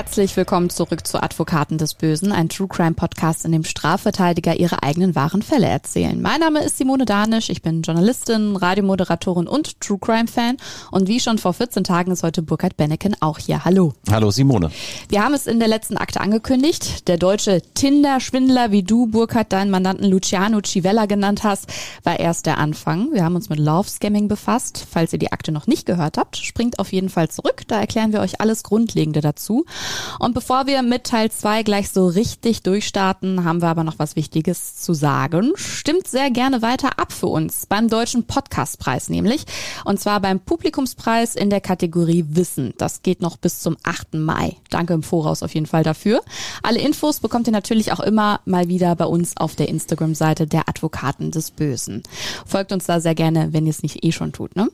Herzlich 0.00 0.34
willkommen 0.34 0.70
zurück 0.70 1.06
zu 1.06 1.22
Advokaten 1.22 1.76
des 1.76 1.92
Bösen, 1.92 2.32
ein 2.32 2.48
True 2.48 2.68
Crime 2.68 2.94
Podcast, 2.94 3.44
in 3.44 3.52
dem 3.52 3.64
Strafverteidiger 3.64 4.58
ihre 4.58 4.82
eigenen 4.82 5.14
wahren 5.14 5.42
Fälle 5.42 5.66
erzählen. 5.66 6.22
Mein 6.22 6.40
Name 6.40 6.64
ist 6.64 6.78
Simone 6.78 7.04
Danisch, 7.04 7.50
ich 7.50 7.60
bin 7.60 7.82
Journalistin, 7.82 8.56
Radiomoderatorin 8.56 9.46
und 9.46 9.78
True 9.78 9.98
Crime 10.00 10.26
Fan. 10.26 10.56
Und 10.90 11.06
wie 11.06 11.20
schon 11.20 11.36
vor 11.36 11.52
14 11.52 11.84
Tagen 11.84 12.12
ist 12.12 12.22
heute 12.22 12.40
Burkhard 12.40 12.78
Benneken 12.78 13.14
auch 13.20 13.36
hier. 13.36 13.66
Hallo. 13.66 13.92
Hallo 14.10 14.30
Simone. 14.30 14.70
Wir 15.10 15.22
haben 15.22 15.34
es 15.34 15.46
in 15.46 15.58
der 15.58 15.68
letzten 15.68 15.98
Akte 15.98 16.22
angekündigt. 16.22 17.06
Der 17.06 17.18
deutsche 17.18 17.60
Tinder-Schwindler, 17.74 18.70
wie 18.70 18.82
du, 18.82 19.06
Burkhard, 19.06 19.52
deinen 19.52 19.70
Mandanten 19.70 20.08
Luciano 20.08 20.62
Civella 20.64 21.04
genannt 21.04 21.44
hast, 21.44 21.66
war 22.04 22.18
erst 22.18 22.46
der 22.46 22.56
Anfang. 22.56 23.12
Wir 23.12 23.22
haben 23.22 23.36
uns 23.36 23.50
mit 23.50 23.58
Love-Scamming 23.58 24.28
befasst. 24.28 24.86
Falls 24.90 25.12
ihr 25.12 25.18
die 25.18 25.32
Akte 25.32 25.52
noch 25.52 25.66
nicht 25.66 25.84
gehört 25.84 26.16
habt, 26.16 26.38
springt 26.38 26.78
auf 26.78 26.90
jeden 26.90 27.10
Fall 27.10 27.28
zurück. 27.28 27.64
Da 27.68 27.78
erklären 27.78 28.14
wir 28.14 28.20
euch 28.20 28.40
alles 28.40 28.62
Grundlegende 28.62 29.20
dazu. 29.20 29.66
Und 30.18 30.34
bevor 30.34 30.66
wir 30.66 30.82
mit 30.82 31.04
Teil 31.04 31.30
2 31.30 31.62
gleich 31.62 31.90
so 31.90 32.06
richtig 32.06 32.62
durchstarten, 32.62 33.44
haben 33.44 33.62
wir 33.62 33.68
aber 33.68 33.84
noch 33.84 33.98
was 33.98 34.16
Wichtiges 34.16 34.76
zu 34.76 34.94
sagen. 34.94 35.52
Stimmt 35.56 36.06
sehr 36.06 36.30
gerne 36.30 36.62
weiter 36.62 36.98
ab 36.98 37.12
für 37.12 37.26
uns 37.26 37.66
beim 37.66 37.88
Deutschen 37.88 38.24
Podcastpreis 38.24 39.08
nämlich. 39.08 39.44
Und 39.84 40.00
zwar 40.00 40.20
beim 40.20 40.40
Publikumspreis 40.40 41.36
in 41.36 41.50
der 41.50 41.60
Kategorie 41.60 42.24
Wissen. 42.28 42.74
Das 42.78 43.02
geht 43.02 43.20
noch 43.20 43.36
bis 43.36 43.60
zum 43.60 43.76
8. 43.82 44.14
Mai. 44.14 44.56
Danke 44.70 44.94
im 44.94 45.02
Voraus 45.02 45.42
auf 45.42 45.54
jeden 45.54 45.66
Fall 45.66 45.82
dafür. 45.82 46.22
Alle 46.62 46.80
Infos 46.80 47.20
bekommt 47.20 47.46
ihr 47.46 47.52
natürlich 47.52 47.92
auch 47.92 48.00
immer 48.00 48.40
mal 48.44 48.68
wieder 48.68 48.94
bei 48.96 49.06
uns 49.06 49.36
auf 49.36 49.54
der 49.56 49.68
Instagram-Seite 49.68 50.46
der 50.46 50.68
Advokaten 50.68 51.30
des 51.30 51.50
Bösen. 51.50 52.02
Folgt 52.46 52.72
uns 52.72 52.86
da 52.86 53.00
sehr 53.00 53.14
gerne, 53.14 53.52
wenn 53.52 53.66
ihr 53.66 53.70
es 53.70 53.82
nicht 53.82 54.04
eh 54.04 54.12
schon 54.12 54.32
tut. 54.32 54.56
Ne? 54.56 54.68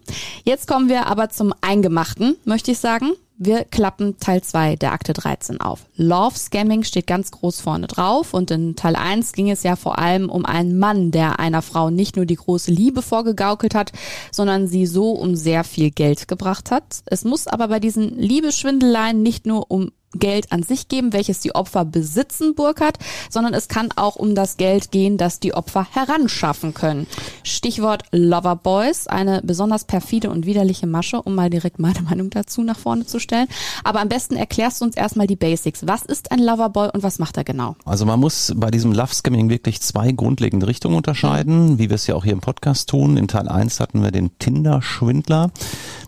Jetzt 0.44 0.66
kommen 0.66 0.88
wir 0.88 1.06
aber 1.06 1.28
zum 1.30 1.52
Eingemachten, 1.60 2.36
möchte 2.44 2.70
ich 2.72 2.78
sagen. 2.78 3.12
Wir 3.38 3.64
klappen 3.64 4.18
Teil 4.18 4.40
2 4.42 4.76
der 4.76 4.92
Akte 4.92 5.12
13 5.12 5.60
auf. 5.60 5.84
Love 5.96 6.38
Scamming 6.38 6.84
steht 6.84 7.06
ganz 7.06 7.30
groß 7.30 7.60
vorne 7.60 7.86
drauf 7.86 8.32
und 8.32 8.50
in 8.50 8.76
Teil 8.76 8.96
1 8.96 9.32
ging 9.32 9.50
es 9.50 9.62
ja 9.62 9.76
vor 9.76 9.98
allem 9.98 10.30
um 10.30 10.46
einen 10.46 10.78
Mann, 10.78 11.10
der 11.10 11.38
einer 11.38 11.60
Frau 11.60 11.90
nicht 11.90 12.16
nur 12.16 12.24
die 12.24 12.36
große 12.36 12.70
Liebe 12.70 13.02
vorgegaukelt 13.02 13.74
hat, 13.74 13.92
sondern 14.32 14.68
sie 14.68 14.86
so 14.86 15.10
um 15.10 15.36
sehr 15.36 15.64
viel 15.64 15.90
Geld 15.90 16.28
gebracht 16.28 16.70
hat. 16.70 17.02
Es 17.04 17.24
muss 17.24 17.46
aber 17.46 17.68
bei 17.68 17.78
diesen 17.78 18.16
Liebesschwindeleien 18.18 19.22
nicht 19.22 19.44
nur 19.44 19.70
um 19.70 19.92
Geld 20.18 20.52
an 20.52 20.62
sich 20.62 20.88
geben, 20.88 21.12
welches 21.12 21.40
die 21.40 21.54
Opfer 21.54 21.84
besitzen, 21.84 22.54
Burkhardt, 22.54 22.98
sondern 23.30 23.54
es 23.54 23.68
kann 23.68 23.88
auch 23.96 24.16
um 24.16 24.34
das 24.34 24.56
Geld 24.56 24.90
gehen, 24.90 25.18
das 25.18 25.40
die 25.40 25.54
Opfer 25.54 25.86
heranschaffen 25.92 26.74
können. 26.74 27.06
Stichwort 27.42 28.04
Loverboys, 28.12 29.06
eine 29.06 29.42
besonders 29.42 29.84
perfide 29.84 30.30
und 30.30 30.46
widerliche 30.46 30.86
Masche, 30.86 31.22
um 31.22 31.34
mal 31.34 31.50
direkt 31.50 31.78
meine 31.78 32.02
Meinung 32.02 32.30
dazu 32.30 32.62
nach 32.62 32.78
vorne 32.78 33.06
zu 33.06 33.18
stellen. 33.18 33.48
Aber 33.84 34.00
am 34.00 34.08
besten 34.08 34.36
erklärst 34.36 34.80
du 34.80 34.84
uns 34.84 34.96
erstmal 34.96 35.26
die 35.26 35.36
Basics. 35.36 35.86
Was 35.86 36.02
ist 36.02 36.32
ein 36.32 36.38
Loverboy 36.38 36.90
und 36.92 37.02
was 37.02 37.18
macht 37.18 37.36
er 37.36 37.44
genau? 37.44 37.76
Also 37.84 38.04
man 38.06 38.20
muss 38.20 38.52
bei 38.56 38.70
diesem 38.70 38.92
Love 38.92 39.14
Scamming 39.14 39.48
wirklich 39.48 39.80
zwei 39.80 40.12
grundlegende 40.12 40.66
Richtungen 40.66 40.96
unterscheiden, 40.96 41.78
wie 41.78 41.88
wir 41.90 41.94
es 41.94 42.06
ja 42.06 42.14
auch 42.14 42.24
hier 42.24 42.32
im 42.32 42.40
Podcast 42.40 42.88
tun. 42.88 43.16
In 43.16 43.28
Teil 43.28 43.48
1 43.48 43.80
hatten 43.80 44.02
wir 44.02 44.10
den 44.10 44.38
Tinder-Schwindler. 44.38 45.50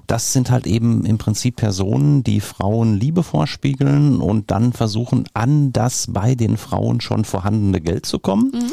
Das 0.08 0.32
sind 0.32 0.50
halt 0.50 0.66
eben 0.66 1.04
im 1.04 1.18
Prinzip 1.18 1.56
Personen, 1.56 2.24
die 2.24 2.40
Frauen 2.40 2.98
Liebe 2.98 3.22
vorspiegeln 3.22 4.20
und 4.20 4.50
dann 4.50 4.72
versuchen, 4.72 5.24
an 5.34 5.72
das 5.72 6.06
bei 6.08 6.34
den 6.34 6.56
Frauen 6.56 7.00
schon 7.00 7.24
vorhandene 7.24 7.80
Geld 7.80 8.06
zu 8.06 8.18
kommen. 8.18 8.50
Mhm. 8.52 8.72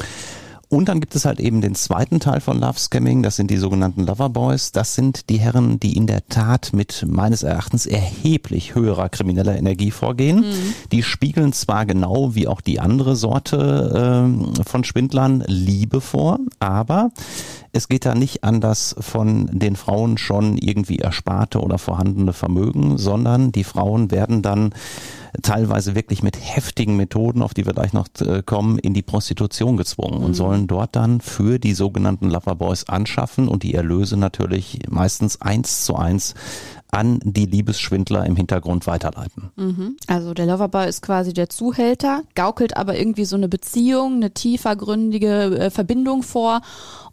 Und 0.70 0.90
dann 0.90 1.00
gibt 1.00 1.16
es 1.16 1.26
halt 1.26 1.40
eben 1.40 1.62
den 1.62 1.76
zweiten 1.76 2.20
Teil 2.20 2.42
von 2.42 2.60
Love 2.60 2.80
Scamming, 2.80 3.22
das 3.22 3.36
sind 3.36 3.52
die 3.52 3.58
sogenannten 3.58 4.06
Loverboys. 4.06 4.72
Das 4.72 4.96
sind 4.96 5.30
die 5.30 5.38
Herren, 5.38 5.80
die 5.80 5.96
in 5.96 6.08
der 6.08 6.28
Tat 6.28 6.72
mit 6.74 7.06
meines 7.08 7.44
Erachtens 7.44 7.86
erheblich 7.86 8.76
höherer 8.76 9.10
krimineller 9.10 9.58
Energie 9.58 9.92
vorgehen. 9.92 10.40
Mhm. 10.40 10.74
Die 10.92 11.04
spiegeln 11.04 11.54
zwar 11.54 11.86
genau 11.86 12.34
wie 12.34 12.48
auch 12.48 12.62
die 12.62 12.80
andere 12.80 13.16
Sorte 13.16 14.26
äh, 14.58 14.64
von 14.64 14.84
Schwindlern 14.84 15.44
Liebe 15.48 16.02
vor, 16.02 16.40
aber 16.60 17.12
es 17.76 17.90
geht 17.90 18.06
da 18.06 18.16
nicht 18.16 18.46
an 18.46 18.62
das 18.62 18.96
von 19.00 19.48
den 19.52 19.76
Frauen 19.76 20.18
schon 20.18 20.58
irgendwie 20.58 21.00
ersparte 21.00 21.60
oder 21.60 21.78
vorhandene 21.78 22.32
Vermögen, 22.32 22.98
sondern 22.98 23.52
die 23.52 23.66
Frauen 23.66 24.12
werden 24.12 24.42
dann 24.42 24.74
teilweise 25.42 25.94
wirklich 25.94 26.24
mit 26.24 26.38
heftigen 26.40 26.96
Methoden, 26.96 27.42
auf 27.42 27.54
die 27.54 27.66
wir 27.66 27.74
gleich 27.74 27.92
noch 27.92 28.08
äh, 28.22 28.42
kommen, 28.44 28.80
in 28.80 28.94
die 28.94 29.02
Prostitution 29.02 29.76
gezwungen 29.76 30.24
und 30.24 30.30
mhm. 30.30 30.36
sollen 30.36 30.68
dort 30.68 30.96
dann 30.96 31.20
für 31.20 31.60
die 31.60 31.74
sogenannten 31.74 32.30
Loverboys 32.30 32.86
anschaffen 32.86 33.50
und 33.50 33.64
die 33.64 33.74
Erlöse 33.74 34.16
natürlich 34.16 34.80
meistens 34.90 35.42
eins 35.42 35.84
zu 35.84 35.98
eins 35.98 36.34
an 36.96 37.20
die 37.24 37.46
Liebesschwindler 37.46 38.26
im 38.26 38.36
Hintergrund 38.36 38.88
weiterleiten. 38.88 39.52
Mhm. 39.56 39.98
Also 40.08 40.34
der 40.34 40.46
Loverboy 40.46 40.88
ist 40.88 41.02
quasi 41.02 41.34
der 41.34 41.50
Zuhälter, 41.50 42.24
gaukelt 42.36 42.78
aber 42.78 42.98
irgendwie 42.98 43.26
so 43.26 43.36
eine 43.36 43.50
Beziehung, 43.50 44.16
eine 44.16 44.32
tiefergründige 44.32 45.60
äh, 45.60 45.70
Verbindung 45.70 46.24
vor 46.24 46.62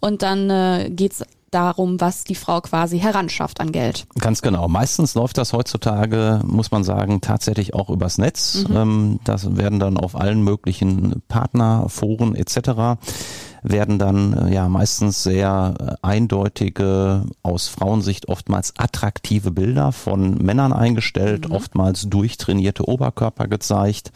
und 0.00 0.22
dann 0.22 0.48
äh, 0.50 0.91
geht's 0.91 1.25
darum, 1.50 2.00
was 2.00 2.25
die 2.25 2.34
Frau 2.34 2.60
quasi 2.62 2.98
heranschafft 2.98 3.60
an 3.60 3.72
Geld. 3.72 4.06
Ganz 4.19 4.41
genau. 4.41 4.69
Meistens 4.69 5.15
läuft 5.15 5.37
das 5.37 5.53
heutzutage, 5.53 6.41
muss 6.47 6.71
man 6.71 6.82
sagen, 6.82 7.21
tatsächlich 7.21 7.75
auch 7.75 7.91
übers 7.91 8.16
Netz. 8.19 8.65
Mhm. 8.69 8.76
Ähm, 8.76 9.21
das 9.25 9.56
werden 9.56 9.78
dann 9.78 9.98
auf 9.98 10.19
allen 10.19 10.42
möglichen 10.42 11.22
Partnerforen 11.28 12.34
etc 12.34 12.98
werden 13.62 13.99
dann 13.99 14.33
äh, 14.33 14.55
ja 14.55 14.69
meistens 14.69 15.23
sehr 15.23 15.75
äh, 15.78 15.95
eindeutige, 16.03 17.25
aus 17.43 17.69
Frauensicht 17.69 18.28
oftmals 18.28 18.75
attraktive 18.77 19.50
Bilder 19.50 19.93
von 19.93 20.39
Männern 20.39 20.73
eingestellt, 20.73 21.49
mhm. 21.49 21.55
oftmals 21.55 22.09
durchtrainierte 22.09 22.89
Oberkörper 22.89 23.49
gezeigt. 23.49 24.12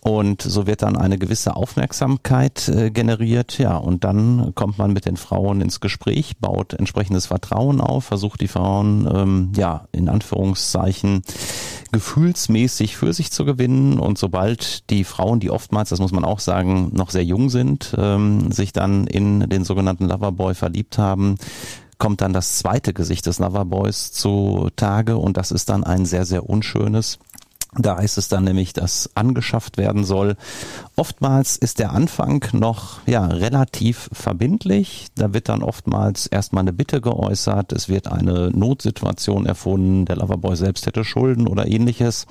Und 0.00 0.42
so 0.42 0.66
wird 0.66 0.82
dann 0.82 0.98
eine 0.98 1.16
gewisse 1.16 1.56
Aufmerksamkeit 1.56 2.68
äh, 2.68 2.90
generiert, 2.90 3.56
ja, 3.56 3.78
und 3.78 4.04
dann 4.04 4.52
kommt 4.54 4.76
man 4.76 4.92
mit 4.92 5.06
den 5.06 5.16
Frauen 5.16 5.62
ins 5.62 5.80
Gespräch, 5.80 6.36
baut 6.38 6.74
entsprechendes 6.74 7.24
Vertrauen 7.24 7.80
auf, 7.80 8.04
versucht 8.04 8.42
die 8.42 8.48
Frauen, 8.48 9.08
ähm, 9.10 9.52
ja, 9.56 9.86
in 9.92 10.10
Anführungszeichen 10.10 11.22
gefühlsmäßig 11.94 12.96
für 12.96 13.12
sich 13.12 13.30
zu 13.30 13.44
gewinnen. 13.44 14.00
Und 14.00 14.18
sobald 14.18 14.90
die 14.90 15.04
Frauen, 15.04 15.38
die 15.38 15.50
oftmals, 15.50 15.90
das 15.90 16.00
muss 16.00 16.10
man 16.10 16.24
auch 16.24 16.40
sagen, 16.40 16.90
noch 16.92 17.10
sehr 17.10 17.24
jung 17.24 17.50
sind, 17.50 17.94
ähm, 17.96 18.50
sich 18.50 18.72
dann 18.72 19.06
in 19.06 19.48
den 19.48 19.64
sogenannten 19.64 20.08
Loverboy 20.08 20.54
verliebt 20.54 20.98
haben, 20.98 21.36
kommt 21.98 22.20
dann 22.20 22.32
das 22.32 22.58
zweite 22.58 22.92
Gesicht 22.92 23.26
des 23.26 23.38
Loverboys 23.38 24.10
zu 24.10 24.70
Tage 24.74 25.16
und 25.16 25.36
das 25.36 25.52
ist 25.52 25.68
dann 25.68 25.84
ein 25.84 26.04
sehr, 26.04 26.26
sehr 26.26 26.50
unschönes 26.50 27.20
da 27.78 27.96
heißt 27.96 28.18
es 28.18 28.28
dann 28.28 28.44
nämlich, 28.44 28.72
dass 28.72 29.10
angeschafft 29.14 29.78
werden 29.78 30.04
soll. 30.04 30.36
Oftmals 30.96 31.56
ist 31.56 31.78
der 31.78 31.92
Anfang 31.92 32.44
noch 32.52 33.00
ja 33.06 33.26
relativ 33.26 34.08
verbindlich. 34.12 35.08
Da 35.16 35.34
wird 35.34 35.48
dann 35.48 35.62
oftmals 35.62 36.26
erstmal 36.26 36.62
eine 36.62 36.72
Bitte 36.72 37.00
geäußert. 37.00 37.72
Es 37.72 37.88
wird 37.88 38.08
eine 38.08 38.50
Notsituation 38.50 39.46
erfunden. 39.46 40.04
Der 40.04 40.16
Loverboy 40.16 40.56
selbst 40.56 40.86
hätte 40.86 41.04
Schulden 41.04 41.48
oder 41.48 41.66
ähnliches. 41.66 42.26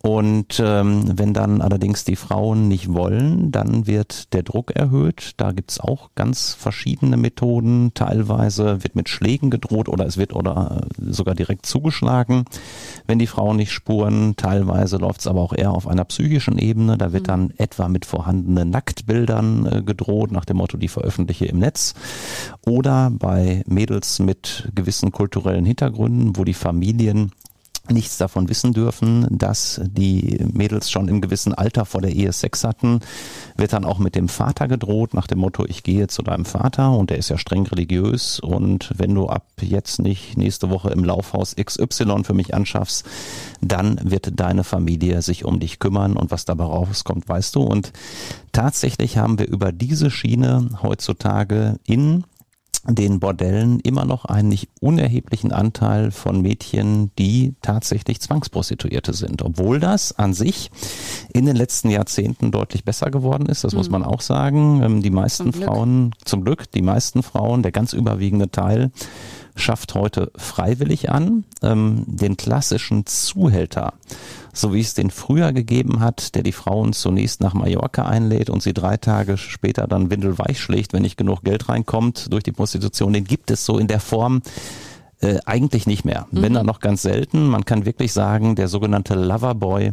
Und 0.00 0.62
ähm, 0.64 1.18
wenn 1.18 1.34
dann 1.34 1.60
allerdings 1.60 2.04
die 2.04 2.14
Frauen 2.14 2.68
nicht 2.68 2.94
wollen, 2.94 3.50
dann 3.50 3.88
wird 3.88 4.32
der 4.32 4.44
Druck 4.44 4.70
erhöht. 4.70 5.32
Da 5.38 5.50
gibt's 5.50 5.80
auch 5.80 6.10
ganz 6.14 6.54
verschiedene 6.54 7.16
Methoden. 7.16 7.90
Teilweise 7.94 8.84
wird 8.84 8.94
mit 8.94 9.08
Schlägen 9.08 9.50
gedroht 9.50 9.88
oder 9.88 10.06
es 10.06 10.16
wird 10.16 10.32
oder 10.34 10.86
sogar 10.98 11.34
direkt 11.34 11.66
zugeschlagen, 11.66 12.44
wenn 13.08 13.18
die 13.18 13.26
Frauen 13.26 13.56
nicht 13.56 13.72
spuren. 13.72 14.34
Teilweise 14.36 14.98
läuft's 14.98 15.26
aber 15.26 15.40
auch 15.40 15.52
eher 15.52 15.72
auf 15.72 15.88
einer 15.88 16.04
psychischen 16.04 16.58
Ebene. 16.58 16.96
Da 16.96 17.12
wird 17.12 17.24
mhm. 17.24 17.28
dann 17.28 17.52
etwa 17.56 17.88
mit 17.88 18.06
vorhandenen 18.06 18.70
Nacktbildern 18.70 19.66
äh, 19.66 19.82
gedroht, 19.82 20.30
nach 20.30 20.44
dem 20.44 20.58
Motto, 20.58 20.76
die 20.76 20.88
veröffentliche 20.88 21.46
im 21.46 21.58
Netz. 21.58 21.94
Oder 22.64 23.10
bei 23.10 23.64
Mädels 23.66 24.20
mit 24.20 24.70
gewissen 24.76 25.10
kulturellen 25.10 25.64
Hintergründen, 25.64 26.36
wo 26.36 26.44
die 26.44 26.54
Familien 26.54 27.32
nichts 27.90 28.18
davon 28.18 28.48
wissen 28.48 28.72
dürfen, 28.72 29.26
dass 29.30 29.80
die 29.84 30.44
Mädels 30.52 30.90
schon 30.90 31.08
im 31.08 31.20
gewissen 31.20 31.54
Alter 31.54 31.84
vor 31.84 32.00
der 32.00 32.12
Ehe 32.12 32.32
Sex 32.32 32.64
hatten, 32.64 33.00
wird 33.56 33.72
dann 33.72 33.84
auch 33.84 33.98
mit 33.98 34.14
dem 34.14 34.28
Vater 34.28 34.68
gedroht, 34.68 35.14
nach 35.14 35.26
dem 35.26 35.38
Motto, 35.38 35.64
ich 35.66 35.82
gehe 35.82 36.06
zu 36.06 36.22
deinem 36.22 36.44
Vater 36.44 36.92
und 36.92 37.10
der 37.10 37.18
ist 37.18 37.28
ja 37.28 37.38
streng 37.38 37.66
religiös 37.66 38.40
und 38.40 38.92
wenn 38.96 39.14
du 39.14 39.28
ab 39.28 39.46
jetzt 39.60 40.00
nicht 40.00 40.36
nächste 40.36 40.70
Woche 40.70 40.90
im 40.90 41.04
Laufhaus 41.04 41.54
XY 41.56 42.24
für 42.24 42.34
mich 42.34 42.54
anschaffst, 42.54 43.04
dann 43.60 43.98
wird 44.02 44.38
deine 44.38 44.64
Familie 44.64 45.22
sich 45.22 45.44
um 45.44 45.60
dich 45.60 45.78
kümmern 45.78 46.16
und 46.16 46.30
was 46.30 46.44
dabei 46.44 46.64
rauskommt, 46.64 47.28
weißt 47.28 47.54
du. 47.54 47.62
Und 47.62 47.92
tatsächlich 48.52 49.18
haben 49.18 49.38
wir 49.38 49.48
über 49.48 49.72
diese 49.72 50.10
Schiene 50.10 50.68
heutzutage 50.82 51.78
in 51.84 52.24
den 52.86 53.20
Bordellen 53.20 53.80
immer 53.80 54.04
noch 54.04 54.24
einen 54.24 54.48
nicht 54.48 54.68
unerheblichen 54.80 55.52
Anteil 55.52 56.10
von 56.10 56.40
Mädchen, 56.40 57.10
die 57.18 57.54
tatsächlich 57.62 58.20
Zwangsprostituierte 58.20 59.12
sind. 59.12 59.42
Obwohl 59.42 59.80
das 59.80 60.12
an 60.18 60.32
sich 60.34 60.70
in 61.32 61.46
den 61.46 61.56
letzten 61.56 61.90
Jahrzehnten 61.90 62.50
deutlich 62.50 62.84
besser 62.84 63.10
geworden 63.10 63.46
ist, 63.46 63.64
das 63.64 63.72
mhm. 63.72 63.78
muss 63.78 63.90
man 63.90 64.04
auch 64.04 64.20
sagen. 64.20 64.82
Ähm, 64.82 65.02
die 65.02 65.10
meisten 65.10 65.52
zum 65.52 65.62
Frauen, 65.62 66.14
zum 66.24 66.44
Glück, 66.44 66.70
die 66.70 66.82
meisten 66.82 67.22
Frauen, 67.22 67.62
der 67.62 67.72
ganz 67.72 67.92
überwiegende 67.92 68.50
Teil, 68.50 68.90
schafft 69.56 69.94
heute 69.94 70.30
freiwillig 70.36 71.10
an. 71.10 71.44
Ähm, 71.62 72.04
den 72.06 72.36
klassischen 72.36 73.06
Zuhälter 73.06 73.94
so 74.58 74.74
wie 74.74 74.80
es 74.80 74.94
den 74.94 75.10
früher 75.10 75.52
gegeben 75.52 76.00
hat, 76.00 76.34
der 76.34 76.42
die 76.42 76.52
Frauen 76.52 76.92
zunächst 76.92 77.40
nach 77.40 77.54
Mallorca 77.54 78.06
einlädt 78.06 78.50
und 78.50 78.62
sie 78.62 78.74
drei 78.74 78.96
Tage 78.96 79.36
später 79.36 79.86
dann 79.86 80.10
windelweich 80.10 80.60
schlägt, 80.60 80.92
wenn 80.92 81.02
nicht 81.02 81.16
genug 81.16 81.42
Geld 81.42 81.68
reinkommt 81.68 82.32
durch 82.32 82.42
die 82.42 82.52
Prostitution, 82.52 83.12
den 83.12 83.24
gibt 83.24 83.50
es 83.50 83.64
so 83.64 83.78
in 83.78 83.86
der 83.86 84.00
Form 84.00 84.42
äh, 85.20 85.38
eigentlich 85.46 85.86
nicht 85.86 86.04
mehr. 86.04 86.26
Mhm. 86.30 86.42
Wenn 86.42 86.54
dann 86.54 86.66
noch 86.66 86.80
ganz 86.80 87.02
selten. 87.02 87.48
Man 87.48 87.64
kann 87.64 87.86
wirklich 87.86 88.12
sagen, 88.12 88.54
der 88.54 88.68
sogenannte 88.68 89.14
Loverboy 89.14 89.92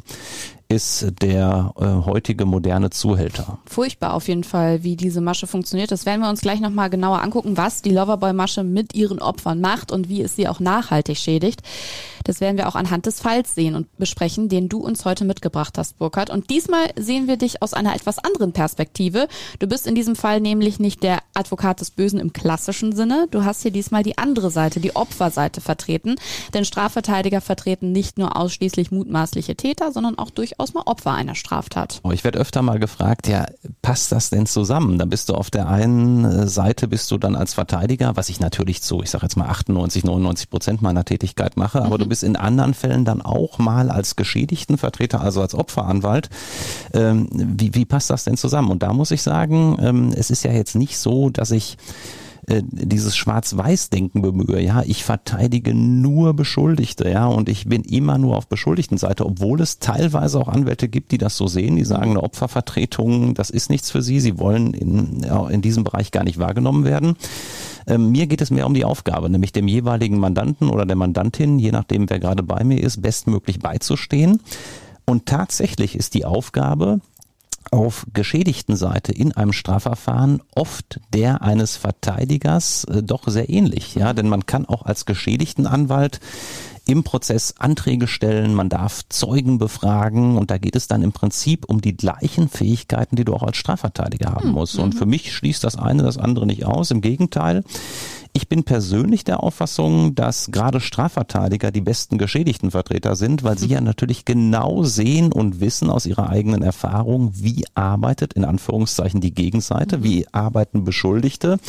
ist 0.68 1.14
der 1.22 1.74
äh, 1.78 1.86
heutige 1.86 2.46
moderne 2.46 2.90
Zuhälter. 2.90 3.60
Furchtbar 3.66 4.14
auf 4.14 4.28
jeden 4.28 4.44
Fall, 4.44 4.84
wie 4.84 4.96
diese 4.96 5.22
Masche 5.22 5.46
funktioniert. 5.46 5.92
Das 5.92 6.06
werden 6.06 6.22
wir 6.22 6.30
uns 6.30 6.42
gleich 6.42 6.60
nochmal 6.60 6.90
genauer 6.90 7.22
angucken, 7.22 7.56
was 7.56 7.84
die 7.84 7.92
Loverboy-Masche 7.92 8.64
mit 8.64 8.96
ihren 8.96 9.20
Opfern 9.20 9.62
macht 9.62 9.92
und 9.92 10.10
wie 10.10 10.22
es 10.22 10.36
sie 10.36 10.48
auch 10.48 10.60
nachhaltig 10.60 11.18
schädigt. 11.18 11.62
Das 12.24 12.42
werden 12.42 12.58
wir 12.58 12.68
auch 12.68 12.74
anhand 12.74 13.06
des 13.06 13.20
Falls 13.20 13.54
sehen 13.54 13.76
und 13.76 13.96
besprechen, 13.98 14.50
den 14.50 14.68
du 14.68 14.80
uns 14.80 15.06
heute 15.06 15.26
mitgebracht 15.26 15.78
hast, 15.78 16.00
Burkhard. 16.00 16.32
Und 16.32 16.50
diesmal 16.50 16.88
sehen 16.96 17.28
wir 17.28 17.38
dich 17.38 17.62
aus 17.62 17.76
einer 17.76 17.94
etwas 17.94 18.18
anderen 18.18 18.52
Perspektive. 18.52 19.28
Du 19.60 19.68
bist 19.68 19.86
in 19.86 19.94
diesem 19.94 20.16
Fall 20.16 20.42
nämlich 20.42 20.80
nicht 20.80 21.04
der 21.04 21.20
Advokat 21.36 21.82
des 21.82 21.92
Bösen 21.92 22.20
im 22.20 22.34
klassischen 22.34 22.96
Sinne. 22.96 23.28
Du 23.30 23.46
hast 23.46 23.62
hier 23.62 23.72
diesmal 23.72 24.02
die 24.02 24.18
andere 24.18 24.50
Seite, 24.50 24.80
die 24.80 24.96
Opferseite 24.96 25.62
vertreten. 25.62 26.16
Denn 26.56 26.66
Strafverteidiger 26.66 27.42
vertreten 27.42 27.92
nicht 27.92 28.18
nur 28.18 28.36
ausschließlich 28.36 28.90
mutmaßliche 28.90 29.56
Täter, 29.56 29.92
sondern 29.92 30.18
auch 30.18 30.32
durchaus 30.32 30.55
mal 30.74 30.84
Opfer 30.86 31.13
einer 31.13 31.36
Straftat. 31.36 32.00
Oh, 32.04 32.12
ich 32.12 32.24
werde 32.24 32.40
öfter 32.40 32.62
mal 32.62 32.80
gefragt, 32.80 33.28
ja, 33.28 33.46
passt 33.81 34.12
das 34.12 34.30
denn 34.30 34.46
zusammen? 34.46 34.98
Da 34.98 35.06
bist 35.06 35.30
du 35.30 35.34
auf 35.34 35.50
der 35.50 35.68
einen 35.68 36.25
äh, 36.25 36.48
Seite 36.48 36.88
bist 36.88 37.12
du 37.12 37.18
dann 37.18 37.36
als 37.36 37.54
Verteidiger, 37.54 38.16
was 38.16 38.30
ich 38.30 38.40
natürlich 38.40 38.81
zu, 38.81 39.02
ich 39.02 39.10
sage 39.10 39.25
jetzt 39.25 39.38
mal 39.38 39.48
98, 39.48 40.04
99 40.04 40.50
Prozent 40.50 40.81
meiner 40.81 41.06
Tätigkeit 41.06 41.57
mache, 41.57 41.81
aber 41.81 41.96
mhm. 41.98 42.04
du 42.04 42.10
bist 42.10 42.24
in 42.24 42.36
anderen 42.36 42.74
Fällen 42.74 43.06
dann 43.06 43.22
auch 43.22 43.60
mal 43.60 43.90
als 43.90 44.16
Geschädigtenvertreter, 44.16 45.22
also 45.22 45.42
als 45.42 45.56
Opferanwalt. 45.56 46.30
Ähm, 46.94 47.28
wie, 47.31 47.75
wie 47.75 47.86
passt 47.86 48.10
das 48.10 48.24
denn 48.24 48.38
zusammen? 48.38 48.72
Und 48.72 48.84
da 48.84 48.94
muss 48.94 49.12
ich 49.12 49.22
sagen, 49.22 49.78
ähm, 49.81 50.13
es 50.16 50.30
ist 50.30 50.44
ja 50.44 50.51
jetzt 50.51 50.75
nicht 50.75 50.98
so, 50.98 51.30
dass 51.30 51.51
ich 51.51 51.78
äh, 52.48 52.62
dieses 52.70 53.16
Schwarz-Weiß-Denken 53.16 54.22
bemühe. 54.22 54.62
Ja, 54.62 54.84
ich 54.86 55.04
verteidige 55.04 55.74
nur 55.74 56.34
Beschuldigte, 56.34 57.10
ja, 57.10 57.28
und 57.28 57.50
ich 57.50 57.68
bin 57.68 57.82
immer 57.84 58.18
nur 58.18 58.38
auf 58.38 58.48
Beschuldigtenseite, 58.48 59.26
obwohl 59.26 59.62
es 59.62 59.80
teilweise 59.80 60.40
auch 60.40 60.48
Anwälte 60.48 60.88
gibt, 60.88 61.12
die 61.12 61.18
das 61.18 61.38
so 61.38 61.48
sehen, 61.48 61.76
die 61.76 61.86
sagen, 61.86 62.12
eine 62.12 62.24
Opfervertretung, 62.24 63.34
das 63.34 63.50
ist 63.50 63.70
nichts 63.70 63.90
für 63.90 64.02
sie, 64.02 64.20
sie 64.20 64.38
wollen 64.38 64.74
in, 64.74 65.24
in 65.50 65.62
diesem 65.62 65.84
Bereich 65.84 66.12
gar 66.12 66.24
nicht 66.24 66.38
wahrgenommen 66.38 66.86
werden. 66.86 67.16
Ähm, 67.88 68.12
mir 68.12 68.28
geht 68.28 68.42
es 68.42 68.52
mehr 68.52 68.68
um 68.68 68.74
die 68.74 68.86
Aufgabe, 68.86 69.30
nämlich 69.30 69.52
dem 69.52 69.68
jeweiligen 69.68 70.20
Mandanten 70.20 70.70
oder 70.70 70.86
der 70.86 70.96
Mandantin, 70.96 71.58
je 71.58 71.72
nachdem 71.72 72.10
wer 72.10 72.20
gerade 72.20 72.44
bei 72.44 72.64
mir 72.64 72.82
ist, 72.82 73.02
bestmöglich 73.02 73.60
beizustehen. 73.60 74.42
Und 75.06 75.26
tatsächlich 75.28 75.96
ist 75.96 76.14
die 76.14 76.26
Aufgabe, 76.26 77.00
auf 77.75 78.07
geschädigten 78.13 78.77
Seite 78.77 79.12
in 79.12 79.33
einem 79.33 79.51
Strafverfahren 79.51 80.42
oft 80.56 81.01
der 81.13 81.42
eines 81.42 81.75
Verteidigers 81.75 82.86
äh, 82.86 83.04
doch 83.04 83.27
sehr 83.27 83.50
ähnlich, 83.50 83.95
ja, 83.95 84.13
denn 84.13 84.30
man 84.30 84.45
kann 84.45 84.66
auch 84.66 84.83
als 84.83 85.06
geschädigten 85.06 85.68
Anwalt 85.68 86.22
im 86.88 87.04
Prozess 87.04 87.56
Anträge 87.57 88.07
stellen, 88.07 88.54
man 88.54 88.69
darf 88.69 89.01
Zeugen 89.10 89.57
befragen 89.57 90.38
und 90.38 90.51
da 90.51 90.57
geht 90.57 90.75
es 90.75 90.88
dann 90.88 91.01
im 91.01 91.12
Prinzip 91.12 91.66
um 91.66 91.81
die 91.81 91.98
gleichen 91.98 92.48
Fähigkeiten, 92.48 93.16
die 93.16 93.25
du 93.25 93.33
auch 93.33 93.44
als 93.44 93.57
Strafverteidiger 93.57 94.31
haben 94.31 94.50
hm, 94.50 94.51
musst. 94.51 94.77
Und 94.77 94.94
mhm. 94.94 94.98
für 95.00 95.06
mich 95.06 95.33
schließt 95.33 95.63
das 95.63 95.77
eine 95.77 96.04
das 96.04 96.18
andere 96.18 96.45
nicht 96.45 96.66
aus. 96.66 96.92
Im 96.92 97.01
Gegenteil, 97.01 97.63
ich 98.36 98.50
bin 98.50 98.66
persönlich 98.66 99.24
der 99.24 99.42
Auffassung, 99.44 100.14
dass 100.14 100.52
gerade 100.52 100.82
Strafverteidiger 100.82 101.72
die 101.72 101.80
besten 101.80 102.18
Geschädigtenvertreter 102.18 103.16
sind, 103.16 103.44
weil 103.44 103.58
sie 103.58 103.68
ja 103.68 103.80
natürlich 103.80 104.26
genau 104.26 104.84
sehen 104.84 105.32
und 105.32 105.62
wissen 105.62 105.90
aus 105.90 106.06
ihrer 106.06 106.30
eigenen 106.30 106.62
Erfahrung, 106.62 107.32
wie 107.34 107.64
arbeitet 107.76 108.34
in 108.34 108.44
Anführungszeichen 108.44 109.22
die 109.22 109.34
Gegenseite, 109.34 110.04
wie 110.04 110.28
arbeiten 110.34 110.84
Beschuldigte, 110.84 111.60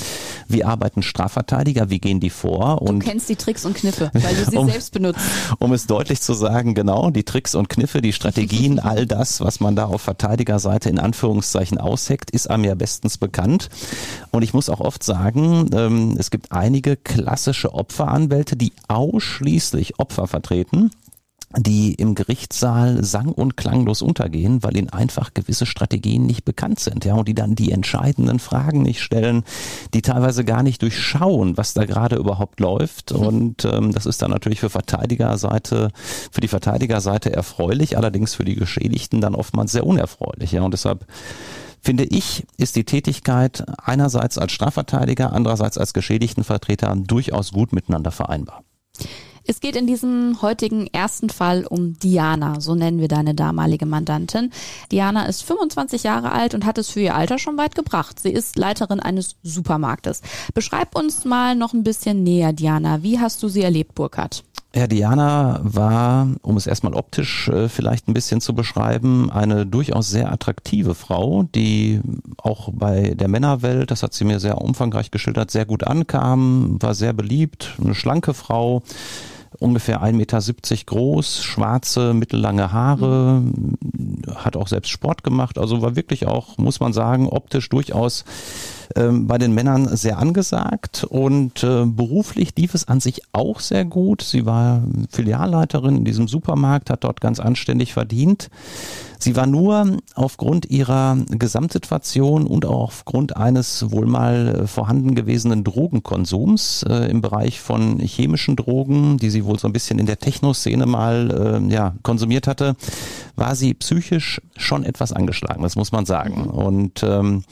wie 0.49 0.65
arbeiten 0.65 1.05
Strafverteidiger, 1.05 1.89
wie 1.89 2.01
gehen 2.01 2.19
die 2.19 2.31
vor. 2.31 2.83
Und 2.83 2.99
du 2.99 3.07
kennst 3.07 3.29
die 3.29 3.37
Tricks 3.37 3.65
und 3.65 3.77
Kniffe, 3.77 4.11
weil 4.13 4.35
du 4.35 4.51
sie 4.51 4.57
um, 4.57 4.69
selbst 4.69 4.93
benutzt. 4.93 5.21
Um 5.61 5.73
es 5.73 5.87
deutlich 5.87 6.21
zu 6.21 6.35
sagen, 6.35 6.75
genau, 6.75 7.11
die 7.11 7.23
Tricks 7.23 7.55
und 7.55 7.69
Kniffe, 7.69 8.03
die 8.03 8.13
Strategien, 8.13 8.81
all 8.81 9.07
das, 9.07 9.41
was 9.41 9.61
man 9.61 9.77
da 9.77 9.85
auf 9.85 10.03
Verteidigerseite 10.03 10.91
in 10.91 10.99
Anführungszeichen 10.99 11.79
ausheckt, 11.79 12.33
ist 12.33 12.51
einem 12.51 12.65
ja 12.65 12.75
bestens 12.75 13.19
bekannt. 13.19 13.69
Und 14.33 14.43
ich 14.43 14.53
muss 14.53 14.69
auch 14.69 14.81
oft 14.81 15.05
sagen, 15.05 15.71
ähm, 15.73 16.17
es 16.19 16.33
gibt 16.33 16.56
einige 16.57 16.97
klassische 16.97 17.75
Opferanwälte, 17.75 18.57
die 18.57 18.73
ausschließlich 18.89 19.99
Opfer 19.99 20.27
vertreten 20.27 20.91
die 21.57 21.95
im 21.95 22.15
Gerichtssaal 22.15 23.03
sang- 23.05 23.33
und 23.33 23.57
klanglos 23.57 24.03
untergehen, 24.03 24.63
weil 24.63 24.77
ihnen 24.77 24.91
einfach 24.91 25.33
gewisse 25.33 25.65
Strategien 25.65 26.27
nicht 26.27 26.45
bekannt 26.45 26.81
sind, 26.81 27.05
ja, 27.05 27.15
und 27.15 27.29
die 27.29 27.35
dann 27.35 27.55
die 27.55 27.71
entscheidenden 27.71 28.39
Fragen 28.39 28.83
nicht 28.83 29.01
stellen, 29.01 29.45
die 29.95 30.03
teilweise 30.03 30.45
gar 30.45 30.63
nicht 30.63 30.83
durchschauen, 30.83 31.57
was 31.57 31.73
da 31.73 31.85
gerade 31.85 32.17
überhaupt 32.17 32.61
läuft. 32.61 33.13
Mhm. 33.13 33.27
Und 33.27 33.65
ähm, 33.65 33.93
das 33.93 34.07
ist 34.07 34.23
dann 34.23 34.31
natürlich 34.31 34.61
für 34.61 34.71
Verteidigerseite, 34.71 35.91
für 36.31 36.41
die 36.41 36.49
Verteidigerseite 36.49 37.33
erfreulich, 37.33 37.97
allerdings 37.97 38.35
für 38.35 38.45
die 38.45 38.57
Geschädigten 38.57 39.21
dann 39.21 39.35
oftmals 39.35 39.73
sehr 39.73 39.87
unerfreulich, 39.87 40.53
ja. 40.53 40.63
Und 40.63 40.73
deshalb 40.73 41.07
finde 41.87 42.05
ich, 42.05 42.45
ist 42.57 42.75
die 42.75 42.83
Tätigkeit 42.83 43.65
einerseits 43.81 44.39
als 44.39 44.51
Strafverteidiger, 44.51 45.33
andererseits 45.33 45.79
als 45.79 45.95
Geschädigtenvertreter 45.95 46.93
durchaus 46.97 47.53
gut 47.53 47.73
miteinander 47.73 48.11
vereinbar. 48.11 48.65
Es 49.45 49.61
geht 49.61 49.77
in 49.77 49.87
diesem 49.87 50.43
heutigen 50.43 50.89
ersten 50.89 51.31
Fall 51.31 51.65
um 51.65 51.97
Diana, 52.01 52.61
so 52.61 52.75
nennen 52.75 52.99
wir 52.99 53.07
deine 53.07 53.37
damalige 53.37 53.87
Mandantin. 53.87 54.51
Diana 54.91 55.27
ist 55.27 55.45
25 55.45 56.03
Jahre 56.03 56.33
alt 56.33 56.55
und 56.55 56.67
hat 56.67 56.79
es 56.79 56.91
für 56.91 57.01
ihr 57.01 57.15
Alter 57.15 57.39
schon 57.39 57.57
weit 57.57 57.77
gebracht. 57.77 58.19
Sie 58.19 58.33
ist 58.33 58.59
Leiterin 58.59 58.99
eines 58.99 59.37
Supermarktes. 59.45 60.23
Beschreib 60.55 60.97
uns 60.97 61.25
mal 61.25 61.55
noch 61.55 61.73
ein 61.73 61.85
bisschen 61.85 62.25
näher, 62.25 62.53
Diana. 62.53 63.05
Wie 63.05 63.21
hast 63.21 63.41
du 63.45 63.49
sie 63.49 63.63
erlebt, 63.63 63.95
Burkhard? 63.95 64.43
Ja, 64.75 64.87
Diana 64.87 65.61
war, 65.63 66.29
um 66.43 66.59
es 66.59 66.67
erstmal 66.67 66.93
optisch 66.93 67.49
äh, 67.49 67.69
vielleicht 67.69 68.09
ein 68.09 68.15
bisschen 68.15 68.43
zu 68.43 68.55
beschreiben, 68.55 69.31
eine 69.31 69.65
durchaus 69.65 70.11
sehr 70.11 70.31
attraktive 70.31 70.95
Frau, 70.95 71.45
die 71.45 72.01
auch 72.37 72.69
bei 72.73 73.15
der 73.15 73.29
Männerwelt, 73.29 73.91
das 73.91 74.03
hat 74.03 74.13
sie 74.13 74.25
mir 74.25 74.39
sehr 74.39 74.59
umfangreich 74.61 75.11
geschildert, 75.11 75.51
sehr 75.51 75.65
gut 75.65 75.85
ankam, 75.85 76.77
war 76.81 76.95
sehr 76.95 77.15
beliebt, 77.15 77.75
eine 77.83 77.95
schlanke 77.95 78.35
Frau, 78.35 78.83
ungefähr 79.59 80.03
1,70 80.03 80.13
Meter 80.13 80.85
groß, 80.87 81.43
schwarze, 81.43 82.15
mittellange 82.15 82.73
Haare, 82.73 83.41
mhm. 83.41 83.77
hat 84.35 84.57
auch 84.57 84.69
selbst 84.69 84.91
Sport 84.91 85.23
gemacht, 85.23 85.59
also 85.59 85.83
war 85.83 85.97
wirklich 85.97 86.27
auch, 86.27 86.59
muss 86.59 86.81
man 86.81 86.93
sagen, 86.93 87.29
optisch 87.29 87.69
durchaus 87.69 88.25
ähm, 88.95 89.27
bei 89.27 89.39
den 89.39 89.53
Männern 89.53 89.97
sehr 89.97 90.19
angesagt 90.19 91.05
und 91.05 91.63
äh, 91.65 91.85
beruflich 91.87 92.53
lief 92.57 92.75
es 92.75 92.89
an 92.89 93.01
sich 93.01 93.23
auch 93.33 93.61
sehr 93.61 93.85
gut. 93.85 94.23
Sie 94.23 94.47
war 94.47 94.83
Filialleiterin 95.11 95.97
in 95.97 96.05
diesem 96.05 96.29
Supermarkt, 96.29 96.91
hat 96.91 97.05
dort 97.05 97.21
ganz 97.21 97.41
anständig 97.41 97.93
verdient. 97.93 98.49
Sie 99.19 99.37
war 99.37 99.47
nur 99.47 99.99
aufgrund 100.15 100.71
ihrer 100.71 101.17
Gesamtsituation 101.31 102.47
und 102.47 102.65
auch 102.65 102.85
aufgrund 102.87 103.37
eines 103.37 103.91
wohl 103.91 104.07
mal 104.07 104.63
äh, 104.63 104.67
vorhanden 104.67 105.15
gewesenen 105.15 105.65
Drogenkonsums 105.65 106.85
äh, 106.89 107.11
im 107.11 107.21
Bereich 107.21 107.61
von 107.61 107.99
chemischen 107.99 108.57
Drogen, 108.57 109.17
die 109.19 109.31
sie 109.31 109.45
wohl 109.45 109.59
so 109.59 109.69
ein 109.69 109.73
bisschen 109.73 109.99
in 109.99 110.07
der 110.07 110.19
Techno-Szene 110.19 110.87
mal 110.87 111.63
äh, 111.69 111.73
ja, 111.73 111.95
konsumiert 112.03 112.47
hatte, 112.47 112.77
war 113.35 113.55
sie 113.55 113.75
psychisch 113.75 114.41
schon 114.57 114.85
etwas 114.85 115.13
angeschlagen, 115.13 115.63
das 115.63 115.77
muss 115.77 115.93
man 115.93 116.07
sagen. 116.07 116.45
Und 116.45 117.03
ähm, 117.03 117.45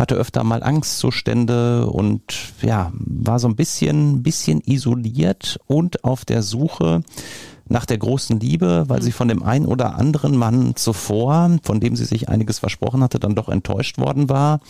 hatte 0.00 0.14
öfter 0.14 0.44
mal 0.44 0.62
Angstzustände 0.62 1.86
und 1.86 2.22
ja, 2.62 2.90
war 2.94 3.38
so 3.38 3.48
ein 3.48 3.54
bisschen, 3.56 4.22
bisschen 4.22 4.62
isoliert 4.64 5.60
und 5.66 6.04
auf 6.04 6.24
der 6.24 6.42
Suche 6.42 7.02
nach 7.70 7.86
der 7.86 7.98
großen 7.98 8.38
Liebe, 8.38 8.84
weil 8.88 9.00
sie 9.00 9.12
von 9.12 9.28
dem 9.28 9.42
einen 9.42 9.64
oder 9.64 9.94
anderen 9.94 10.36
Mann 10.36 10.74
zuvor, 10.76 11.58
von 11.62 11.80
dem 11.80 11.96
sie 11.96 12.04
sich 12.04 12.28
einiges 12.28 12.58
versprochen 12.58 13.02
hatte, 13.02 13.18
dann 13.18 13.34
doch 13.34 13.48
enttäuscht 13.48 13.96
worden 13.98 14.28
war. 14.28 14.60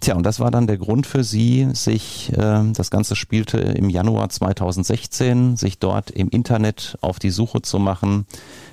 Tja, 0.00 0.14
und 0.14 0.24
das 0.24 0.38
war 0.38 0.52
dann 0.52 0.68
der 0.68 0.78
Grund 0.78 1.06
für 1.06 1.24
sie, 1.24 1.68
sich, 1.72 2.32
äh, 2.32 2.62
das 2.72 2.90
Ganze 2.90 3.16
spielte 3.16 3.58
im 3.58 3.90
Januar 3.90 4.28
2016, 4.28 5.56
sich 5.56 5.80
dort 5.80 6.10
im 6.12 6.28
Internet 6.28 6.96
auf 7.00 7.18
die 7.18 7.30
Suche 7.30 7.62
zu 7.62 7.80
machen 7.80 8.26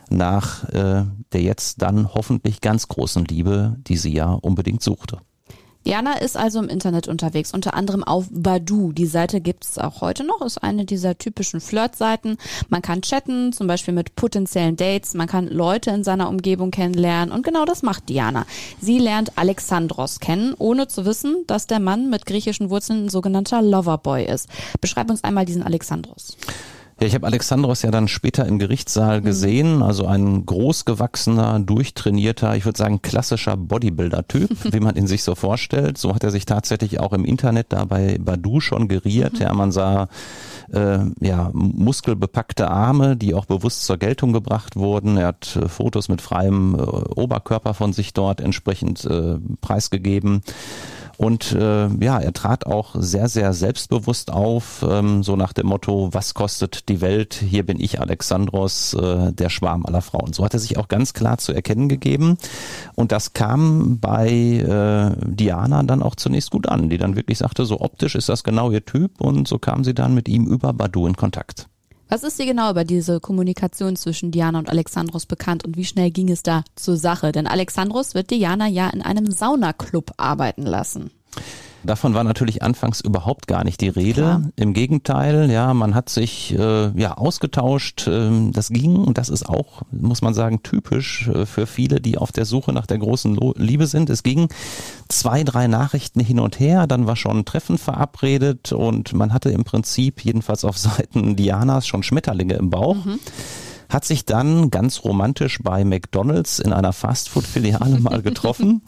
nach 0.09 0.69
äh, 0.69 1.03
der 1.33 1.41
jetzt 1.41 1.81
dann 1.81 2.13
hoffentlich 2.13 2.61
ganz 2.61 2.87
großen 2.87 3.25
Liebe, 3.25 3.75
die 3.87 3.97
sie 3.97 4.13
ja 4.13 4.31
unbedingt 4.31 4.83
suchte. 4.83 5.17
Diana 5.85 6.13
ist 6.13 6.35
also 6.35 6.59
im 6.59 6.67
Internet 6.67 7.07
unterwegs, 7.07 7.53
unter 7.53 7.75
anderem 7.75 8.03
auf 8.03 8.25
Badu. 8.31 8.91
Die 8.91 9.05
Seite 9.05 9.39
gibt's 9.39 9.77
auch 9.77 10.01
heute 10.01 10.23
noch, 10.23 10.41
ist 10.41 10.57
eine 10.57 10.85
dieser 10.85 11.17
typischen 11.19 11.61
Flirt-Seiten. 11.61 12.37
Man 12.69 12.81
kann 12.81 13.03
chatten, 13.03 13.53
zum 13.53 13.67
Beispiel 13.67 13.93
mit 13.93 14.15
potenziellen 14.15 14.77
Dates, 14.77 15.13
man 15.13 15.27
kann 15.27 15.47
Leute 15.47 15.91
in 15.91 16.03
seiner 16.03 16.27
Umgebung 16.29 16.71
kennenlernen 16.71 17.31
und 17.31 17.45
genau 17.45 17.65
das 17.65 17.83
macht 17.83 18.09
Diana. 18.09 18.47
Sie 18.81 18.97
lernt 18.97 19.37
Alexandros 19.37 20.19
kennen, 20.19 20.55
ohne 20.57 20.87
zu 20.87 21.05
wissen, 21.05 21.43
dass 21.45 21.67
der 21.67 21.79
Mann 21.79 22.09
mit 22.09 22.25
griechischen 22.25 22.71
Wurzeln 22.71 23.05
ein 23.05 23.09
sogenannter 23.09 23.61
Loverboy 23.61 24.25
ist. 24.25 24.49
Beschreib 24.81 25.11
uns 25.11 25.23
einmal 25.23 25.45
diesen 25.45 25.61
Alexandros. 25.61 26.35
Ja, 26.99 27.07
ich 27.07 27.13
habe 27.13 27.27
Alexandros 27.27 27.81
ja 27.81 27.91
dann 27.91 28.07
später 28.07 28.45
im 28.45 28.57
Gerichtssaal 28.57 29.19
mhm. 29.19 29.25
gesehen, 29.25 29.83
also 29.83 30.07
ein 30.07 30.45
großgewachsener, 30.45 31.59
durchtrainierter, 31.59 32.55
ich 32.55 32.63
würde 32.63 32.77
sagen 32.77 33.01
klassischer 33.01 33.57
Bodybuilder-Typ, 33.57 34.49
wie 34.73 34.79
man 34.79 34.95
ihn 34.95 35.07
sich 35.07 35.23
so 35.23 35.35
vorstellt. 35.35 35.97
So 35.97 36.15
hat 36.15 36.23
er 36.23 36.31
sich 36.31 36.45
tatsächlich 36.45 37.01
auch 37.01 37.11
im 37.11 37.25
Internet 37.25 37.67
da 37.69 37.83
bei 37.83 38.17
Badu 38.17 38.61
schon 38.61 38.87
geriert. 38.87 39.33
Mhm. 39.33 39.41
Ja, 39.41 39.53
man 39.53 39.73
sah 39.73 40.07
äh, 40.71 40.99
ja 41.19 41.49
muskelbepackte 41.53 42.71
Arme, 42.71 43.17
die 43.17 43.33
auch 43.33 43.45
bewusst 43.45 43.85
zur 43.85 43.97
Geltung 43.97 44.31
gebracht 44.31 44.77
wurden. 44.77 45.17
Er 45.17 45.27
hat 45.27 45.57
äh, 45.57 45.67
Fotos 45.67 46.07
mit 46.07 46.21
freiem 46.21 46.75
äh, 46.75 46.81
Oberkörper 46.81 47.73
von 47.73 47.91
sich 47.91 48.13
dort 48.13 48.39
entsprechend 48.39 49.03
äh, 49.03 49.37
preisgegeben. 49.59 50.43
Und 51.17 51.53
äh, 51.53 51.87
ja, 52.03 52.19
er 52.19 52.33
trat 52.33 52.65
auch 52.65 52.95
sehr, 52.97 53.29
sehr 53.29 53.53
selbstbewusst 53.53 54.31
auf, 54.31 54.85
ähm, 54.87 55.23
so 55.23 55.35
nach 55.35 55.53
dem 55.53 55.67
Motto, 55.67 56.09
was 56.11 56.33
kostet 56.33 56.89
die 56.89 57.01
Welt? 57.01 57.35
Hier 57.35 57.65
bin 57.65 57.79
ich 57.79 58.01
Alexandros, 58.01 58.93
äh, 58.93 59.31
der 59.31 59.49
Schwarm 59.49 59.85
aller 59.85 60.01
Frauen. 60.01 60.33
So 60.33 60.43
hat 60.43 60.53
er 60.53 60.59
sich 60.59 60.77
auch 60.77 60.87
ganz 60.87 61.13
klar 61.13 61.37
zu 61.37 61.53
erkennen 61.53 61.89
gegeben. 61.89 62.37
Und 62.95 63.11
das 63.11 63.33
kam 63.33 63.99
bei 63.99 64.29
äh, 64.29 65.15
Diana 65.25 65.83
dann 65.83 66.03
auch 66.03 66.15
zunächst 66.15 66.51
gut 66.51 66.67
an, 66.67 66.89
die 66.89 66.97
dann 66.97 67.15
wirklich 67.15 67.37
sagte, 67.37 67.65
so 67.65 67.81
optisch 67.81 68.15
ist 68.15 68.29
das 68.29 68.43
genau 68.43 68.71
ihr 68.71 68.85
Typ. 68.85 69.21
Und 69.21 69.47
so 69.47 69.57
kam 69.57 69.83
sie 69.83 69.93
dann 69.93 70.13
mit 70.13 70.27
ihm 70.27 70.45
über 70.45 70.73
Badu 70.73 71.07
in 71.07 71.15
Kontakt. 71.15 71.67
Was 72.07 72.23
ist 72.23 72.37
dir 72.37 72.45
genau 72.45 72.69
über 72.69 72.83
diese 72.83 73.19
Kommunikation 73.19 73.95
zwischen 73.95 74.31
Diana 74.31 74.59
und 74.59 74.69
Alexandros 74.69 75.25
bekannt 75.25 75.65
und 75.65 75.75
wie 75.75 75.85
schnell 75.85 76.11
ging 76.11 76.29
es 76.29 76.43
da 76.43 76.63
zur 76.75 76.97
Sache? 76.97 77.31
Denn 77.31 77.47
Alexandros 77.47 78.13
wird 78.13 78.29
Diana 78.29 78.67
ja 78.67 78.89
in 78.89 79.01
einem 79.01 79.31
Saunaclub 79.31 80.11
arbeiten 80.17 80.63
lassen. 80.63 81.09
Davon 81.85 82.13
war 82.13 82.23
natürlich 82.23 82.63
anfangs 82.63 83.01
überhaupt 83.01 83.47
gar 83.47 83.63
nicht 83.63 83.81
die 83.81 83.89
Rede. 83.89 84.13
Klar. 84.13 84.41
Im 84.55 84.73
Gegenteil, 84.73 85.51
ja, 85.51 85.73
man 85.73 85.95
hat 85.95 86.09
sich 86.09 86.57
äh, 86.57 86.99
ja 86.99 87.17
ausgetauscht. 87.17 88.07
Ähm, 88.07 88.51
das 88.51 88.69
ging 88.69 88.95
und 88.95 89.17
das 89.17 89.29
ist 89.29 89.47
auch, 89.47 89.83
muss 89.91 90.21
man 90.21 90.33
sagen, 90.33 90.63
typisch 90.63 91.27
äh, 91.27 91.45
für 91.45 91.67
viele, 91.67 92.01
die 92.01 92.17
auf 92.17 92.31
der 92.31 92.45
Suche 92.45 92.73
nach 92.73 92.87
der 92.87 92.97
großen 92.97 93.35
Lo 93.35 93.53
Liebe 93.57 93.87
sind. 93.87 94.09
Es 94.09 94.23
ging 94.23 94.49
zwei, 95.09 95.43
drei 95.43 95.67
Nachrichten 95.67 96.19
hin 96.19 96.39
und 96.39 96.59
her, 96.59 96.87
dann 96.87 97.07
war 97.07 97.15
schon 97.15 97.39
ein 97.39 97.45
Treffen 97.45 97.77
verabredet 97.77 98.71
und 98.71 99.13
man 99.13 99.33
hatte 99.33 99.49
im 99.49 99.63
Prinzip 99.63 100.23
jedenfalls 100.23 100.65
auf 100.65 100.77
Seiten 100.85 101.35
Dianas 101.35 101.87
schon 101.87 102.03
Schmetterlinge 102.03 102.55
im 102.55 102.69
Bauch. 102.69 103.05
Mhm 103.05 103.19
hat 103.87 104.03
sich 104.03 104.25
dann 104.25 104.71
ganz 104.71 105.03
romantisch 105.03 105.59
bei 105.61 105.85
McDonald's 105.85 106.57
in 106.57 106.73
einer 106.73 106.91
Fastfood-Filiale 106.91 107.99
mal 107.99 108.23
getroffen 108.23 108.81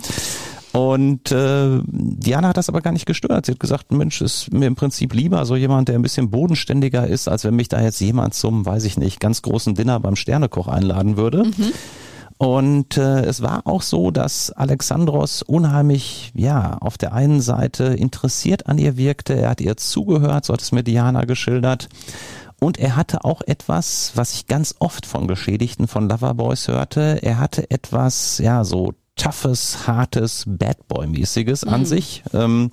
Und 0.77 1.31
äh, 1.31 1.81
Diana 1.87 2.49
hat 2.49 2.57
das 2.57 2.69
aber 2.69 2.81
gar 2.81 2.91
nicht 2.91 3.07
gestört. 3.07 3.47
Sie 3.47 3.53
hat 3.53 3.59
gesagt, 3.59 3.91
Mensch, 3.91 4.21
ist 4.21 4.53
mir 4.53 4.67
im 4.67 4.75
Prinzip 4.75 5.11
lieber 5.15 5.43
so 5.47 5.55
jemand, 5.55 5.87
der 5.87 5.95
ein 5.95 6.03
bisschen 6.03 6.29
bodenständiger 6.29 7.07
ist, 7.07 7.27
als 7.27 7.43
wenn 7.45 7.55
mich 7.55 7.67
da 7.67 7.81
jetzt 7.81 7.99
jemand 7.99 8.35
zum, 8.35 8.63
weiß 8.63 8.83
ich 8.83 8.95
nicht, 8.95 9.19
ganz 9.19 9.41
großen 9.41 9.73
Dinner 9.73 9.99
beim 9.99 10.15
Sternekoch 10.15 10.67
einladen 10.67 11.17
würde. 11.17 11.45
Mhm. 11.45 11.73
Und 12.37 12.95
äh, 12.95 13.21
es 13.21 13.41
war 13.41 13.65
auch 13.65 13.81
so, 13.81 14.11
dass 14.11 14.51
Alexandros 14.51 15.41
unheimlich, 15.41 16.31
ja, 16.35 16.77
auf 16.77 16.99
der 16.99 17.11
einen 17.11 17.41
Seite 17.41 17.85
interessiert 17.85 18.67
an 18.67 18.77
ihr 18.77 18.97
wirkte. 18.97 19.33
Er 19.33 19.49
hat 19.49 19.61
ihr 19.61 19.77
zugehört, 19.77 20.45
so 20.45 20.53
hat 20.53 20.61
es 20.61 20.71
mir 20.71 20.83
Diana 20.83 21.25
geschildert. 21.25 21.89
Und 22.59 22.77
er 22.77 22.95
hatte 22.95 23.25
auch 23.25 23.41
etwas, 23.41 24.11
was 24.13 24.35
ich 24.35 24.45
ganz 24.45 24.75
oft 24.77 25.07
von 25.07 25.27
Geschädigten 25.27 25.87
von 25.87 26.07
Loverboys 26.07 26.67
hörte. 26.67 27.17
Er 27.23 27.39
hatte 27.39 27.71
etwas, 27.71 28.37
ja, 28.37 28.63
so 28.63 28.93
toughes, 29.17 29.87
hartes, 29.87 30.43
Bad 30.47 30.87
Boy-mäßiges 30.87 31.65
mhm. 31.65 31.73
an 31.73 31.85
sich. 31.85 32.23
Ähm, 32.33 32.71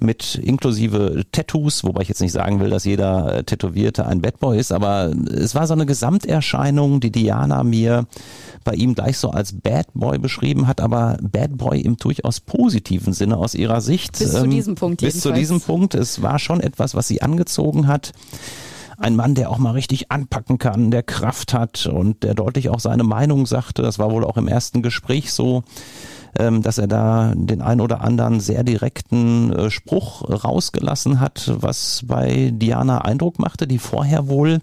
mit 0.00 0.36
inklusive 0.36 1.24
Tattoos, 1.32 1.84
wobei 1.84 2.02
ich 2.02 2.08
jetzt 2.08 2.20
nicht 2.20 2.32
sagen 2.32 2.60
will, 2.60 2.70
dass 2.70 2.84
jeder 2.84 3.34
äh, 3.34 3.44
Tätowierte 3.44 4.06
ein 4.06 4.20
Bad 4.20 4.38
Boy 4.38 4.58
ist, 4.58 4.72
aber 4.72 5.12
es 5.28 5.54
war 5.54 5.66
so 5.66 5.74
eine 5.74 5.86
Gesamterscheinung, 5.86 7.00
die 7.00 7.10
Diana 7.10 7.64
mir 7.64 8.06
bei 8.64 8.74
ihm 8.74 8.94
gleich 8.94 9.18
so 9.18 9.30
als 9.30 9.52
Bad 9.52 9.86
Boy 9.94 10.18
beschrieben 10.18 10.66
hat, 10.66 10.80
aber 10.80 11.16
Bad 11.20 11.56
Boy 11.56 11.80
im 11.80 11.96
durchaus 11.96 12.40
positiven 12.40 13.12
Sinne 13.12 13.36
aus 13.36 13.54
ihrer 13.54 13.80
Sicht. 13.80 14.18
Bis 14.18 14.34
ähm, 14.34 14.42
zu 14.42 14.46
diesem 14.48 14.74
Punkt. 14.74 15.00
Bis 15.00 15.14
jedenfalls. 15.14 15.34
zu 15.34 15.40
diesem 15.40 15.60
Punkt. 15.60 15.94
Es 15.94 16.22
war 16.22 16.38
schon 16.38 16.60
etwas, 16.60 16.94
was 16.94 17.08
sie 17.08 17.22
angezogen 17.22 17.86
hat 17.86 18.12
ein 18.98 19.16
Mann, 19.16 19.34
der 19.34 19.50
auch 19.50 19.58
mal 19.58 19.72
richtig 19.72 20.10
anpacken 20.10 20.58
kann, 20.58 20.90
der 20.90 21.02
Kraft 21.02 21.54
hat 21.54 21.86
und 21.86 22.22
der 22.22 22.34
deutlich 22.34 22.68
auch 22.68 22.80
seine 22.80 23.04
Meinung 23.04 23.46
sagte. 23.46 23.82
Das 23.82 23.98
war 23.98 24.10
wohl 24.10 24.24
auch 24.24 24.36
im 24.36 24.48
ersten 24.48 24.82
Gespräch 24.82 25.32
so 25.32 25.62
ähm, 26.38 26.62
dass 26.62 26.78
er 26.78 26.86
da 26.86 27.32
den 27.34 27.62
ein 27.62 27.80
oder 27.80 28.00
anderen 28.00 28.40
sehr 28.40 28.64
direkten 28.64 29.52
äh, 29.52 29.70
Spruch 29.70 30.22
rausgelassen 30.44 31.20
hat, 31.20 31.50
was 31.54 32.02
bei 32.06 32.50
Diana 32.52 33.04
Eindruck 33.04 33.38
machte, 33.38 33.66
die 33.66 33.78
vorher 33.78 34.28
wohl 34.28 34.58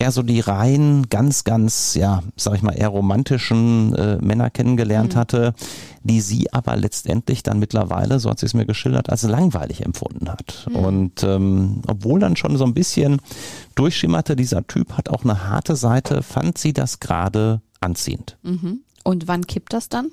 eher 0.00 0.10
so 0.10 0.22
die 0.22 0.40
rein 0.40 1.06
ganz, 1.10 1.44
ganz, 1.44 1.94
ja, 1.94 2.22
sag 2.34 2.54
ich 2.54 2.62
mal, 2.62 2.72
eher 2.72 2.88
romantischen 2.88 3.94
äh, 3.94 4.16
Männer 4.16 4.48
kennengelernt 4.48 5.14
mhm. 5.14 5.18
hatte, 5.18 5.54
die 6.02 6.22
sie 6.22 6.52
aber 6.52 6.74
letztendlich 6.76 7.42
dann 7.42 7.58
mittlerweile, 7.58 8.18
so 8.18 8.30
hat 8.30 8.40
sie 8.40 8.46
es 8.46 8.54
mir 8.54 8.64
geschildert, 8.64 9.10
als 9.10 9.22
langweilig 9.22 9.84
empfunden 9.84 10.30
hat. 10.30 10.66
Mhm. 10.70 10.76
Und 10.76 11.22
ähm, 11.22 11.82
obwohl 11.86 12.18
dann 12.18 12.36
schon 12.36 12.56
so 12.56 12.64
ein 12.64 12.72
bisschen 12.72 13.20
durchschimmerte, 13.74 14.36
dieser 14.36 14.66
Typ 14.66 14.94
hat 14.94 15.10
auch 15.10 15.22
eine 15.22 15.48
harte 15.48 15.76
Seite, 15.76 16.22
fand 16.22 16.56
sie 16.56 16.72
das 16.72 17.00
gerade 17.00 17.60
anziehend. 17.80 18.38
Mhm. 18.42 18.80
Und 19.04 19.28
wann 19.28 19.46
kippt 19.46 19.74
das 19.74 19.90
dann? 19.90 20.10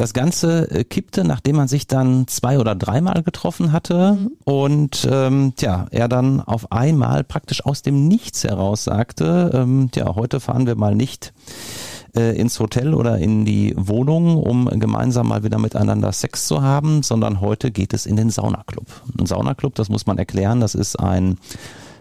Das 0.00 0.14
Ganze 0.14 0.70
äh, 0.70 0.82
kippte, 0.82 1.24
nachdem 1.24 1.56
man 1.56 1.68
sich 1.68 1.86
dann 1.86 2.26
zwei 2.26 2.58
oder 2.58 2.74
dreimal 2.74 3.22
getroffen 3.22 3.70
hatte 3.70 4.16
mhm. 4.18 4.30
und 4.44 5.06
ähm, 5.10 5.52
tja, 5.56 5.88
er 5.90 6.08
dann 6.08 6.40
auf 6.40 6.72
einmal 6.72 7.22
praktisch 7.22 7.66
aus 7.66 7.82
dem 7.82 8.08
Nichts 8.08 8.44
heraus 8.44 8.84
sagte, 8.84 9.50
ähm, 9.52 9.90
tja, 9.92 10.14
heute 10.14 10.40
fahren 10.40 10.66
wir 10.66 10.74
mal 10.74 10.94
nicht 10.94 11.34
äh, 12.16 12.34
ins 12.34 12.58
Hotel 12.60 12.94
oder 12.94 13.18
in 13.18 13.44
die 13.44 13.74
Wohnung, 13.76 14.38
um 14.38 14.70
gemeinsam 14.80 15.28
mal 15.28 15.44
wieder 15.44 15.58
miteinander 15.58 16.12
Sex 16.12 16.46
zu 16.46 16.62
haben, 16.62 17.02
sondern 17.02 17.42
heute 17.42 17.70
geht 17.70 17.92
es 17.92 18.06
in 18.06 18.16
den 18.16 18.30
Saunaclub. 18.30 18.86
Ein 19.18 19.26
Saunaclub, 19.26 19.74
das 19.74 19.90
muss 19.90 20.06
man 20.06 20.16
erklären, 20.16 20.60
das 20.60 20.74
ist 20.74 20.98
ein 20.98 21.36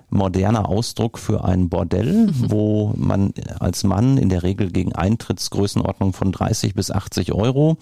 moderner 0.09 0.67
Ausdruck 0.67 1.17
für 1.17 1.43
ein 1.43 1.69
Bordell, 1.69 2.27
mhm. 2.27 2.51
wo 2.51 2.93
man 2.95 3.33
als 3.59 3.83
Mann 3.83 4.17
in 4.17 4.29
der 4.29 4.43
Regel 4.43 4.71
gegen 4.71 4.93
Eintrittsgrößenordnung 4.93 6.13
von 6.13 6.31
30 6.31 6.73
bis 6.73 6.91
80 6.91 7.33
Euro 7.33 7.77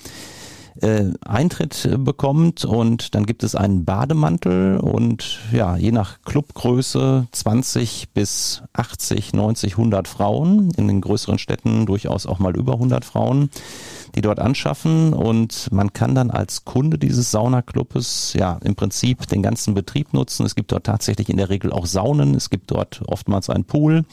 äh, 0.82 1.12
Eintritt 1.26 1.90
bekommt 2.00 2.66
und 2.66 3.16
dann 3.16 3.26
gibt 3.26 3.44
es 3.44 3.56
einen 3.56 3.86
Bademantel 3.86 4.78
und 4.78 5.40
ja, 5.52 5.78
je 5.78 5.92
nach 5.92 6.22
Clubgröße 6.24 7.28
20 7.32 8.10
bis 8.14 8.64
80, 8.74 9.34
90, 9.34 9.74
100 9.74 10.08
Frauen, 10.08 10.72
in 10.78 10.88
den 10.88 11.02
größeren 11.02 11.40
Städten 11.40 11.86
durchaus 11.86 12.26
auch 12.26 12.40
mal 12.40 12.56
über 12.56 12.74
100 12.74 13.06
Frauen 13.06 13.50
die 14.18 14.22
dort 14.22 14.40
anschaffen 14.40 15.14
und 15.14 15.72
man 15.72 15.94
kann 15.94 16.16
dann 16.16 16.32
als 16.32 16.66
Kunde 16.66 16.98
dieses 16.98 17.30
Saunaclubes 17.30 18.34
ja 18.34 18.58
im 18.64 18.76
Prinzip 18.76 19.28
den 19.28 19.44
ganzen 19.44 19.76
Betrieb 19.76 20.12
nutzen. 20.12 20.44
Es 20.44 20.56
gibt 20.56 20.72
dort 20.72 20.86
tatsächlich 20.86 21.30
in 21.30 21.38
der 21.38 21.50
Regel 21.50 21.72
auch 21.72 21.86
Saunen, 21.86 22.34
es 22.34 22.50
gibt 22.50 22.72
dort 22.72 23.04
oftmals 23.06 23.50
einen 23.52 23.66
Pool. 23.66 24.06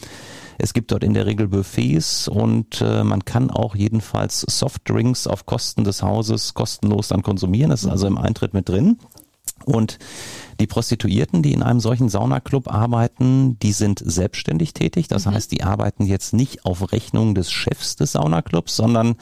Es 0.58 0.72
gibt 0.72 0.92
dort 0.92 1.04
in 1.04 1.14
der 1.14 1.26
Regel 1.26 1.48
Buffets 1.48 2.28
und 2.28 2.80
äh, 2.80 3.04
man 3.04 3.24
kann 3.24 3.50
auch 3.50 3.74
jedenfalls 3.74 4.40
Softdrinks 4.40 5.26
auf 5.26 5.46
Kosten 5.46 5.84
des 5.84 6.02
Hauses 6.02 6.54
kostenlos 6.54 7.08
dann 7.08 7.22
konsumieren. 7.22 7.70
Das 7.70 7.84
ist 7.84 7.90
also 7.90 8.06
im 8.06 8.18
Eintritt 8.18 8.54
mit 8.54 8.68
drin. 8.68 8.98
Und 9.64 9.98
die 10.60 10.66
Prostituierten, 10.66 11.42
die 11.42 11.52
in 11.52 11.62
einem 11.62 11.80
solchen 11.80 12.08
Saunaclub 12.08 12.72
arbeiten, 12.72 13.58
die 13.60 13.72
sind 13.72 14.02
selbstständig 14.04 14.74
tätig. 14.74 15.08
Das 15.08 15.26
mhm. 15.26 15.32
heißt, 15.32 15.52
die 15.52 15.62
arbeiten 15.62 16.04
jetzt 16.06 16.32
nicht 16.32 16.64
auf 16.64 16.92
Rechnung 16.92 17.34
des 17.34 17.50
Chefs 17.50 17.96
des 17.96 18.12
Saunaclubs, 18.12 18.76
sondern 18.76 19.16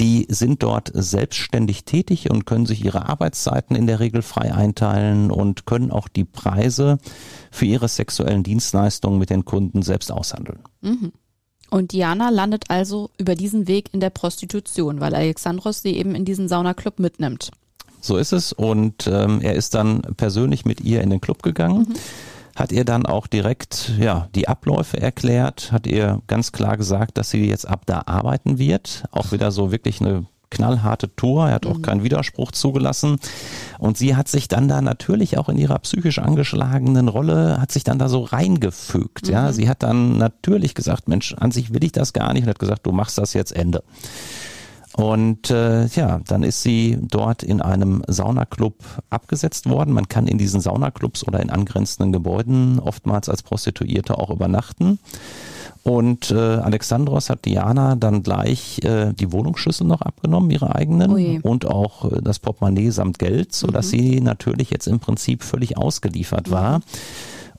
die 0.00 0.26
sind 0.30 0.62
dort 0.62 0.90
selbstständig 0.94 1.84
tätig 1.84 2.30
und 2.30 2.46
können 2.46 2.64
sich 2.64 2.82
ihre 2.84 3.08
Arbeitszeiten 3.08 3.76
in 3.76 3.86
der 3.86 4.00
Regel 4.00 4.22
frei 4.22 4.52
einteilen 4.52 5.30
und 5.30 5.66
können 5.66 5.90
auch 5.90 6.08
die 6.08 6.24
Preise 6.24 6.98
für 7.50 7.66
ihre 7.66 7.86
sexuellen 7.86 8.42
Dienstleistungen 8.42 9.18
mit 9.18 9.28
den 9.28 9.44
Kunden 9.44 9.82
selbst 9.82 10.10
aushandeln. 10.10 10.60
Mhm. 10.80 11.12
Und 11.68 11.92
Diana 11.92 12.30
landet 12.30 12.64
also 12.68 13.10
über 13.18 13.36
diesen 13.36 13.68
Weg 13.68 13.92
in 13.92 14.00
der 14.00 14.10
Prostitution, 14.10 15.00
weil 15.00 15.14
Alexandros 15.14 15.82
sie 15.82 15.96
eben 15.96 16.14
in 16.14 16.24
diesen 16.24 16.48
Saunaclub 16.48 16.98
mitnimmt. 16.98 17.50
So 18.00 18.16
ist 18.16 18.32
es. 18.32 18.52
Und 18.54 19.06
ähm, 19.06 19.40
er 19.42 19.54
ist 19.54 19.74
dann 19.74 20.00
persönlich 20.16 20.64
mit 20.64 20.80
ihr 20.80 21.02
in 21.02 21.10
den 21.10 21.20
Club 21.20 21.42
gegangen. 21.42 21.80
Mhm 21.90 21.94
hat 22.60 22.72
ihr 22.72 22.84
dann 22.84 23.06
auch 23.06 23.26
direkt 23.26 23.92
ja, 23.98 24.28
die 24.34 24.48
Abläufe 24.48 25.00
erklärt, 25.00 25.72
hat 25.72 25.86
ihr 25.86 26.20
ganz 26.26 26.52
klar 26.52 26.76
gesagt, 26.76 27.18
dass 27.18 27.30
sie 27.30 27.48
jetzt 27.48 27.66
ab 27.66 27.82
da 27.86 28.02
arbeiten 28.06 28.58
wird. 28.58 29.04
Auch 29.10 29.32
wieder 29.32 29.50
so 29.50 29.72
wirklich 29.72 30.00
eine 30.00 30.26
knallharte 30.50 31.14
Tour. 31.14 31.48
Er 31.48 31.54
hat 31.54 31.66
auch 31.66 31.80
keinen 31.80 32.02
Widerspruch 32.02 32.50
zugelassen. 32.50 33.18
Und 33.78 33.96
sie 33.96 34.16
hat 34.16 34.28
sich 34.28 34.48
dann 34.48 34.68
da 34.68 34.82
natürlich 34.82 35.38
auch 35.38 35.48
in 35.48 35.56
ihrer 35.56 35.78
psychisch 35.78 36.18
angeschlagenen 36.18 37.08
Rolle, 37.08 37.60
hat 37.60 37.72
sich 37.72 37.84
dann 37.84 37.98
da 37.98 38.08
so 38.08 38.22
reingefügt. 38.24 39.28
Ja, 39.28 39.52
sie 39.52 39.68
hat 39.68 39.82
dann 39.82 40.18
natürlich 40.18 40.74
gesagt, 40.74 41.08
Mensch, 41.08 41.34
an 41.34 41.52
sich 41.52 41.72
will 41.72 41.84
ich 41.84 41.92
das 41.92 42.12
gar 42.12 42.32
nicht 42.32 42.42
und 42.42 42.50
hat 42.50 42.58
gesagt, 42.58 42.84
du 42.84 42.92
machst 42.92 43.16
das 43.16 43.32
jetzt 43.32 43.52
Ende. 43.52 43.82
Und 44.96 45.50
äh, 45.50 45.86
ja, 45.86 46.20
dann 46.26 46.42
ist 46.42 46.62
sie 46.62 46.98
dort 47.00 47.42
in 47.42 47.62
einem 47.62 48.02
Saunaclub 48.08 48.74
abgesetzt 49.08 49.68
worden. 49.68 49.94
Man 49.94 50.08
kann 50.08 50.26
in 50.26 50.36
diesen 50.36 50.60
Saunaclubs 50.60 51.26
oder 51.26 51.40
in 51.40 51.50
angrenzenden 51.50 52.12
Gebäuden 52.12 52.80
oftmals 52.80 53.28
als 53.28 53.42
Prostituierte 53.42 54.18
auch 54.18 54.30
übernachten. 54.30 54.98
Und 55.82 56.30
äh, 56.30 56.34
Alexandros 56.34 57.30
hat 57.30 57.46
Diana 57.46 57.96
dann 57.96 58.22
gleich 58.22 58.80
äh, 58.84 59.12
die 59.14 59.32
Wohnungsschlüssel 59.32 59.86
noch 59.86 60.02
abgenommen, 60.02 60.50
ihre 60.50 60.74
eigenen, 60.74 61.10
Ui. 61.10 61.40
und 61.42 61.64
auch 61.64 62.12
äh, 62.12 62.20
das 62.20 62.38
Portemonnaie 62.38 62.90
samt 62.90 63.18
Geld, 63.18 63.54
sodass 63.54 63.88
sie 63.88 64.20
natürlich 64.20 64.70
jetzt 64.70 64.88
im 64.88 65.00
Prinzip 65.00 65.42
völlig 65.42 65.78
ausgeliefert 65.78 66.50
war. 66.50 66.82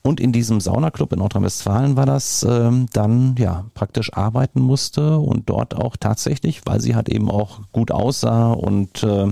Und 0.04 0.20
in 0.20 0.32
diesem 0.32 0.62
Saunaclub 0.62 1.14
in 1.14 1.20
Nordrhein-Westfalen 1.20 1.96
war 1.96 2.08
das 2.08 2.46
ähm, 2.48 2.88
dann 2.92 3.36
ja 3.38 3.66
praktisch 3.76 4.12
arbeiten 4.14 4.60
musste 4.60 5.20
und 5.20 5.48
dort 5.48 5.76
auch 5.76 5.96
tatsächlich, 5.96 6.62
weil 6.66 6.82
sie 6.82 6.96
halt 6.96 7.08
eben 7.08 7.30
auch 7.30 7.60
gut 7.72 7.92
aussah 7.92 8.52
und 8.52 9.04
äh, 9.04 9.32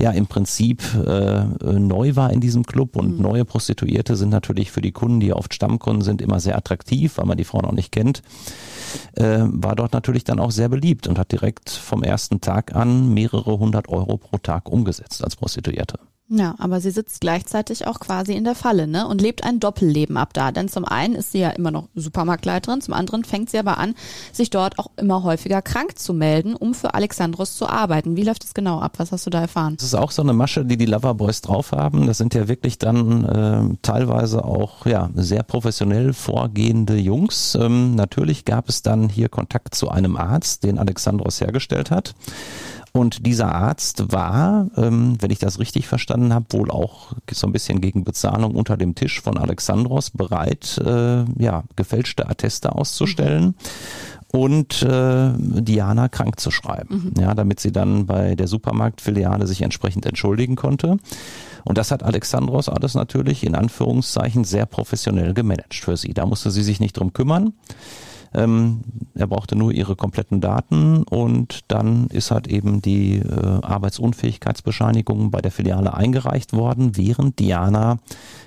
ja 0.00 0.10
im 0.12 0.26
Prinzip 0.26 0.82
äh, 0.94 1.44
neu 1.62 2.16
war 2.16 2.32
in 2.32 2.40
diesem 2.40 2.64
Club 2.64 2.96
und 2.96 3.20
neue 3.20 3.44
Prostituierte 3.44 4.16
sind 4.16 4.30
natürlich 4.30 4.70
für 4.70 4.80
die 4.80 4.92
Kunden, 4.92 5.20
die 5.20 5.34
oft 5.34 5.52
Stammkunden 5.52 6.02
sind, 6.02 6.22
immer 6.22 6.40
sehr 6.40 6.56
attraktiv, 6.56 7.18
weil 7.18 7.26
man 7.26 7.36
die 7.36 7.44
Frau 7.44 7.60
noch 7.60 7.72
nicht 7.72 7.92
kennt, 7.92 8.22
äh, 9.16 9.40
war 9.44 9.76
dort 9.76 9.92
natürlich 9.92 10.24
dann 10.24 10.40
auch 10.40 10.50
sehr 10.50 10.70
beliebt 10.70 11.08
und 11.08 11.18
hat 11.18 11.30
direkt 11.30 11.68
vom 11.68 12.02
ersten 12.02 12.40
Tag 12.40 12.74
an 12.74 13.12
mehrere 13.12 13.58
hundert 13.58 13.90
Euro 13.90 14.16
pro 14.16 14.38
Tag 14.38 14.70
umgesetzt 14.70 15.22
als 15.22 15.36
Prostituierte. 15.36 15.98
Ja, 16.32 16.54
aber 16.58 16.80
sie 16.80 16.92
sitzt 16.92 17.20
gleichzeitig 17.20 17.88
auch 17.88 17.98
quasi 17.98 18.34
in 18.34 18.44
der 18.44 18.54
Falle, 18.54 18.86
ne? 18.86 19.08
Und 19.08 19.20
lebt 19.20 19.42
ein 19.42 19.58
Doppelleben 19.58 20.16
ab 20.16 20.32
da. 20.32 20.52
Denn 20.52 20.68
zum 20.68 20.84
einen 20.84 21.16
ist 21.16 21.32
sie 21.32 21.40
ja 21.40 21.50
immer 21.50 21.72
noch 21.72 21.88
Supermarktleiterin, 21.96 22.80
zum 22.80 22.94
anderen 22.94 23.24
fängt 23.24 23.50
sie 23.50 23.58
aber 23.58 23.78
an, 23.78 23.96
sich 24.32 24.48
dort 24.48 24.78
auch 24.78 24.92
immer 24.96 25.24
häufiger 25.24 25.60
krank 25.60 25.98
zu 25.98 26.14
melden, 26.14 26.54
um 26.54 26.72
für 26.72 26.94
Alexandros 26.94 27.56
zu 27.56 27.68
arbeiten. 27.68 28.16
Wie 28.16 28.22
läuft 28.22 28.44
es 28.44 28.54
genau 28.54 28.78
ab? 28.78 28.92
Was 28.98 29.10
hast 29.10 29.26
du 29.26 29.30
da 29.30 29.40
erfahren? 29.40 29.74
Das 29.76 29.86
ist 29.86 29.96
auch 29.96 30.12
so 30.12 30.22
eine 30.22 30.32
Masche, 30.32 30.64
die 30.64 30.76
die 30.76 30.86
Loverboys 30.86 31.40
drauf 31.40 31.72
haben. 31.72 32.06
Das 32.06 32.18
sind 32.18 32.32
ja 32.32 32.46
wirklich 32.46 32.78
dann 32.78 33.24
äh, 33.24 33.76
teilweise 33.82 34.44
auch 34.44 34.86
ja 34.86 35.10
sehr 35.16 35.42
professionell 35.42 36.12
vorgehende 36.12 36.94
Jungs. 36.96 37.56
Ähm, 37.56 37.96
natürlich 37.96 38.44
gab 38.44 38.68
es 38.68 38.82
dann 38.82 39.08
hier 39.08 39.28
Kontakt 39.28 39.74
zu 39.74 39.88
einem 39.88 40.16
Arzt, 40.16 40.62
den 40.62 40.78
Alexandros 40.78 41.40
hergestellt 41.40 41.90
hat. 41.90 42.14
Und 42.92 43.24
dieser 43.26 43.54
Arzt 43.54 44.12
war, 44.12 44.68
ähm, 44.76 45.16
wenn 45.20 45.30
ich 45.30 45.38
das 45.38 45.60
richtig 45.60 45.86
verstanden 45.86 46.34
habe, 46.34 46.46
wohl 46.50 46.70
auch 46.70 47.12
so 47.30 47.46
ein 47.46 47.52
bisschen 47.52 47.80
gegen 47.80 48.02
Bezahlung 48.02 48.56
unter 48.56 48.76
dem 48.76 48.94
Tisch 48.94 49.20
von 49.20 49.38
Alexandros 49.38 50.10
bereit, 50.10 50.78
äh, 50.84 51.24
ja, 51.40 51.64
gefälschte 51.76 52.28
Atteste 52.28 52.74
auszustellen 52.74 53.54
und 54.32 54.82
äh, 54.82 55.30
Diana 55.36 56.08
krank 56.08 56.38
zu 56.40 56.50
schreiben, 56.50 57.14
ja, 57.18 57.34
damit 57.34 57.60
sie 57.60 57.72
dann 57.72 58.06
bei 58.06 58.34
der 58.34 58.46
Supermarktfiliale 58.46 59.46
sich 59.46 59.62
entsprechend 59.62 60.06
entschuldigen 60.06 60.56
konnte. 60.56 60.98
Und 61.64 61.78
das 61.78 61.90
hat 61.90 62.02
Alexandros 62.02 62.68
alles 62.68 62.94
natürlich 62.94 63.44
in 63.44 63.54
Anführungszeichen 63.54 64.44
sehr 64.44 64.66
professionell 64.66 65.34
gemanagt 65.34 65.74
für 65.74 65.96
sie. 65.96 66.14
Da 66.14 66.26
musste 66.26 66.50
sie 66.50 66.62
sich 66.62 66.80
nicht 66.80 66.96
drum 66.96 67.12
kümmern. 67.12 67.52
Ähm, 68.32 68.82
er 69.14 69.26
brauchte 69.26 69.56
nur 69.56 69.72
ihre 69.72 69.96
kompletten 69.96 70.40
Daten 70.40 71.02
und 71.02 71.60
dann 71.68 72.06
ist 72.08 72.30
halt 72.30 72.46
eben 72.46 72.80
die 72.80 73.16
äh, 73.16 73.60
Arbeitsunfähigkeitsbescheinigung 73.62 75.30
bei 75.30 75.40
der 75.40 75.50
Filiale 75.50 75.94
eingereicht 75.94 76.52
worden, 76.52 76.96
während 76.96 77.38
Diana, 77.38 77.98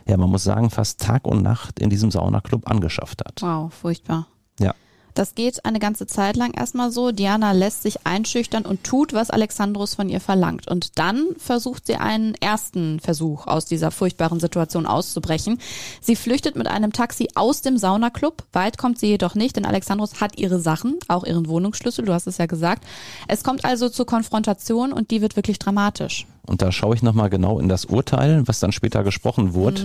ja 0.07 0.17
man 0.17 0.29
muss 0.29 0.43
sagen, 0.43 0.69
fast 0.69 1.01
Tag 1.01 1.27
und 1.27 1.41
Nacht 1.41 1.79
in 1.79 1.89
diesem 1.89 2.11
Saunaclub 2.11 2.69
angeschafft 2.69 3.23
hat. 3.25 3.41
Wow, 3.41 3.73
furchtbar. 3.73 4.27
Ja. 4.59 4.73
Das 5.13 5.35
geht 5.35 5.65
eine 5.65 5.79
ganze 5.79 6.07
Zeit 6.07 6.35
lang 6.35 6.53
erstmal 6.53 6.91
so. 6.91 7.11
Diana 7.11 7.51
lässt 7.51 7.83
sich 7.83 8.05
einschüchtern 8.05 8.65
und 8.65 8.83
tut, 8.83 9.13
was 9.13 9.29
Alexandros 9.29 9.95
von 9.95 10.09
ihr 10.09 10.19
verlangt. 10.19 10.67
Und 10.67 10.97
dann 10.97 11.27
versucht 11.37 11.85
sie 11.85 11.95
einen 11.95 12.33
ersten 12.35 12.99
Versuch, 12.99 13.47
aus 13.47 13.65
dieser 13.65 13.91
furchtbaren 13.91 14.39
Situation 14.39 14.85
auszubrechen. 14.85 15.59
Sie 16.01 16.15
flüchtet 16.15 16.55
mit 16.55 16.67
einem 16.67 16.93
Taxi 16.93 17.29
aus 17.35 17.61
dem 17.61 17.77
Saunaclub. 17.77 18.43
Weit 18.53 18.77
kommt 18.77 18.99
sie 18.99 19.07
jedoch 19.07 19.35
nicht, 19.35 19.55
denn 19.55 19.65
Alexandros 19.65 20.19
hat 20.19 20.37
ihre 20.37 20.59
Sachen, 20.59 20.97
auch 21.07 21.23
ihren 21.23 21.47
Wohnungsschlüssel, 21.47 22.05
du 22.05 22.13
hast 22.13 22.27
es 22.27 22.37
ja 22.37 22.45
gesagt. 22.45 22.83
Es 23.27 23.43
kommt 23.43 23.65
also 23.65 23.89
zur 23.89 24.05
Konfrontation 24.05 24.93
und 24.93 25.11
die 25.11 25.21
wird 25.21 25.35
wirklich 25.35 25.59
dramatisch. 25.59 26.25
Und 26.45 26.61
da 26.61 26.71
schaue 26.71 26.95
ich 26.95 27.03
nochmal 27.03 27.29
genau 27.29 27.59
in 27.59 27.69
das 27.69 27.85
Urteil, 27.85 28.43
was 28.47 28.59
dann 28.59 28.73
später 28.73 29.03
gesprochen 29.03 29.53
wurde. 29.53 29.81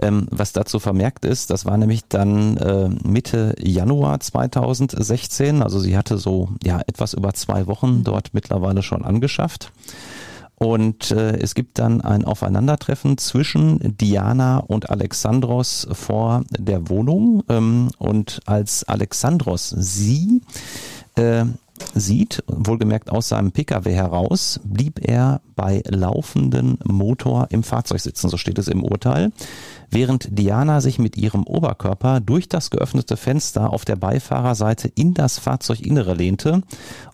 Ähm, 0.00 0.26
was 0.30 0.52
dazu 0.52 0.78
vermerkt 0.78 1.24
ist, 1.24 1.50
das 1.50 1.66
war 1.66 1.76
nämlich 1.76 2.04
dann 2.08 2.56
äh, 2.56 2.88
Mitte 3.06 3.54
Januar 3.58 4.20
2016. 4.20 5.62
Also 5.62 5.78
sie 5.78 5.96
hatte 5.96 6.16
so 6.16 6.48
ja 6.62 6.80
etwas 6.86 7.12
über 7.12 7.34
zwei 7.34 7.66
Wochen 7.66 8.04
dort 8.04 8.32
mittlerweile 8.32 8.82
schon 8.82 9.04
angeschafft. 9.04 9.70
Und 10.62 11.10
äh, 11.10 11.38
es 11.38 11.54
gibt 11.56 11.80
dann 11.80 12.00
ein 12.02 12.24
Aufeinandertreffen 12.24 13.18
zwischen 13.18 13.96
Diana 13.98 14.58
und 14.58 14.90
Alexandros 14.90 15.88
vor 15.90 16.44
der 16.50 16.88
Wohnung. 16.88 17.42
Ähm, 17.48 17.90
und 17.98 18.40
als 18.46 18.84
Alexandros 18.84 19.70
sie 19.70 20.40
äh, 21.16 21.44
sieht, 21.94 22.42
wohlgemerkt 22.46 23.10
aus 23.10 23.28
seinem 23.28 23.52
Pkw 23.52 23.92
heraus, 23.92 24.60
blieb 24.64 25.00
er 25.06 25.40
bei 25.56 25.82
laufendem 25.86 26.78
Motor 26.84 27.48
im 27.50 27.62
Fahrzeug 27.62 28.00
sitzen, 28.00 28.28
so 28.28 28.36
steht 28.36 28.58
es 28.58 28.68
im 28.68 28.82
Urteil, 28.82 29.32
während 29.90 30.38
Diana 30.38 30.80
sich 30.80 30.98
mit 30.98 31.16
ihrem 31.16 31.44
Oberkörper 31.44 32.20
durch 32.20 32.48
das 32.48 32.70
geöffnete 32.70 33.16
Fenster 33.16 33.72
auf 33.72 33.84
der 33.84 33.96
Beifahrerseite 33.96 34.88
in 34.88 35.14
das 35.14 35.38
Fahrzeuginnere 35.38 36.14
lehnte 36.14 36.62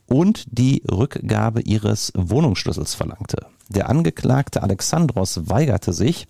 und 0.06 0.46
die 0.50 0.82
Rückgabe 0.90 1.60
ihres 1.60 2.12
Wohnungsschlüssels 2.16 2.94
verlangte. 2.94 3.46
Der 3.68 3.90
Angeklagte 3.90 4.62
Alexandros 4.62 5.48
weigerte 5.50 5.92
sich 5.92 6.26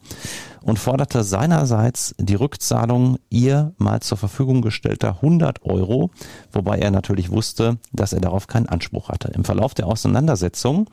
und 0.62 0.79
forderte 0.79 1.25
seinerseits 1.25 2.14
die 2.18 2.35
Rückzahlung 2.35 3.18
ihr 3.31 3.73
mal 3.79 4.01
zur 4.01 4.18
Verfügung 4.18 4.62
gestellter 4.62 5.16
100 5.16 5.64
Euro, 5.64 6.11
wobei 6.53 6.79
er 6.79 6.90
natürlich 6.90 7.31
wusste, 7.31 7.79
dass 7.92 8.12
er 8.12 8.21
darauf 8.21 8.47
keinen 8.47 8.68
Anspruch 8.68 9.09
hatte. 9.09 9.29
Im 9.29 9.44
Verlauf 9.44 9.75
der 9.75 9.87
Auseinandersetzung, 9.87 10.88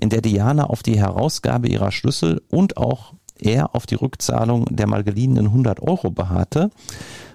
in 0.00 0.10
der 0.10 0.20
Diana 0.20 0.64
auf 0.64 0.82
die 0.82 0.98
Herausgabe 0.98 1.68
ihrer 1.68 1.92
Schlüssel 1.92 2.42
und 2.50 2.76
auch 2.76 3.14
er 3.40 3.74
auf 3.74 3.86
die 3.86 3.94
Rückzahlung 3.94 4.66
der 4.70 4.86
mal 4.86 5.04
geliehenen 5.04 5.46
100 5.46 5.80
Euro 5.80 6.10
beharrte, 6.10 6.70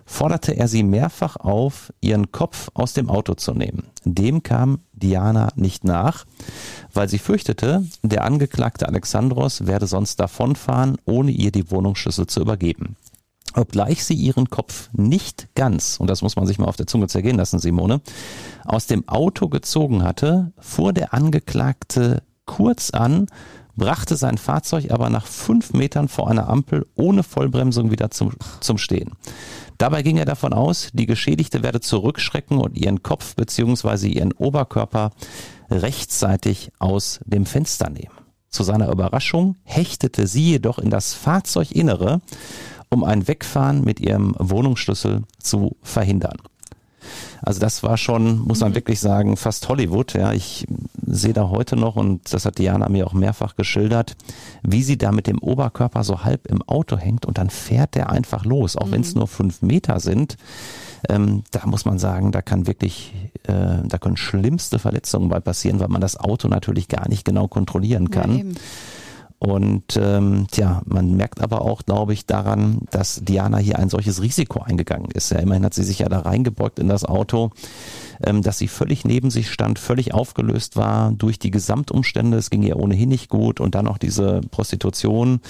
forderte 0.06 0.54
er 0.54 0.68
sie 0.68 0.84
mehrfach 0.84 1.38
auf, 1.38 1.94
ihren 2.02 2.32
Kopf 2.32 2.70
aus 2.74 2.94
dem 2.94 3.10
Auto 3.10 3.34
zu 3.34 3.54
nehmen. 3.54 3.88
Dem 4.04 4.44
kam 4.44 4.80
Diana 4.94 5.52
nicht 5.56 5.84
nach, 5.84 6.26
weil 6.94 7.10
sie 7.10 7.20
fürchtete, 7.20 7.86
der 8.02 8.24
Angeklagte 8.24 8.88
Alexandros 8.88 9.66
werde 9.66 9.88
sonst 9.88 10.20
davonfahren, 10.20 10.98
ohne 11.06 11.32
ihr 11.32 11.52
die 11.52 11.72
Wohnungsschlüssel 11.72 12.28
zu 12.28 12.42
übergeben. 12.42 12.96
Obgleich 13.56 14.04
sie 14.04 14.16
ihren 14.16 14.50
Kopf 14.50 14.90
nicht 14.94 15.48
ganz, 15.54 15.98
und 16.00 16.10
das 16.10 16.22
muss 16.22 16.36
man 16.36 16.48
sich 16.48 16.58
mal 16.58 16.66
auf 16.66 16.76
der 16.76 16.88
Zunge 16.88 17.08
zergehen 17.08 17.38
lassen, 17.38 17.60
Simone, 17.60 18.02
aus 18.66 18.88
dem 18.88 19.08
Auto 19.08 19.48
gezogen 19.48 20.04
hatte, 20.04 20.52
fuhr 20.58 20.92
der 20.92 21.14
Angeklagte 21.14 22.24
kurz 22.46 22.90
an, 22.90 23.28
brachte 23.76 24.16
sein 24.16 24.38
Fahrzeug 24.38 24.92
aber 24.92 25.10
nach 25.10 25.26
fünf 25.26 25.74
Metern 25.74 26.08
vor 26.08 26.30
einer 26.30 26.50
Ampel 26.50 26.86
ohne 26.96 27.24
Vollbremsung 27.24 27.92
wieder 27.92 28.12
zum, 28.12 28.34
zum 28.60 28.78
Stehen. 28.78 29.12
Dabei 29.78 30.02
ging 30.04 30.18
er 30.18 30.26
davon 30.26 30.54
aus, 30.54 30.90
die 30.94 31.06
Geschädigte 31.06 31.64
werde 31.64 31.82
zurückschrecken 31.82 32.58
und 32.58 32.78
ihren 32.78 33.04
Kopf 33.04 33.36
bzw. 33.36 34.08
ihren 34.08 34.32
Oberkörper 34.34 35.12
rechtzeitig 35.70 36.72
aus 36.80 37.20
dem 37.26 37.46
Fenster 37.46 37.90
nehmen. 37.90 38.16
Zu 38.50 38.64
seiner 38.64 38.92
Überraschung 38.92 39.56
hechtete 39.64 40.28
sie 40.28 40.52
jedoch 40.52 40.78
in 40.78 40.92
das 40.92 41.14
Fahrzeuginnere, 41.14 42.22
um 42.90 43.04
ein 43.04 43.28
Wegfahren 43.28 43.84
mit 43.84 44.00
ihrem 44.00 44.36
Wohnungsschlüssel 44.38 45.24
zu 45.40 45.76
verhindern. 45.82 46.38
Also 47.44 47.60
das 47.60 47.84
war 47.84 47.98
schon, 47.98 48.40
muss 48.40 48.62
man 48.62 48.74
wirklich 48.74 49.02
sagen, 49.02 49.36
fast 49.36 49.68
Hollywood. 49.68 50.14
Ja, 50.14 50.32
ich 50.32 50.66
sehe 51.06 51.34
da 51.34 51.50
heute 51.50 51.76
noch 51.76 51.98
und 51.98 52.34
das 52.34 52.46
hat 52.46 52.58
Diana 52.58 52.88
mir 52.88 53.06
auch 53.06 53.14
mehrfach 53.14 53.56
geschildert, 53.56 54.16
wie 54.64 54.82
sie 54.82 54.98
da 54.98 55.12
mit 55.12 55.28
dem 55.28 55.40
Oberkörper 55.40 56.04
so 56.06 56.24
halb 56.24 56.48
im 56.48 56.62
Auto 56.62 56.98
hängt 56.98 57.26
und 57.26 57.38
dann 57.38 57.50
fährt 57.50 57.96
der 57.96 58.10
einfach 58.10 58.46
los, 58.46 58.78
auch 58.78 58.92
wenn 58.92 59.02
es 59.02 59.14
nur 59.14 59.28
fünf 59.28 59.62
Meter 59.62 60.00
sind. 60.00 60.38
Ähm, 61.10 61.44
da 61.52 61.66
muss 61.66 61.84
man 61.84 62.00
sagen, 62.00 62.32
da 62.32 62.42
kann 62.42 62.66
wirklich, 62.66 63.14
äh, 63.44 63.86
da 63.86 63.98
können 63.98 64.16
schlimmste 64.16 64.80
Verletzungen 64.80 65.28
bei 65.28 65.42
passieren, 65.42 65.82
weil 65.82 65.90
man 65.90 66.00
das 66.00 66.16
Auto 66.16 66.48
natürlich 66.48 66.88
gar 66.88 67.10
nicht 67.10 67.26
genau 67.26 67.50
kontrollieren 67.50 68.10
kann. 68.10 68.38
Ja. 68.38 68.46
Und 69.46 69.98
ähm, 69.98 70.48
tja, 70.52 70.82
man 70.86 71.18
merkt 71.18 71.42
aber 71.42 71.64
auch, 71.64 71.84
glaube 71.84 72.14
ich, 72.14 72.26
daran, 72.26 72.80
dass 72.92 73.20
Diana 73.26 73.58
hier 73.58 73.78
ein 73.78 73.90
solches 73.90 74.22
Risiko 74.22 74.62
eingegangen 74.62 75.12
ist. 75.12 75.32
Ja, 75.32 75.40
immerhin 75.40 75.66
hat 75.66 75.74
sie 75.74 75.84
sich 75.84 76.00
ja 76.00 76.08
da 76.08 76.20
reingebeugt 76.20 76.80
in 76.80 76.88
das 76.88 77.04
Auto. 77.04 77.52
ähm, 78.26 78.42
dass 78.42 78.58
sie 78.58 78.68
völlig 78.68 79.06
neben 79.06 79.30
sich 79.30 79.52
stand, 79.52 79.80
völlig 79.80 80.14
aufgelöst 80.14 80.76
war 80.76 81.12
durch 81.12 81.40
die 81.40 81.52
Gesamtumstände. 81.52 82.38
Es 82.38 82.50
ging 82.50 82.64
ihr 82.64 82.78
ohnehin 82.78 83.10
nicht 83.10 83.30
gut 83.30 83.60
und 83.60 83.76
dann 83.76 83.86
noch 83.86 83.98
diese 83.98 84.42
Prostitution, 84.52 85.42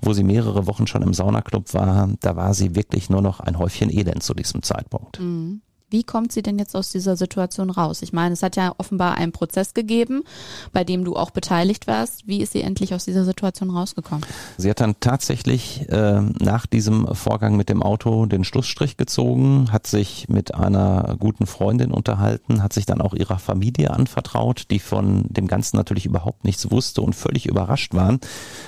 wo 0.00 0.12
sie 0.12 0.24
mehrere 0.24 0.66
Wochen 0.66 0.86
schon 0.86 1.02
im 1.02 1.14
Saunaclub 1.14 1.74
war. 1.74 2.10
Da 2.20 2.36
war 2.36 2.54
sie 2.54 2.74
wirklich 2.74 3.10
nur 3.10 3.22
noch 3.22 3.40
ein 3.40 3.58
Häufchen 3.58 3.90
Elend 3.90 4.22
zu 4.22 4.34
diesem 4.34 4.62
Zeitpunkt. 4.62 5.20
Mhm. 5.20 5.62
Wie 5.88 6.02
kommt 6.02 6.32
sie 6.32 6.42
denn 6.42 6.58
jetzt 6.58 6.74
aus 6.74 6.90
dieser 6.90 7.16
Situation 7.16 7.70
raus? 7.70 8.02
Ich 8.02 8.12
meine, 8.12 8.32
es 8.32 8.42
hat 8.42 8.56
ja 8.56 8.74
offenbar 8.76 9.16
einen 9.18 9.30
Prozess 9.30 9.72
gegeben, 9.72 10.24
bei 10.72 10.82
dem 10.82 11.04
du 11.04 11.14
auch 11.14 11.30
beteiligt 11.30 11.86
warst. 11.86 12.26
Wie 12.26 12.42
ist 12.42 12.54
sie 12.54 12.62
endlich 12.62 12.92
aus 12.92 13.04
dieser 13.04 13.24
Situation 13.24 13.70
rausgekommen? 13.70 14.26
Sie 14.58 14.68
hat 14.68 14.80
dann 14.80 14.96
tatsächlich 14.98 15.88
äh, 15.88 16.22
nach 16.40 16.66
diesem 16.66 17.14
Vorgang 17.14 17.56
mit 17.56 17.68
dem 17.68 17.84
Auto 17.84 18.26
den 18.26 18.42
Schlussstrich 18.42 18.96
gezogen, 18.96 19.70
hat 19.70 19.86
sich 19.86 20.28
mit 20.28 20.56
einer 20.56 21.14
guten 21.20 21.46
Freundin 21.46 21.92
unterhalten, 21.92 22.64
hat 22.64 22.72
sich 22.72 22.86
dann 22.86 23.00
auch 23.00 23.14
ihrer 23.14 23.38
Familie 23.38 23.92
anvertraut, 23.92 24.64
die 24.72 24.80
von 24.80 25.26
dem 25.28 25.46
Ganzen 25.46 25.76
natürlich 25.76 26.04
überhaupt 26.04 26.44
nichts 26.44 26.68
wusste 26.68 27.00
und 27.00 27.14
völlig 27.14 27.46
überrascht 27.46 27.94
waren. 27.94 28.18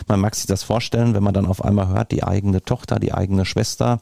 Man 0.07 0.21
mag 0.21 0.37
sich 0.37 0.47
das 0.47 0.63
vorstellen, 0.63 1.15
wenn 1.15 1.25
man 1.25 1.35
dann 1.35 1.47
auf 1.47 1.65
einmal 1.65 1.89
hört, 1.89 2.13
die 2.13 2.23
eigene 2.23 2.63
Tochter, 2.63 3.01
die 3.01 3.13
eigene 3.13 3.45
Schwester, 3.45 4.01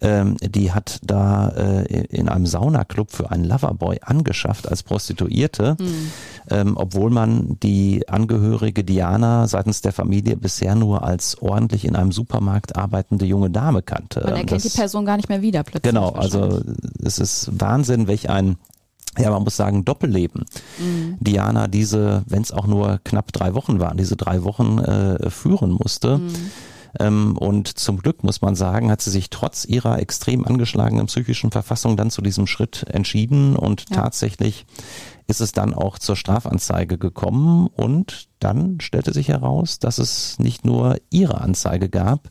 ähm, 0.00 0.36
die 0.40 0.72
hat 0.72 1.00
da 1.02 1.48
äh, 1.48 2.04
in 2.06 2.28
einem 2.28 2.46
Saunaclub 2.46 3.10
für 3.10 3.30
einen 3.30 3.44
Loverboy 3.44 3.98
angeschafft 4.02 4.68
als 4.68 4.82
Prostituierte, 4.82 5.76
mhm. 5.78 6.10
ähm, 6.50 6.76
obwohl 6.76 7.10
man 7.10 7.58
die 7.62 8.08
Angehörige 8.08 8.84
Diana 8.84 9.46
seitens 9.46 9.80
der 9.80 9.92
Familie 9.92 10.36
bisher 10.36 10.74
nur 10.74 11.04
als 11.04 11.40
ordentlich 11.40 11.84
in 11.84 11.96
einem 11.96 12.12
Supermarkt 12.12 12.76
arbeitende 12.76 13.24
junge 13.24 13.50
Dame 13.50 13.82
kannte. 13.82 14.20
Man 14.20 14.34
erkennt 14.34 14.64
das, 14.64 14.72
die 14.72 14.78
Person 14.78 15.04
gar 15.04 15.16
nicht 15.16 15.28
mehr 15.28 15.42
wieder 15.42 15.62
plötzlich. 15.62 15.92
Genau, 15.92 16.10
also 16.10 16.60
es 17.02 17.18
ist 17.18 17.50
Wahnsinn, 17.52 18.06
welch 18.06 18.30
ein 18.30 18.56
ja, 19.18 19.30
man 19.30 19.44
muss 19.44 19.56
sagen, 19.56 19.84
Doppelleben. 19.84 20.44
Mhm. 20.78 21.16
Diana 21.20 21.68
diese, 21.68 22.24
wenn 22.26 22.42
es 22.42 22.50
auch 22.50 22.66
nur 22.66 23.00
knapp 23.04 23.32
drei 23.32 23.54
Wochen 23.54 23.78
waren, 23.78 23.96
diese 23.96 24.16
drei 24.16 24.42
Wochen 24.42 24.78
äh, 24.78 25.30
führen 25.30 25.70
musste. 25.70 26.18
Mhm. 26.18 26.34
Ähm, 27.00 27.36
und 27.36 27.68
zum 27.68 27.98
Glück 27.98 28.22
muss 28.24 28.42
man 28.42 28.54
sagen, 28.54 28.90
hat 28.90 29.02
sie 29.02 29.10
sich 29.10 29.30
trotz 29.30 29.64
ihrer 29.64 29.98
extrem 30.00 30.46
angeschlagenen 30.46 31.06
psychischen 31.06 31.50
Verfassung 31.50 31.96
dann 31.96 32.10
zu 32.10 32.22
diesem 32.22 32.46
Schritt 32.46 32.84
entschieden 32.88 33.56
und 33.56 33.90
ja. 33.90 33.96
tatsächlich 33.96 34.66
ist 35.26 35.40
es 35.40 35.52
dann 35.52 35.72
auch 35.72 35.98
zur 35.98 36.16
Strafanzeige 36.16 36.98
gekommen 36.98 37.66
und 37.68 38.28
dann 38.40 38.80
stellte 38.80 39.12
sich 39.12 39.28
heraus, 39.28 39.78
dass 39.78 39.98
es 39.98 40.38
nicht 40.38 40.66
nur 40.66 40.98
ihre 41.10 41.40
Anzeige 41.40 41.88
gab, 41.88 42.28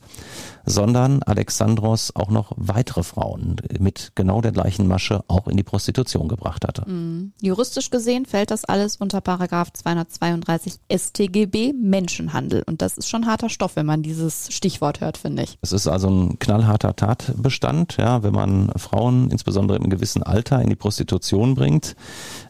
sondern 0.65 1.23
Alexandros 1.23 2.15
auch 2.15 2.29
noch 2.29 2.53
weitere 2.55 3.03
Frauen 3.03 3.57
mit 3.79 4.11
genau 4.15 4.41
der 4.41 4.51
gleichen 4.51 4.87
Masche 4.87 5.23
auch 5.27 5.47
in 5.47 5.57
die 5.57 5.63
Prostitution 5.63 6.27
gebracht 6.27 6.65
hatte. 6.65 6.89
Mhm. 6.89 7.33
Juristisch 7.41 7.89
gesehen 7.89 8.25
fällt 8.25 8.51
das 8.51 8.65
alles 8.65 8.97
unter 8.97 9.21
Paragraph 9.21 9.71
232 9.73 10.75
StGB 10.91 11.73
Menschenhandel 11.73 12.63
und 12.65 12.81
das 12.81 12.97
ist 12.97 13.09
schon 13.09 13.25
harter 13.25 13.49
Stoff, 13.49 13.75
wenn 13.75 13.85
man 13.85 14.03
dieses 14.03 14.47
Stichwort 14.51 15.01
hört, 15.01 15.17
finde 15.17 15.43
ich. 15.43 15.57
Es 15.61 15.71
ist 15.71 15.87
also 15.87 16.09
ein 16.09 16.39
knallharter 16.39 16.95
Tatbestand, 16.95 17.97
ja, 17.97 18.23
wenn 18.23 18.33
man 18.33 18.71
Frauen 18.77 19.31
insbesondere 19.31 19.77
im 19.77 19.89
gewissen 19.89 20.23
Alter 20.23 20.61
in 20.61 20.69
die 20.69 20.75
Prostitution 20.75 21.55
bringt, 21.55 21.95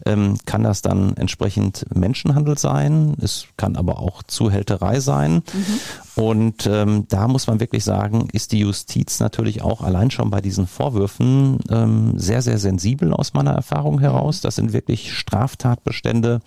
ähm, 0.05 0.37
kann 0.45 0.63
das 0.63 0.81
dann 0.81 1.15
entsprechend 1.17 1.85
Menschenhandel 1.93 2.57
sein. 2.57 3.15
Es 3.21 3.45
kann 3.57 3.75
aber 3.75 3.99
auch 3.99 4.23
Zuhälterei 4.23 4.99
sein. 4.99 5.43
Mhm. 5.53 5.79
Und 6.15 6.67
ähm, 6.67 7.05
da 7.09 7.27
muss 7.27 7.47
man 7.47 7.59
wirklich 7.59 7.83
sagen, 7.83 8.27
ist 8.33 8.51
die 8.51 8.59
Justiz 8.59 9.19
natürlich 9.19 9.61
auch 9.61 9.81
allein 9.81 10.11
schon 10.11 10.29
bei 10.29 10.41
diesen 10.41 10.67
Vorwürfen 10.67 11.59
ähm, 11.69 12.19
sehr, 12.19 12.41
sehr 12.41 12.59
sensibel 12.59 13.13
aus 13.13 13.33
meiner 13.33 13.51
Erfahrung 13.51 13.99
heraus. 13.99 14.41
Das 14.41 14.55
sind 14.55 14.73
wirklich 14.73 15.11
Straftatbestände, 15.13 16.41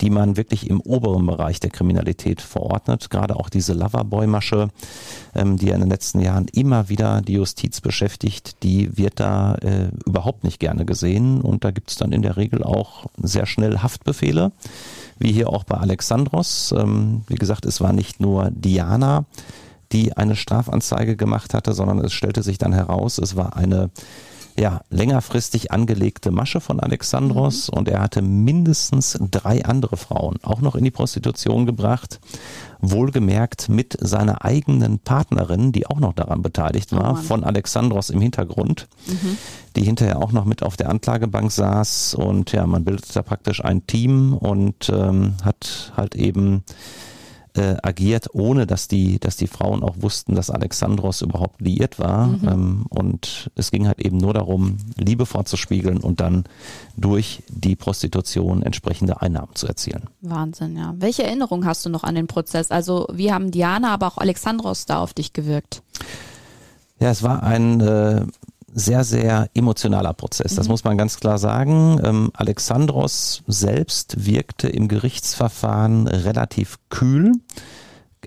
die 0.00 0.10
man 0.10 0.36
wirklich 0.36 0.68
im 0.68 0.80
oberen 0.80 1.24
Bereich 1.24 1.60
der 1.60 1.70
Kriminalität 1.70 2.40
verordnet. 2.40 3.08
Gerade 3.08 3.36
auch 3.36 3.48
diese 3.48 3.74
Loverboy-Masche, 3.74 4.68
ähm, 5.34 5.56
die 5.56 5.66
ja 5.66 5.74
in 5.74 5.80
den 5.80 5.90
letzten 5.90 6.20
Jahren 6.20 6.48
immer 6.52 6.88
wieder 6.88 7.22
die 7.22 7.34
Justiz 7.34 7.80
beschäftigt, 7.80 8.62
die 8.64 8.96
wird 8.96 9.20
da 9.20 9.54
äh, 9.56 9.88
überhaupt 10.04 10.42
nicht 10.42 10.58
gerne 10.58 10.84
gesehen. 10.84 11.40
Und 11.40 11.64
da 11.64 11.70
gibt 11.70 11.90
es 11.90 11.96
dann 11.96 12.10
in 12.10 12.22
der 12.22 12.36
Regel 12.36 12.64
auch 12.64 13.06
sehr 13.22 13.46
schnell 13.46 13.78
Haftbefehle 13.78 14.50
wie 15.18 15.32
hier 15.32 15.48
auch 15.48 15.64
bei 15.64 15.76
Alexandros. 15.76 16.74
Ähm, 16.76 17.22
wie 17.28 17.36
gesagt, 17.36 17.66
es 17.66 17.80
war 17.80 17.92
nicht 17.92 18.20
nur 18.20 18.50
Diana, 18.50 19.24
die 19.92 20.16
eine 20.16 20.36
Strafanzeige 20.36 21.16
gemacht 21.16 21.54
hatte, 21.54 21.72
sondern 21.72 21.98
es 22.00 22.12
stellte 22.12 22.42
sich 22.42 22.58
dann 22.58 22.72
heraus, 22.72 23.18
es 23.18 23.36
war 23.36 23.56
eine 23.56 23.90
ja, 24.58 24.80
längerfristig 24.90 25.70
angelegte 25.70 26.30
Masche 26.30 26.60
von 26.60 26.80
Alexandros 26.80 27.70
mhm. 27.70 27.78
und 27.78 27.88
er 27.88 28.00
hatte 28.00 28.22
mindestens 28.22 29.18
drei 29.30 29.64
andere 29.64 29.96
Frauen 29.96 30.36
auch 30.42 30.60
noch 30.60 30.74
in 30.74 30.84
die 30.84 30.90
Prostitution 30.90 31.66
gebracht. 31.66 32.20
Wohlgemerkt 32.80 33.68
mit 33.68 33.96
seiner 34.00 34.44
eigenen 34.44 34.98
Partnerin, 34.98 35.72
die 35.72 35.86
auch 35.86 35.98
noch 35.98 36.12
daran 36.12 36.42
beteiligt 36.42 36.92
war, 36.92 37.12
oh 37.12 37.16
von 37.16 37.42
Alexandros 37.42 38.10
im 38.10 38.20
Hintergrund, 38.20 38.86
mhm. 39.06 39.38
die 39.76 39.82
hinterher 39.82 40.18
auch 40.18 40.32
noch 40.32 40.44
mit 40.44 40.62
auf 40.62 40.76
der 40.76 40.90
Anklagebank 40.90 41.50
saß 41.50 42.14
und 42.14 42.52
ja, 42.52 42.66
man 42.66 42.84
bildet 42.84 43.14
da 43.14 43.22
praktisch 43.22 43.64
ein 43.64 43.86
Team 43.86 44.34
und 44.34 44.90
ähm, 44.90 45.34
hat 45.42 45.92
halt 45.96 46.14
eben 46.14 46.64
äh, 47.56 47.76
agiert, 47.82 48.28
ohne 48.34 48.66
dass 48.66 48.88
die, 48.88 49.18
dass 49.18 49.36
die 49.36 49.46
Frauen 49.46 49.82
auch 49.82 49.96
wussten, 50.00 50.34
dass 50.34 50.50
Alexandros 50.50 51.22
überhaupt 51.22 51.60
liiert 51.60 51.98
war. 51.98 52.26
Mhm. 52.26 52.48
Ähm, 52.48 52.86
und 52.88 53.50
es 53.54 53.70
ging 53.70 53.86
halt 53.86 54.00
eben 54.00 54.18
nur 54.18 54.34
darum, 54.34 54.76
Liebe 54.96 55.26
vorzuspiegeln 55.26 55.98
und 55.98 56.20
dann 56.20 56.44
durch 56.96 57.42
die 57.48 57.76
Prostitution 57.76 58.62
entsprechende 58.62 59.22
Einnahmen 59.22 59.54
zu 59.54 59.66
erzielen. 59.66 60.04
Wahnsinn, 60.20 60.76
ja. 60.76 60.94
Welche 60.98 61.24
Erinnerung 61.24 61.64
hast 61.64 61.84
du 61.86 61.90
noch 61.90 62.04
an 62.04 62.14
den 62.14 62.26
Prozess? 62.26 62.70
Also 62.70 63.06
wie 63.12 63.32
haben 63.32 63.50
Diana, 63.50 63.92
aber 63.94 64.06
auch 64.06 64.18
Alexandros 64.18 64.86
da 64.86 64.98
auf 64.98 65.14
dich 65.14 65.32
gewirkt? 65.32 65.82
Ja, 66.98 67.10
es 67.10 67.22
war 67.22 67.42
ein 67.42 67.80
äh, 67.80 68.22
sehr, 68.78 69.04
sehr 69.04 69.48
emotionaler 69.54 70.12
Prozess. 70.12 70.54
Das 70.54 70.66
mhm. 70.66 70.72
muss 70.72 70.84
man 70.84 70.98
ganz 70.98 71.18
klar 71.18 71.38
sagen. 71.38 71.98
Ähm, 72.04 72.30
Alexandros 72.34 73.42
selbst 73.46 74.26
wirkte 74.26 74.68
im 74.68 74.86
Gerichtsverfahren 74.86 76.06
relativ 76.06 76.78
kühl. 76.90 77.32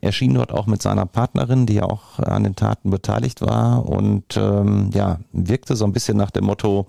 Er 0.01 0.11
schien 0.11 0.33
dort 0.33 0.51
auch 0.51 0.65
mit 0.65 0.81
seiner 0.81 1.05
Partnerin, 1.05 1.67
die 1.67 1.75
ja 1.75 1.83
auch 1.83 2.17
an 2.17 2.43
den 2.43 2.55
Taten 2.55 2.89
beteiligt 2.89 3.41
war 3.41 3.87
und 3.87 4.37
ähm, 4.37 4.89
ja, 4.91 5.19
wirkte 5.33 5.75
so 5.75 5.85
ein 5.85 5.93
bisschen 5.93 6.17
nach 6.17 6.31
dem 6.31 6.45
Motto, 6.45 6.87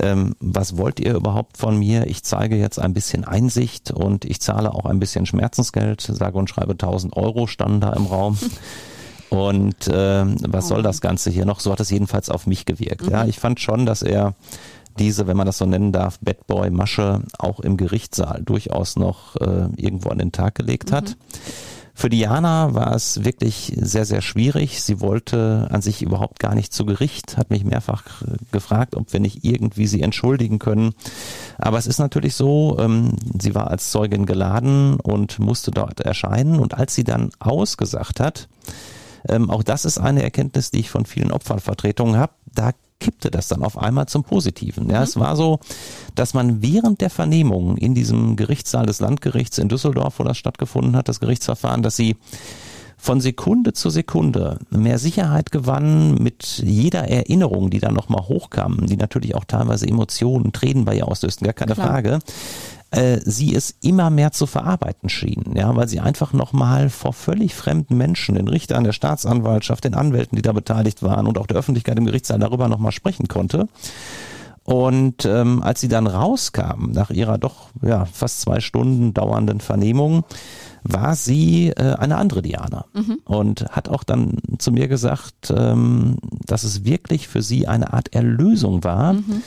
ähm, 0.00 0.34
was 0.40 0.76
wollt 0.76 1.00
ihr 1.00 1.14
überhaupt 1.14 1.56
von 1.56 1.78
mir? 1.78 2.06
Ich 2.06 2.22
zeige 2.22 2.56
jetzt 2.56 2.78
ein 2.78 2.92
bisschen 2.92 3.24
Einsicht 3.24 3.92
und 3.92 4.26
ich 4.26 4.40
zahle 4.42 4.74
auch 4.74 4.84
ein 4.84 4.98
bisschen 4.98 5.24
Schmerzensgeld, 5.24 6.02
sage 6.02 6.36
und 6.36 6.50
schreibe 6.50 6.72
1000 6.72 7.16
Euro, 7.16 7.46
standen 7.46 7.80
da 7.80 7.94
im 7.94 8.06
Raum. 8.06 8.36
Und 9.34 9.88
äh, 9.88 10.24
was 10.48 10.68
soll 10.68 10.82
das 10.82 11.00
Ganze 11.00 11.30
hier 11.30 11.44
noch? 11.44 11.60
So 11.60 11.72
hat 11.72 11.80
es 11.80 11.90
jedenfalls 11.90 12.30
auf 12.30 12.46
mich 12.46 12.66
gewirkt. 12.66 13.06
Mhm. 13.06 13.10
Ja, 13.10 13.24
ich 13.26 13.38
fand 13.38 13.60
schon, 13.60 13.86
dass 13.86 14.02
er 14.02 14.34
diese, 14.98 15.26
wenn 15.26 15.36
man 15.36 15.46
das 15.46 15.58
so 15.58 15.66
nennen 15.66 15.92
darf, 15.92 16.18
Bad 16.20 16.46
Boy 16.46 16.70
Masche 16.70 17.22
auch 17.38 17.60
im 17.60 17.76
Gerichtssaal 17.76 18.42
durchaus 18.44 18.96
noch 18.96 19.36
äh, 19.36 19.68
irgendwo 19.76 20.10
an 20.10 20.18
den 20.18 20.32
Tag 20.32 20.54
gelegt 20.54 20.92
hat. 20.92 21.10
Mhm. 21.10 21.14
Für 21.96 22.10
Diana 22.10 22.74
war 22.74 22.92
es 22.92 23.24
wirklich 23.24 23.72
sehr, 23.76 24.04
sehr 24.04 24.20
schwierig. 24.20 24.82
Sie 24.82 25.00
wollte 25.00 25.68
an 25.70 25.80
sich 25.80 26.02
überhaupt 26.02 26.40
gar 26.40 26.56
nicht 26.56 26.72
zu 26.72 26.84
Gericht, 26.84 27.36
hat 27.36 27.50
mich 27.50 27.64
mehrfach 27.64 28.02
gefragt, 28.50 28.96
ob 28.96 29.12
wir 29.12 29.20
nicht 29.20 29.44
irgendwie 29.44 29.86
sie 29.86 30.02
entschuldigen 30.02 30.58
können. 30.58 30.94
Aber 31.56 31.78
es 31.78 31.86
ist 31.86 32.00
natürlich 32.00 32.34
so, 32.34 32.76
ähm, 32.80 33.12
sie 33.40 33.54
war 33.54 33.70
als 33.70 33.92
Zeugin 33.92 34.26
geladen 34.26 34.98
und 35.00 35.38
musste 35.38 35.70
dort 35.70 36.00
erscheinen. 36.00 36.58
Und 36.58 36.74
als 36.74 36.96
sie 36.96 37.04
dann 37.04 37.30
ausgesagt 37.38 38.18
hat, 38.18 38.48
ähm, 39.28 39.50
auch 39.50 39.62
das 39.62 39.84
ist 39.84 39.98
eine 39.98 40.22
Erkenntnis, 40.22 40.70
die 40.70 40.80
ich 40.80 40.90
von 40.90 41.06
vielen 41.06 41.32
Opfervertretungen 41.32 42.16
habe. 42.16 42.32
Da 42.52 42.72
kippte 43.00 43.30
das 43.30 43.48
dann 43.48 43.62
auf 43.62 43.76
einmal 43.76 44.06
zum 44.06 44.24
Positiven. 44.24 44.88
Ja, 44.88 44.98
mhm. 44.98 45.04
es 45.04 45.16
war 45.18 45.36
so, 45.36 45.60
dass 46.14 46.34
man 46.34 46.62
während 46.62 47.00
der 47.00 47.10
Vernehmung 47.10 47.76
in 47.76 47.94
diesem 47.94 48.36
Gerichtssaal 48.36 48.86
des 48.86 49.00
Landgerichts 49.00 49.58
in 49.58 49.68
Düsseldorf, 49.68 50.18
wo 50.18 50.24
das 50.24 50.38
stattgefunden 50.38 50.96
hat, 50.96 51.08
das 51.08 51.20
Gerichtsverfahren, 51.20 51.82
dass 51.82 51.96
sie 51.96 52.16
von 52.96 53.20
Sekunde 53.20 53.74
zu 53.74 53.90
Sekunde 53.90 54.58
mehr 54.70 54.98
Sicherheit 54.98 55.50
gewann 55.50 56.14
mit 56.14 56.62
jeder 56.64 57.06
Erinnerung, 57.06 57.68
die 57.68 57.80
dann 57.80 57.92
nochmal 57.92 58.28
hochkam, 58.28 58.86
die 58.86 58.96
natürlich 58.96 59.34
auch 59.34 59.44
teilweise 59.44 59.86
Emotionen, 59.86 60.52
Tränen 60.52 60.86
bei 60.86 60.96
ihr 60.96 61.06
auslösten, 61.06 61.44
gar 61.44 61.52
keine 61.52 61.74
Klar. 61.74 61.88
Frage 61.88 62.18
äh, 62.94 63.20
sie 63.24 63.54
es 63.54 63.74
immer 63.82 64.10
mehr 64.10 64.32
zu 64.32 64.46
verarbeiten 64.46 65.08
schien, 65.08 65.44
ja, 65.54 65.74
weil 65.74 65.88
sie 65.88 66.00
einfach 66.00 66.32
nochmal 66.32 66.90
vor 66.90 67.12
völlig 67.12 67.54
fremden 67.54 67.96
Menschen, 67.96 68.34
den 68.36 68.48
Richtern 68.48 68.84
der 68.84 68.92
Staatsanwaltschaft, 68.92 69.84
den 69.84 69.94
Anwälten, 69.94 70.36
die 70.36 70.42
da 70.42 70.52
beteiligt 70.52 71.02
waren 71.02 71.26
und 71.26 71.38
auch 71.38 71.46
der 71.46 71.56
Öffentlichkeit 71.56 71.98
im 71.98 72.06
Gerichtssaal 72.06 72.38
darüber 72.38 72.68
nochmal 72.68 72.92
sprechen 72.92 73.28
konnte. 73.28 73.68
Und 74.62 75.26
ähm, 75.26 75.62
als 75.62 75.82
sie 75.82 75.88
dann 75.88 76.06
rauskam, 76.06 76.92
nach 76.92 77.10
ihrer 77.10 77.36
doch 77.36 77.68
ja, 77.82 78.06
fast 78.06 78.40
zwei 78.40 78.60
Stunden 78.60 79.12
dauernden 79.12 79.60
Vernehmung, 79.60 80.24
war 80.84 81.16
sie 81.16 81.68
äh, 81.68 81.94
eine 81.96 82.16
andere 82.16 82.40
Diana 82.40 82.86
mhm. 82.94 83.18
und 83.24 83.66
hat 83.70 83.88
auch 83.88 84.04
dann 84.04 84.38
zu 84.58 84.72
mir 84.72 84.88
gesagt, 84.88 85.52
ähm, 85.54 86.16
dass 86.46 86.64
es 86.64 86.84
wirklich 86.84 87.28
für 87.28 87.42
sie 87.42 87.66
eine 87.66 87.92
Art 87.92 88.14
Erlösung 88.14 88.84
war, 88.84 89.14
mhm 89.14 89.42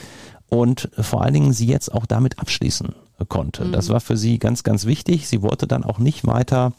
und 0.50 0.88
vor 0.98 1.22
allen 1.22 1.34
Dingen 1.34 1.52
sie 1.52 1.66
jetzt 1.66 1.92
auch 1.92 2.06
damit 2.06 2.38
abschließen 2.38 2.94
konnte. 3.26 3.64
Mhm. 3.64 3.72
Das 3.72 3.88
war 3.88 4.00
für 4.00 4.16
sie 4.16 4.38
ganz, 4.38 4.62
ganz 4.62 4.86
wichtig. 4.86 5.28
Sie 5.28 5.42
wollte 5.42 5.66
dann 5.66 5.84
auch 5.84 5.98
nicht 5.98 6.26
weiter 6.26 6.72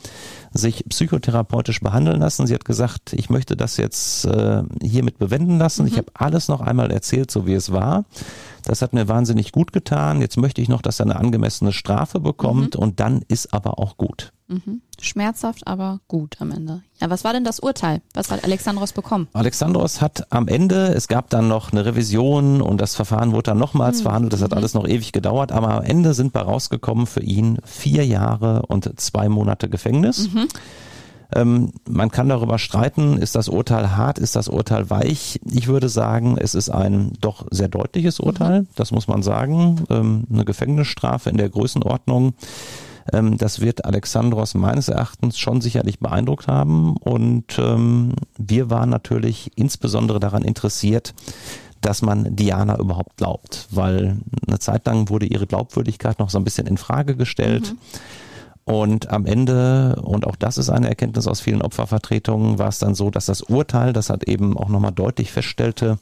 sich 0.53 0.85
psychotherapeutisch 0.87 1.81
behandeln 1.81 2.19
lassen. 2.19 2.47
Sie 2.47 2.53
hat 2.53 2.65
gesagt, 2.65 3.13
ich 3.13 3.29
möchte 3.29 3.55
das 3.55 3.77
jetzt 3.77 4.25
äh, 4.25 4.63
hiermit 4.81 5.17
bewenden 5.17 5.57
lassen. 5.57 5.83
Mhm. 5.83 5.89
Ich 5.89 5.97
habe 5.97 6.11
alles 6.13 6.47
noch 6.47 6.61
einmal 6.61 6.91
erzählt, 6.91 7.29
so 7.31 7.45
wie 7.45 7.53
es 7.53 7.71
war. 7.71 8.05
Das 8.65 8.81
hat 8.81 8.93
mir 8.93 9.07
wahnsinnig 9.07 9.51
gut 9.51 9.73
getan. 9.73 10.21
Jetzt 10.21 10.37
möchte 10.37 10.61
ich 10.61 10.69
noch, 10.69 10.81
dass 10.81 10.99
er 10.99 11.05
eine 11.05 11.15
angemessene 11.15 11.71
Strafe 11.71 12.19
bekommt 12.19 12.75
mhm. 12.75 12.81
und 12.81 12.99
dann 12.99 13.21
ist 13.27 13.53
aber 13.53 13.79
auch 13.79 13.97
gut. 13.97 14.33
Mhm. 14.47 14.81
Schmerzhaft, 14.99 15.67
aber 15.67 15.99
gut 16.07 16.37
am 16.39 16.51
Ende. 16.51 16.81
Ja, 16.99 17.09
was 17.09 17.23
war 17.23 17.33
denn 17.33 17.43
das 17.43 17.59
Urteil? 17.59 18.01
Was 18.15 18.31
hat 18.31 18.43
Alexandros 18.43 18.93
bekommen? 18.93 19.27
Alexandros 19.33 20.01
hat 20.01 20.31
am 20.31 20.47
Ende, 20.47 20.87
es 20.87 21.07
gab 21.07 21.29
dann 21.29 21.47
noch 21.47 21.71
eine 21.71 21.85
Revision 21.85 22.61
und 22.61 22.81
das 22.81 22.95
Verfahren 22.95 23.31
wurde 23.31 23.51
dann 23.51 23.59
nochmals 23.59 23.99
mhm. 23.99 24.03
verhandelt. 24.03 24.33
Das 24.33 24.41
hat 24.41 24.51
mhm. 24.51 24.57
alles 24.57 24.73
noch 24.73 24.87
ewig 24.87 25.11
gedauert, 25.11 25.51
aber 25.51 25.75
am 25.75 25.83
Ende 25.83 26.13
sind 26.13 26.33
bei 26.33 26.41
rausgekommen 26.41 27.05
für 27.05 27.21
ihn 27.21 27.59
vier 27.63 28.05
Jahre 28.05 28.63
und 28.63 28.99
zwei 28.99 29.29
Monate 29.29 29.69
Gefängnis. 29.69 30.33
Mhm. 30.33 30.47
Ähm, 31.35 31.71
man 31.87 32.09
kann 32.09 32.29
darüber 32.29 32.57
streiten, 32.57 33.17
ist 33.17 33.35
das 33.35 33.49
Urteil 33.49 33.95
hart, 33.95 34.17
ist 34.17 34.35
das 34.35 34.47
Urteil 34.47 34.89
weich. 34.89 35.39
Ich 35.45 35.67
würde 35.67 35.89
sagen, 35.89 36.37
es 36.39 36.55
ist 36.55 36.69
ein 36.69 37.13
doch 37.21 37.45
sehr 37.51 37.67
deutliches 37.67 38.19
Urteil, 38.19 38.61
mhm. 38.61 38.67
das 38.75 38.91
muss 38.91 39.07
man 39.07 39.21
sagen. 39.21 39.85
Ähm, 39.89 40.25
eine 40.31 40.45
Gefängnisstrafe 40.45 41.29
in 41.29 41.37
der 41.37 41.49
Größenordnung. 41.49 42.33
Ähm, 43.13 43.37
das 43.37 43.59
wird 43.59 43.85
Alexandros 43.85 44.55
meines 44.55 44.89
Erachtens 44.89 45.37
schon 45.37 45.61
sicherlich 45.61 45.99
beeindruckt 45.99 46.47
haben. 46.47 46.97
Und 46.97 47.59
ähm, 47.59 48.13
wir 48.37 48.69
waren 48.69 48.89
natürlich 48.89 49.51
insbesondere 49.55 50.19
daran 50.19 50.43
interessiert, 50.43 51.13
dass 51.81 52.01
man 52.01 52.35
Diana 52.35 52.77
überhaupt 52.77 53.17
glaubt, 53.17 53.67
weil 53.71 54.17
eine 54.47 54.59
Zeit 54.59 54.85
lang 54.85 55.09
wurde 55.09 55.25
ihre 55.25 55.47
Glaubwürdigkeit 55.47 56.19
noch 56.19 56.29
so 56.29 56.37
ein 56.37 56.43
bisschen 56.43 56.67
in 56.67 56.77
Frage 56.77 57.15
gestellt. 57.15 57.73
Mhm. 57.73 57.77
Und 58.69 59.09
am 59.09 59.25
Ende, 59.25 59.95
und 60.03 60.27
auch 60.27 60.35
das 60.35 60.59
ist 60.59 60.69
eine 60.69 60.89
Erkenntnis 60.89 61.25
aus 61.25 61.41
vielen 61.41 61.63
Opfervertretungen, 61.63 62.59
war 62.59 62.67
es 62.67 62.77
dann 62.77 62.93
so, 62.93 63.09
dass 63.09 63.25
das 63.25 63.41
Urteil, 63.41 63.93
das 63.93 64.11
hat 64.11 64.25
eben 64.25 64.55
auch 64.55 64.69
nochmal 64.69 64.91
deutlich 64.91 65.31
feststellte, 65.31 65.97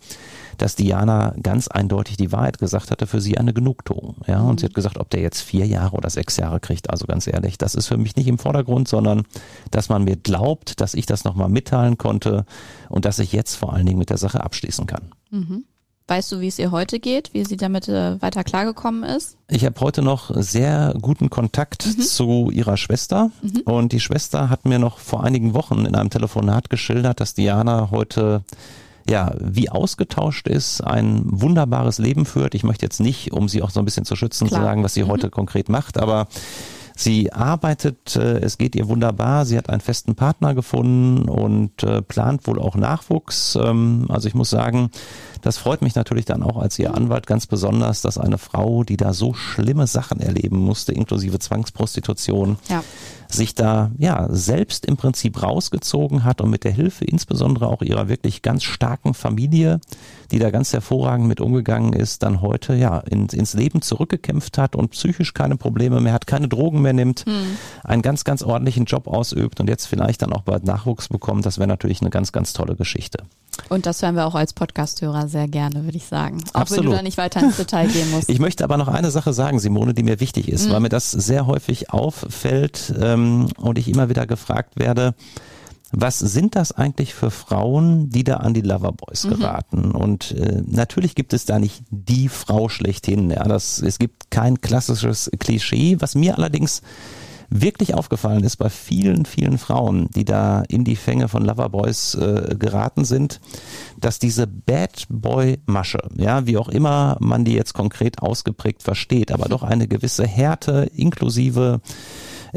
dass 0.58 0.76
Diana 0.76 1.34
ganz 1.42 1.70
eindeutig 1.70 2.18
die 2.18 2.34
Wahrheit 2.34 2.58
gesagt 2.58 2.92
hatte, 2.92 3.08
für 3.08 3.22
sie 3.22 3.38
eine 3.38 3.54
Genugtuung. 3.54 4.18
Ja, 4.28 4.42
und 4.42 4.60
sie 4.60 4.66
hat 4.66 4.74
gesagt, 4.74 4.98
ob 4.98 5.10
der 5.10 5.22
jetzt 5.22 5.40
vier 5.40 5.66
Jahre 5.66 5.96
oder 5.96 6.10
sechs 6.10 6.36
Jahre 6.36 6.60
kriegt, 6.60 6.90
also 6.90 7.06
ganz 7.06 7.26
ehrlich, 7.26 7.58
das 7.58 7.74
ist 7.74 7.88
für 7.88 7.98
mich 7.98 8.18
nicht 8.18 8.28
im 8.28 8.38
Vordergrund, 8.38 8.90
sondern 8.90 9.24
dass 9.72 9.88
man 9.88 10.04
mir 10.04 10.18
glaubt, 10.18 10.82
dass 10.82 10.94
ich 10.94 11.06
das 11.06 11.24
nochmal 11.24 11.48
mitteilen 11.48 11.98
konnte 11.98 12.46
und 12.90 13.06
dass 13.06 13.20
ich 13.20 13.32
jetzt 13.32 13.56
vor 13.56 13.72
allen 13.72 13.86
Dingen 13.86 14.00
mit 14.00 14.10
der 14.10 14.18
Sache 14.18 14.44
abschließen 14.44 14.88
kann. 14.88 15.14
Mhm. 15.32 15.64
Weißt 16.10 16.32
du, 16.32 16.40
wie 16.40 16.48
es 16.48 16.58
ihr 16.58 16.72
heute 16.72 17.02
geht, 17.02 17.34
wie 17.34 17.44
sie 17.44 17.58
damit 17.58 17.90
äh, 17.90 18.22
weiter 18.22 18.46
klargekommen 18.46 19.04
ist? 19.04 19.36
Ich 19.50 19.66
habe 19.66 19.78
heute 19.82 20.02
noch 20.02 20.32
sehr 20.34 20.94
guten 21.02 21.30
Kontakt 21.30 21.86
mhm. 21.86 22.02
zu 22.02 22.50
ihrer 22.50 22.78
Schwester 22.78 23.30
mhm. 23.42 23.62
und 23.66 23.92
die 23.92 24.00
Schwester 24.00 24.50
hat 24.50 24.64
mir 24.66 24.80
noch 24.80 25.00
vor 25.00 25.26
einigen 25.26 25.54
Wochen 25.54 25.86
in 25.86 25.96
einem 25.96 26.10
Telefonat 26.10 26.70
geschildert, 26.70 27.20
dass 27.20 27.34
Diana 27.34 27.90
heute 27.92 28.44
ja, 29.10 29.34
wie 29.40 29.70
ausgetauscht 29.70 30.48
ist, 30.48 30.82
ein 30.82 31.24
wunderbares 31.26 31.98
Leben 31.98 32.26
führt. 32.26 32.56
Ich 32.56 32.64
möchte 32.64 32.86
jetzt 32.86 33.00
nicht, 33.00 33.32
um 33.34 33.50
sie 33.50 33.62
auch 33.62 33.70
so 33.70 33.80
ein 33.80 33.86
bisschen 33.86 34.06
zu 34.06 34.16
schützen, 34.16 34.48
Klar. 34.48 34.62
zu 34.62 34.66
sagen, 34.66 34.84
was 34.84 34.94
sie 34.94 35.04
mhm. 35.04 35.10
heute 35.10 35.30
konkret 35.30 35.68
macht, 35.68 35.98
aber 35.98 36.28
Sie 37.00 37.32
arbeitet, 37.32 38.16
äh, 38.16 38.40
es 38.40 38.58
geht 38.58 38.76
ihr 38.76 38.88
wunderbar, 38.88 39.46
sie 39.46 39.56
hat 39.56 39.70
einen 39.70 39.82
festen 39.82 40.16
Partner 40.16 40.56
gefunden 40.56 41.30
und 41.30 41.84
äh, 41.84 42.02
plant 42.02 42.48
wohl 42.48 42.58
auch 42.58 42.76
Nachwuchs. 42.76 43.56
Ähm, 43.56 44.08
also 44.10 44.28
ich 44.28 44.34
muss 44.34 44.50
sagen, 44.50 44.90
das 45.42 45.58
freut 45.58 45.82
mich 45.82 45.96
natürlich 45.96 46.26
dann 46.26 46.44
auch 46.44 46.58
als 46.58 46.78
ihr 46.80 46.94
Anwalt 46.94 47.28
ganz 47.28 47.48
besonders, 47.48 48.02
dass 48.02 48.18
eine 48.18 48.38
Frau, 48.38 48.84
die 48.84 48.98
da 48.98 49.14
so 49.14 49.34
schlimme 49.34 49.88
Sachen 49.88 50.20
erleben 50.20 50.58
musste, 50.58 50.92
inklusive 50.92 51.40
Zwangsprostitution, 51.40 52.58
ja 52.70 52.84
sich 53.30 53.56
da 53.56 53.92
ja 53.98 54.28
selbst 54.30 54.86
im 54.86 54.98
Prinzip 54.98 55.42
rausgezogen 55.42 56.24
hat 56.24 56.42
und 56.42 56.50
mit 56.50 56.64
der 56.64 56.72
Hilfe 56.72 57.06
insbesondere 57.06 57.68
auch 57.68 57.82
ihrer 57.82 58.08
wirklich 58.08 58.42
ganz 58.42 58.64
starken 58.64 59.14
Familie, 59.14 59.80
die 60.32 60.40
da 60.40 60.50
ganz 60.50 60.74
hervorragend 60.74 61.28
mit 61.28 61.42
umgegangen 61.42 61.94
ist, 61.94 62.24
dann 62.24 62.42
heute 62.42 62.76
ja 62.76 63.00
ins, 63.00 63.34
ins 63.34 63.54
Leben 63.54 63.82
zurückgekämpft 63.82 64.58
hat 64.58 64.76
und 64.76 64.90
psychisch 64.90 65.34
keine 65.34 65.58
Probleme 65.58 66.02
mehr 66.02 66.14
hat, 66.14 66.28
keine 66.28 66.48
Drogen 66.48 66.82
mehr 66.82 66.94
nimmt, 66.94 67.26
hm. 67.26 67.58
einen 67.84 68.02
ganz, 68.02 68.24
ganz 68.24 68.44
ordentlichen 68.44 68.86
Job 68.86 69.08
ausübt 69.08 69.60
und 69.60 69.70
jetzt 69.70 69.88
vielleicht 69.88 70.22
dann 70.22 70.34
auch 70.34 70.42
bald 70.42 70.66
Nachwuchs 70.66 71.10
bekommt, 71.10 71.46
das 71.46 71.58
wäre 71.58 71.68
natürlich 71.68 72.02
eine 72.02 72.10
ganz, 72.10 72.32
ganz 72.32 72.54
tolle 72.54 72.76
Geschichte. 72.76 73.24
Und 73.70 73.86
das 73.86 74.02
hören 74.02 74.16
wir 74.16 74.28
auch 74.28 74.36
als 74.36 74.54
Podcasthörer 74.54 75.27
sehr 75.28 75.48
gerne, 75.48 75.84
würde 75.86 75.98
ich 75.98 76.06
sagen. 76.06 76.44
Auch 76.54 76.62
Absolut. 76.62 76.86
wenn 76.86 76.92
du 76.92 76.98
da 76.98 77.04
nicht 77.04 77.18
weiter 77.18 77.42
ins 77.42 77.58
Detail 77.58 77.88
gehen 77.88 78.10
musst. 78.12 78.30
Ich 78.30 78.40
möchte 78.40 78.64
aber 78.64 78.78
noch 78.78 78.88
eine 78.88 79.12
Sache 79.12 79.34
sagen, 79.34 79.60
Simone, 79.60 79.94
die 79.94 80.04
mir 80.04 80.20
wichtig 80.20 80.50
ist, 80.50 80.68
mhm. 80.68 80.74
weil 80.74 80.80
mir 80.82 80.90
das 80.90 81.12
sehr 81.12 81.48
häufig 81.48 81.92
auffällt 81.92 82.94
ähm, 83.00 83.48
und 83.58 83.78
ich 83.78 83.88
immer 83.88 84.10
wieder 84.10 84.26
gefragt 84.28 84.80
werde, 84.80 85.16
was 85.92 86.20
sind 86.20 86.56
das 86.56 86.74
eigentlich 86.74 87.14
für 87.14 87.32
Frauen, 87.32 88.10
die 88.10 88.24
da 88.24 88.38
an 88.38 88.54
die 88.54 88.62
Loverboys 88.62 89.24
mhm. 89.24 89.30
geraten? 89.30 89.92
Und 89.92 90.32
äh, 90.32 90.62
natürlich 90.66 91.16
gibt 91.16 91.34
es 91.34 91.46
da 91.46 91.60
nicht 91.60 91.84
die 91.90 92.28
Frau 92.28 92.68
schlechthin. 92.68 93.30
Ja, 93.30 93.44
das, 93.46 93.82
es 93.82 93.98
gibt 93.98 94.30
kein 94.30 94.60
klassisches 94.60 95.32
Klischee. 95.40 95.98
Was 96.00 96.16
mir 96.16 96.38
allerdings 96.38 96.82
wirklich 97.50 97.94
aufgefallen 97.94 98.44
ist 98.44 98.58
bei 98.58 98.70
vielen, 98.70 99.26
vielen 99.26 99.58
Frauen, 99.58 100.10
die 100.16 100.26
da 100.26 100.64
in 100.68 100.84
die 100.84 100.96
Fänge 100.96 101.28
von 101.28 101.46
Loverboys 101.46 102.16
äh, 102.16 102.56
geraten 102.58 103.06
sind, 103.06 103.40
dass 104.00 104.20
diese 104.20 104.48
Bad 104.48 105.06
Boy 105.10 105.60
Masche, 105.66 106.00
ja, 106.16 106.46
wie 106.46 106.58
auch 106.58 106.70
immer 106.70 107.18
man 107.20 107.46
die 107.46 107.54
jetzt 107.54 107.74
konkret 107.74 108.22
ausgeprägt 108.22 108.84
versteht, 108.84 109.32
aber 109.32 109.50
doch 109.50 109.64
eine 109.64 109.88
gewisse 109.88 110.26
Härte 110.26 110.90
inklusive 110.96 111.82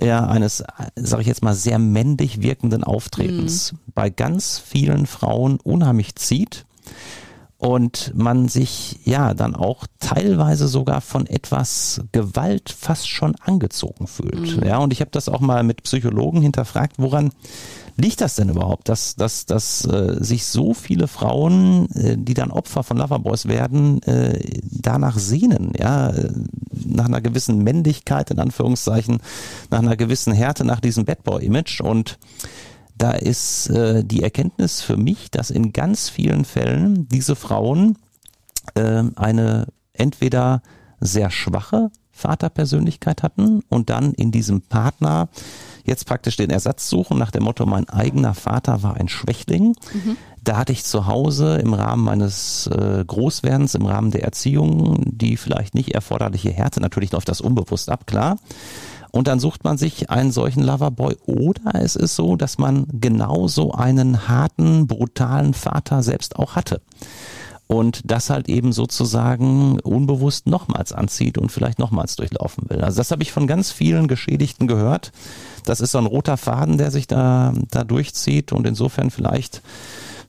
ja, 0.00 0.26
eines, 0.26 0.64
sage 0.96 1.22
ich 1.22 1.28
jetzt 1.28 1.42
mal, 1.42 1.54
sehr 1.54 1.78
männlich 1.78 2.42
wirkenden 2.42 2.84
Auftretens 2.84 3.72
mhm. 3.72 3.78
bei 3.94 4.10
ganz 4.10 4.58
vielen 4.58 5.06
Frauen 5.06 5.58
unheimlich 5.60 6.14
zieht 6.16 6.64
und 7.60 8.12
man 8.14 8.48
sich 8.48 9.00
ja 9.04 9.34
dann 9.34 9.54
auch 9.54 9.86
teilweise 9.98 10.66
sogar 10.66 11.02
von 11.02 11.26
etwas 11.26 12.00
Gewalt 12.10 12.70
fast 12.70 13.06
schon 13.06 13.36
angezogen 13.36 14.06
fühlt. 14.06 14.56
Mhm. 14.56 14.66
Ja, 14.66 14.78
und 14.78 14.94
ich 14.94 15.02
habe 15.02 15.10
das 15.10 15.28
auch 15.28 15.40
mal 15.40 15.62
mit 15.62 15.82
Psychologen 15.82 16.40
hinterfragt, 16.40 16.94
woran 16.96 17.32
liegt 17.98 18.22
das 18.22 18.36
denn 18.36 18.48
überhaupt, 18.48 18.88
dass, 18.88 19.14
dass, 19.14 19.44
dass 19.44 19.84
äh, 19.84 20.16
sich 20.24 20.46
so 20.46 20.72
viele 20.72 21.06
Frauen, 21.06 21.90
äh, 21.90 22.16
die 22.16 22.32
dann 22.32 22.50
Opfer 22.50 22.82
von 22.82 22.96
Loverboys 22.96 23.46
werden, 23.46 24.02
äh, 24.04 24.40
danach 24.62 25.18
sehnen, 25.18 25.72
ja, 25.78 26.08
äh, 26.08 26.32
nach 26.72 27.04
einer 27.04 27.20
gewissen 27.20 27.62
Männlichkeit 27.62 28.30
in 28.30 28.38
Anführungszeichen, 28.38 29.18
nach 29.68 29.80
einer 29.80 29.98
gewissen 29.98 30.32
Härte, 30.32 30.64
nach 30.64 30.80
diesem 30.80 31.04
Bad 31.04 31.24
Boy 31.24 31.44
Image 31.44 31.82
und 31.82 32.18
da 33.00 33.12
ist 33.12 33.70
äh, 33.70 34.04
die 34.04 34.22
Erkenntnis 34.22 34.82
für 34.82 34.98
mich, 34.98 35.30
dass 35.30 35.50
in 35.50 35.72
ganz 35.72 36.10
vielen 36.10 36.44
Fällen 36.44 37.08
diese 37.08 37.34
Frauen 37.34 37.96
äh, 38.74 39.04
eine 39.16 39.68
entweder 39.94 40.60
sehr 41.00 41.30
schwache 41.30 41.90
Vaterpersönlichkeit 42.10 43.22
hatten 43.22 43.62
und 43.70 43.88
dann 43.88 44.12
in 44.12 44.32
diesem 44.32 44.60
Partner 44.60 45.30
jetzt 45.84 46.04
praktisch 46.04 46.36
den 46.36 46.50
Ersatz 46.50 46.90
suchen 46.90 47.16
nach 47.16 47.30
dem 47.30 47.44
Motto, 47.44 47.64
mein 47.64 47.88
eigener 47.88 48.34
Vater 48.34 48.82
war 48.82 48.98
ein 48.98 49.08
Schwächling. 49.08 49.74
Mhm. 49.94 50.18
Da 50.44 50.58
hatte 50.58 50.72
ich 50.72 50.84
zu 50.84 51.06
Hause 51.06 51.56
im 51.56 51.72
Rahmen 51.72 52.04
meines 52.04 52.66
äh, 52.66 53.02
Großwerdens, 53.06 53.74
im 53.76 53.86
Rahmen 53.86 54.10
der 54.10 54.24
Erziehung, 54.24 55.02
die 55.06 55.38
vielleicht 55.38 55.74
nicht 55.74 55.94
erforderliche 55.94 56.50
Härte, 56.50 56.80
natürlich 56.80 57.12
läuft 57.12 57.30
das 57.30 57.40
unbewusst 57.40 57.88
ab, 57.88 58.06
klar. 58.06 58.36
Und 59.10 59.26
dann 59.26 59.40
sucht 59.40 59.64
man 59.64 59.76
sich 59.76 60.10
einen 60.10 60.30
solchen 60.30 60.62
Loverboy 60.62 61.16
oder 61.26 61.74
es 61.74 61.96
ist 61.96 62.14
so, 62.14 62.36
dass 62.36 62.58
man 62.58 62.86
genauso 62.92 63.72
einen 63.72 64.28
harten, 64.28 64.86
brutalen 64.86 65.54
Vater 65.54 66.02
selbst 66.02 66.36
auch 66.36 66.54
hatte. 66.54 66.80
Und 67.66 68.02
das 68.04 68.30
halt 68.30 68.48
eben 68.48 68.72
sozusagen 68.72 69.78
unbewusst 69.80 70.48
nochmals 70.48 70.92
anzieht 70.92 71.38
und 71.38 71.52
vielleicht 71.52 71.78
nochmals 71.78 72.16
durchlaufen 72.16 72.68
will. 72.68 72.80
Also 72.80 72.98
das 72.98 73.12
habe 73.12 73.22
ich 73.22 73.30
von 73.30 73.46
ganz 73.46 73.70
vielen 73.70 74.08
Geschädigten 74.08 74.66
gehört. 74.66 75.12
Das 75.64 75.80
ist 75.80 75.92
so 75.92 75.98
ein 75.98 76.06
roter 76.06 76.36
Faden, 76.36 76.78
der 76.78 76.90
sich 76.90 77.06
da, 77.06 77.52
da 77.70 77.84
durchzieht 77.84 78.50
und 78.50 78.66
insofern 78.66 79.12
vielleicht 79.12 79.62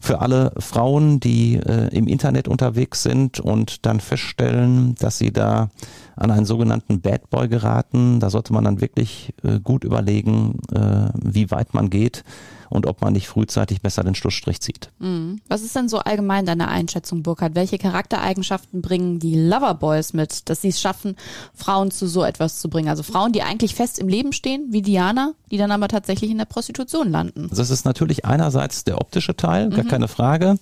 für 0.02 0.20
alle 0.20 0.52
Frauen, 0.58 1.20
die 1.20 1.56
äh, 1.56 1.96
im 1.96 2.08
Internet 2.08 2.48
unterwegs 2.48 3.04
sind 3.04 3.40
und 3.40 3.86
dann 3.86 4.00
feststellen, 4.00 4.96
dass 4.96 5.20
sie 5.20 5.32
da 5.32 5.70
an 6.16 6.32
einen 6.32 6.46
sogenannten 6.46 7.02
Bad 7.02 7.30
Boy 7.30 7.48
geraten. 7.48 8.20
Da 8.20 8.30
sollte 8.30 8.52
man 8.52 8.64
dann 8.64 8.82
wirklich 8.82 9.34
äh, 9.44 9.60
gut 9.60 9.84
überlegen, 9.84 10.60
äh, 10.74 11.10
wie 11.16 11.52
weit 11.52 11.74
man 11.74 11.90
geht 11.90 12.24
und 12.72 12.88
ob 12.88 13.02
man 13.02 13.14
nicht 13.14 13.28
frühzeitig 13.28 13.82
besser 13.82 14.04
den 14.04 14.16
Schlussstrich 14.16 14.62
zieht. 14.62 14.90
Mhm. 15.00 15.42
Was 15.50 15.62
ist 15.62 15.76
denn 15.76 15.90
so 15.90 16.00
allgemein 16.00 16.46
deine 16.46 16.70
Einschätzung, 16.70 17.22
Burkhard? 17.22 17.54
Welche 17.54 17.78
Charaktereigenschaften 17.78 18.82
bringen 18.82 19.20
die 19.20 19.36
Loverboys 19.36 20.14
mit, 20.14 20.50
dass 20.50 20.62
sie 20.62 20.70
es 20.70 20.80
schaffen, 20.80 21.18
Frauen 21.54 21.92
zu 21.92 22.08
so 22.08 22.24
etwas 22.24 22.60
zu 22.60 22.70
bringen? 22.70 22.88
Also 22.88 23.04
Frauen, 23.04 23.34
die 23.34 23.44
eigentlich 23.44 23.76
fest 23.76 24.00
im 24.00 24.08
Leben 24.08 24.32
stehen, 24.32 24.68
wie 24.70 24.82
Diana, 24.82 25.34
die 25.52 25.58
dann 25.58 25.72
aber 25.72 25.90
tatsächlich 25.90 26.32
in 26.32 26.38
der 26.38 26.46
Prostitution 26.46 27.12
landen. 27.12 27.50
Das 27.54 27.70
ist 27.70 27.84
natürlich 27.84 28.26
einerseits 28.26 28.86
der 28.86 29.00
optische 29.02 29.36
Teil, 29.36 29.70
gar 29.70 29.84
mhm. 29.84 29.90
keine 29.90 30.08
Frage. 30.08 30.58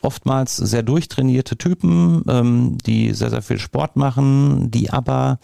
oftmals 0.00 0.56
sehr 0.56 0.82
durchtrainierte 0.82 1.56
Typen, 1.56 2.24
ähm, 2.28 2.78
die 2.86 3.12
sehr, 3.12 3.30
sehr 3.30 3.42
viel 3.42 3.58
Sport 3.58 3.96
machen, 3.96 4.70
die 4.70 4.90
aber 4.90 5.38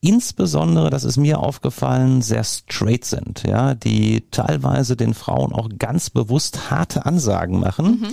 insbesondere, 0.00 0.90
das 0.90 1.04
ist 1.04 1.16
mir 1.16 1.40
aufgefallen, 1.40 2.22
sehr 2.22 2.44
straight 2.44 3.04
sind, 3.04 3.42
ja, 3.46 3.74
die 3.74 4.24
teilweise 4.30 4.96
den 4.96 5.14
Frauen 5.14 5.52
auch 5.52 5.68
ganz 5.78 6.10
bewusst 6.10 6.70
harte 6.70 7.06
Ansagen 7.06 7.60
machen. 7.60 8.00
Mhm. 8.00 8.08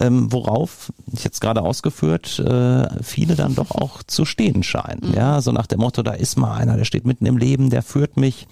Ähm, 0.00 0.32
worauf, 0.32 0.92
ich 1.12 1.22
jetzt 1.22 1.40
gerade 1.40 1.62
ausgeführt, 1.62 2.40
äh, 2.40 3.02
viele 3.02 3.36
dann 3.36 3.54
doch 3.54 3.70
auch 3.70 4.02
zu 4.02 4.24
stehen 4.24 4.64
scheinen. 4.64 5.10
Mhm. 5.10 5.14
Ja, 5.14 5.40
so 5.40 5.52
nach 5.52 5.68
dem 5.68 5.78
Motto, 5.78 6.02
da 6.02 6.12
ist 6.12 6.36
mal 6.36 6.56
einer, 6.56 6.76
der 6.76 6.84
steht 6.84 7.06
mitten 7.06 7.26
im 7.26 7.36
Leben, 7.36 7.70
der 7.70 7.82
führt 7.82 8.16
mich. 8.16 8.48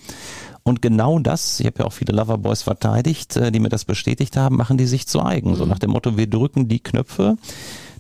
Und 0.62 0.82
genau 0.82 1.18
das, 1.18 1.58
ich 1.58 1.66
habe 1.66 1.80
ja 1.80 1.86
auch 1.86 1.92
viele 1.92 2.12
Loverboys 2.12 2.62
verteidigt, 2.62 3.36
äh, 3.36 3.50
die 3.50 3.58
mir 3.58 3.70
das 3.70 3.84
bestätigt 3.84 4.36
haben, 4.36 4.56
machen 4.56 4.78
die 4.78 4.86
sich 4.86 5.08
zu 5.08 5.20
eigen. 5.20 5.50
Mhm. 5.50 5.56
So 5.56 5.66
nach 5.66 5.80
dem 5.80 5.90
Motto, 5.90 6.16
wir 6.16 6.28
drücken 6.28 6.68
die 6.68 6.80
Knöpfe, 6.80 7.36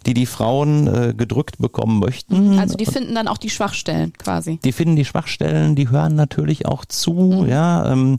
die 0.06 0.14
die 0.14 0.26
Frauen 0.26 0.86
äh, 0.86 1.14
gedrückt 1.16 1.58
bekommen 1.58 1.98
möchten. 1.98 2.58
Also 2.58 2.76
die 2.76 2.86
finden 2.86 3.14
dann 3.14 3.28
auch 3.28 3.38
die 3.38 3.50
Schwachstellen 3.50 4.12
quasi. 4.18 4.58
Die 4.64 4.72
finden 4.72 4.96
die 4.96 5.04
Schwachstellen, 5.04 5.76
die 5.76 5.90
hören 5.90 6.14
natürlich 6.14 6.66
auch 6.66 6.84
zu, 6.84 7.12
mhm. 7.12 7.48
ja. 7.48 7.92
Ähm, 7.92 8.16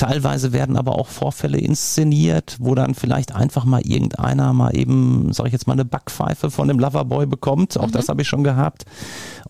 Teilweise 0.00 0.54
werden 0.54 0.78
aber 0.78 0.98
auch 0.98 1.08
Vorfälle 1.08 1.58
inszeniert, 1.58 2.56
wo 2.58 2.74
dann 2.74 2.94
vielleicht 2.94 3.34
einfach 3.34 3.66
mal 3.66 3.82
irgendeiner 3.82 4.54
mal 4.54 4.74
eben, 4.74 5.30
sag 5.34 5.48
ich 5.48 5.52
jetzt 5.52 5.66
mal, 5.66 5.74
eine 5.74 5.84
Backpfeife 5.84 6.50
von 6.50 6.68
dem 6.68 6.78
Loverboy 6.78 7.26
bekommt. 7.26 7.78
Auch 7.78 7.88
mhm. 7.88 7.92
das 7.92 8.08
habe 8.08 8.22
ich 8.22 8.28
schon 8.28 8.42
gehabt. 8.42 8.86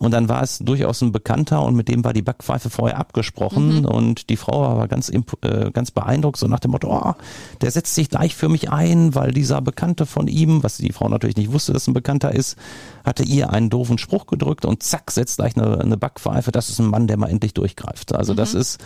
Und 0.01 0.11
dann 0.11 0.29
war 0.29 0.41
es 0.41 0.57
durchaus 0.57 1.01
ein 1.01 1.11
Bekannter 1.11 1.61
und 1.61 1.75
mit 1.75 1.87
dem 1.87 2.03
war 2.03 2.11
die 2.11 2.23
Backpfeife 2.23 2.71
vorher 2.71 2.97
abgesprochen 2.97 3.81
mhm. 3.81 3.85
und 3.85 4.31
die 4.31 4.35
Frau 4.35 4.61
war 4.61 4.69
aber 4.71 4.87
ganz, 4.87 5.09
äh, 5.09 5.69
ganz 5.71 5.91
beeindruckt, 5.91 6.37
so 6.37 6.47
nach 6.47 6.59
dem 6.59 6.71
Motto, 6.71 6.87
oh, 6.91 7.13
der 7.61 7.69
setzt 7.69 7.93
sich 7.93 8.09
gleich 8.09 8.35
für 8.35 8.49
mich 8.49 8.71
ein, 8.71 9.13
weil 9.13 9.31
dieser 9.31 9.61
Bekannte 9.61 10.07
von 10.07 10.27
ihm, 10.27 10.63
was 10.63 10.77
die 10.77 10.91
Frau 10.91 11.07
natürlich 11.07 11.37
nicht 11.37 11.53
wusste, 11.53 11.73
dass 11.73 11.85
ein 11.85 11.93
Bekannter 11.93 12.33
ist, 12.33 12.57
hatte 13.05 13.21
ihr 13.21 13.51
einen 13.51 13.69
doofen 13.69 13.99
Spruch 13.99 14.25
gedrückt 14.25 14.65
und 14.65 14.81
zack, 14.81 15.11
setzt 15.11 15.37
gleich 15.37 15.55
eine, 15.55 15.79
eine 15.79 15.97
Backpfeife. 15.97 16.51
Das 16.51 16.69
ist 16.69 16.79
ein 16.79 16.87
Mann, 16.87 17.05
der 17.05 17.17
mal 17.17 17.29
endlich 17.29 17.53
durchgreift. 17.53 18.15
Also 18.15 18.33
mhm. 18.33 18.37
das 18.37 18.55
ist 18.55 18.79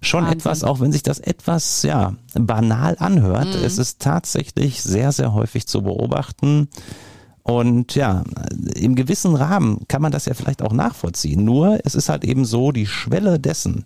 schon 0.00 0.24
Wahnsinn. 0.24 0.38
etwas, 0.38 0.64
auch 0.64 0.80
wenn 0.80 0.90
sich 0.90 1.02
das 1.02 1.18
etwas 1.18 1.82
ja 1.82 2.14
banal 2.32 2.96
anhört, 2.98 3.48
mhm. 3.48 3.62
es 3.62 3.76
ist 3.76 4.00
tatsächlich 4.00 4.82
sehr, 4.82 5.12
sehr 5.12 5.34
häufig 5.34 5.66
zu 5.66 5.82
beobachten. 5.82 6.68
Und 7.46 7.94
ja, 7.94 8.24
im 8.74 8.96
gewissen 8.96 9.36
Rahmen 9.36 9.86
kann 9.86 10.02
man 10.02 10.10
das 10.10 10.26
ja 10.26 10.34
vielleicht 10.34 10.62
auch 10.62 10.72
nachvollziehen. 10.72 11.44
Nur 11.44 11.78
es 11.84 11.94
ist 11.94 12.08
halt 12.08 12.24
eben 12.24 12.44
so, 12.44 12.72
die 12.72 12.86
Schwelle 12.86 13.38
dessen, 13.38 13.84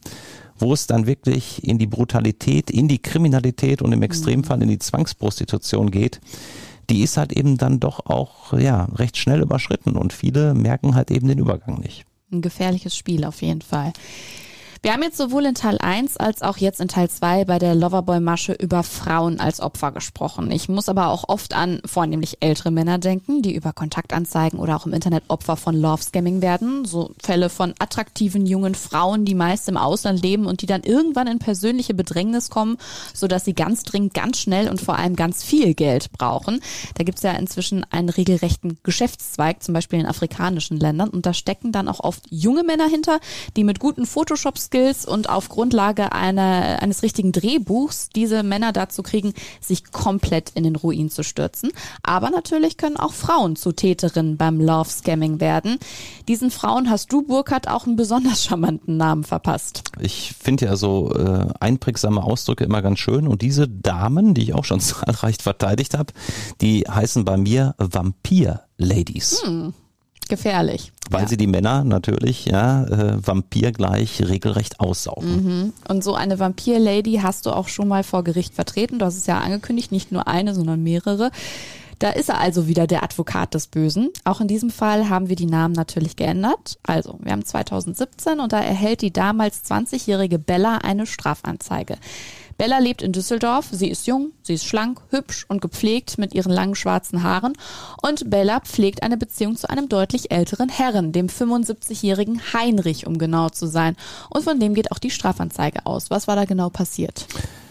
wo 0.59 0.73
es 0.73 0.87
dann 0.87 1.07
wirklich 1.07 1.63
in 1.63 1.77
die 1.77 1.87
Brutalität, 1.87 2.71
in 2.71 2.89
die 2.89 3.03
Kriminalität 3.03 3.83
und 3.83 3.93
im 3.93 4.01
Extremfall 4.01 4.57
mhm. 4.57 4.63
in 4.63 4.69
die 4.71 4.79
Zwangsprostitution 4.79 5.91
geht, 5.91 6.23
die 6.89 7.03
ist 7.03 7.19
halt 7.19 7.33
eben 7.33 7.59
dann 7.59 7.81
doch 7.81 8.07
auch 8.07 8.59
ja 8.59 8.85
recht 8.95 9.19
schnell 9.19 9.43
überschritten 9.43 9.95
und 9.95 10.15
viele 10.15 10.55
merken 10.55 10.95
halt 10.95 11.11
eben 11.11 11.29
den 11.29 11.39
Übergang 11.39 11.81
nicht. 11.81 12.07
Ein 12.33 12.41
gefährliches 12.41 12.97
Spiel 12.97 13.27
auf 13.27 13.43
jeden 13.43 13.61
Fall. 13.61 13.93
Wir 14.83 14.95
haben 14.95 15.03
jetzt 15.03 15.19
sowohl 15.19 15.45
in 15.45 15.55
Teil 15.55 15.77
1 15.79 16.17
als 16.17 16.41
auch 16.41 16.57
jetzt 16.57 16.81
in 16.81 16.89
Teil 16.89 17.11
2 17.11 17.45
bei 17.45 17.59
der 17.59 17.75
Loverboy-Masche 17.75 18.55
über 18.55 18.83
Frauen 18.83 19.39
als 19.39 19.61
Opfer 19.61 19.93
gesprochen. 19.93 20.51
Ich 20.51 20.71
muss 20.71 20.89
aber 20.89 21.09
auch 21.09 21.29
oft 21.29 21.53
an 21.53 21.83
vornehmlich 21.85 22.39
ältere 22.41 22.71
Männer 22.71 22.97
denken, 22.97 23.43
die 23.43 23.55
über 23.55 23.75
Kontaktanzeigen 23.75 24.59
oder 24.59 24.77
auch 24.77 24.87
im 24.87 24.95
Internet 24.95 25.25
Opfer 25.29 25.59
von 25.59 25.79
Love-Scamming 25.79 26.41
werden. 26.41 26.87
So 26.87 27.11
Fälle 27.23 27.51
von 27.51 27.75
attraktiven 27.79 28.47
jungen 28.47 28.75
Frauen, 28.75 29.27
die 29.27 29.35
meist 29.35 29.69
im 29.69 29.77
Ausland 29.77 30.23
leben 30.23 30.47
und 30.47 30.63
die 30.63 30.67
dann 30.67 30.83
irgendwann 30.83 31.27
in 31.27 31.41
persönliche 31.41 31.93
Bedrängnis 31.93 32.49
kommen, 32.49 32.79
sodass 33.13 33.45
sie 33.45 33.53
ganz 33.53 33.83
dringend, 33.83 34.15
ganz 34.15 34.39
schnell 34.39 34.71
und 34.71 34.81
vor 34.81 34.97
allem 34.97 35.15
ganz 35.15 35.45
viel 35.45 35.75
Geld 35.75 36.11
brauchen. 36.13 36.63
Da 36.95 37.05
gibt's 37.05 37.21
ja 37.23 37.33
inzwischen 37.33 37.85
einen 37.91 38.09
regelrechten 38.09 38.79
Geschäftszweig, 38.83 39.63
zum 39.63 39.75
Beispiel 39.75 40.01
in 40.01 40.07
afrikanischen 40.07 40.79
Ländern. 40.79 41.11
Und 41.11 41.27
da 41.27 41.35
stecken 41.35 41.71
dann 41.71 41.87
auch 41.87 42.01
oft 42.01 42.25
junge 42.31 42.65
Männer 42.65 42.89
hinter, 42.89 43.21
die 43.59 43.65
mit 43.65 43.79
guten 43.79 44.07
Photoshops 44.07 44.70
Skills 44.71 45.05
und 45.05 45.29
auf 45.29 45.49
Grundlage 45.49 46.13
einer, 46.13 46.81
eines 46.81 47.03
richtigen 47.03 47.33
Drehbuchs 47.33 48.09
diese 48.11 48.45
Männer 48.45 48.73
dazu 48.73 49.03
kriegen, 49.03 49.35
sich 49.61 49.91
komplett 49.91 50.51
in 50.55 50.63
den 50.63 50.77
Ruin 50.77 51.11
zu 51.11 51.25
stürzen. 51.25 51.73
Aber 52.05 52.31
natürlich 52.31 52.77
können 52.77 52.97
auch 52.97 53.13
Frauen 53.13 53.57
zu 53.57 53.73
Täterinnen 53.73 54.37
beim 54.37 54.61
Love 54.61 54.89
Scamming 54.89 55.41
werden. 55.41 55.79
Diesen 56.29 56.53
Frauen 56.53 56.89
hast 56.89 57.13
du, 57.13 57.23
Burkhardt, 57.23 57.67
auch 57.67 57.87
einen 57.87 57.97
besonders 57.97 58.45
charmanten 58.45 58.97
Namen 58.97 59.25
verpasst. 59.25 59.83
Ich 59.99 60.35
finde 60.41 60.67
ja 60.67 60.77
so 60.77 61.13
äh, 61.15 61.47
einprägsame 61.59 62.23
Ausdrücke 62.23 62.63
immer 62.63 62.81
ganz 62.81 63.01
schön 63.01 63.27
und 63.27 63.43
diese 63.43 63.67
Damen, 63.67 64.35
die 64.35 64.43
ich 64.43 64.55
auch 64.55 64.65
schon 64.65 64.81
zahlreich 64.81 65.39
verteidigt 65.41 65.99
habe, 65.99 66.13
die 66.61 66.83
heißen 66.83 67.25
bei 67.25 67.37
mir 67.37 67.75
Vampir-Ladies. 67.79 69.43
Hm. 69.45 69.75
Gefährlich. 70.31 70.93
Weil 71.11 71.23
ja. 71.23 71.29
sie 71.29 71.37
die 71.37 71.47
Männer 71.47 71.85
natürlich, 71.85 72.47
ja, 72.47 72.85
äh, 72.85 73.27
Vampir 73.27 73.73
gleich 73.73 74.23
regelrecht 74.23 74.81
aussaugen. 74.81 75.45
Mhm. 75.45 75.73
Und 75.89 76.03
so 76.03 76.15
eine 76.15 76.39
Vampir-Lady 76.39 77.21
hast 77.23 77.45
du 77.45 77.51
auch 77.51 77.69
schon 77.69 77.89
mal 77.89 78.05
vor 78.05 78.25
Gericht 78.25 78.55
vertreten. 78.55 78.99
Du 78.99 79.05
hast 79.05 79.17
es 79.17 79.27
ja 79.27 79.39
angekündigt, 79.39 79.93
nicht 79.93 80.13
nur 80.13 80.29
eine, 80.29 80.55
sondern 80.55 80.83
mehrere. 80.83 81.31
Da 81.99 82.11
ist 82.11 82.31
er 82.31 82.39
also 82.39 82.67
wieder 82.67 82.87
der 82.87 83.03
Advokat 83.03 83.53
des 83.53 83.67
Bösen. 83.67 84.09
Auch 84.25 84.41
in 84.41 84.49
diesem 84.49 84.71
Fall 84.71 85.11
haben 85.11 85.29
wir 85.29 85.37
die 85.37 85.45
Namen 85.45 85.75
natürlich 85.75 86.17
geändert. 86.17 86.79
Also, 86.83 87.19
wir 87.21 87.33
haben 87.33 87.45
2017 87.45 88.41
und 88.41 88.53
da 88.55 88.61
erhält 88.61 89.03
die 89.03 89.13
damals 89.13 89.65
20-jährige 89.65 90.39
Bella 90.39 90.79
eine 90.79 91.07
Strafanzeige. 91.07 91.99
Bella 92.61 92.79
lebt 92.79 93.01
in 93.01 93.13
Düsseldorf. 93.13 93.69
Sie 93.73 93.89
ist 93.89 94.07
jung, 94.07 94.33
sie 94.43 94.53
ist 94.53 94.67
schlank, 94.67 95.01
hübsch 95.09 95.47
und 95.49 95.63
gepflegt 95.63 96.19
mit 96.19 96.35
ihren 96.35 96.53
langen 96.53 96.75
schwarzen 96.75 97.23
Haaren. 97.23 97.55
Und 98.03 98.29
Bella 98.29 98.61
pflegt 98.61 99.03
eine 99.03 99.17
Beziehung 99.17 99.57
zu 99.57 99.71
einem 99.71 99.89
deutlich 99.89 100.31
älteren 100.31 100.69
Herren, 100.69 101.13
dem 101.13 101.29
75-jährigen 101.29 102.53
Heinrich, 102.53 103.07
um 103.07 103.17
genau 103.17 103.49
zu 103.49 103.67
sein. 103.67 103.97
Und 104.29 104.45
von 104.45 104.61
dem 104.61 104.75
geht 104.75 104.93
auch 104.93 104.99
die 104.99 105.11
Strafanzeige 105.11 105.87
aus. 105.87 106.11
Was 106.11 106.29
war 106.29 106.37
da 106.37 106.45
genau 106.45 106.69
passiert? 106.69 107.27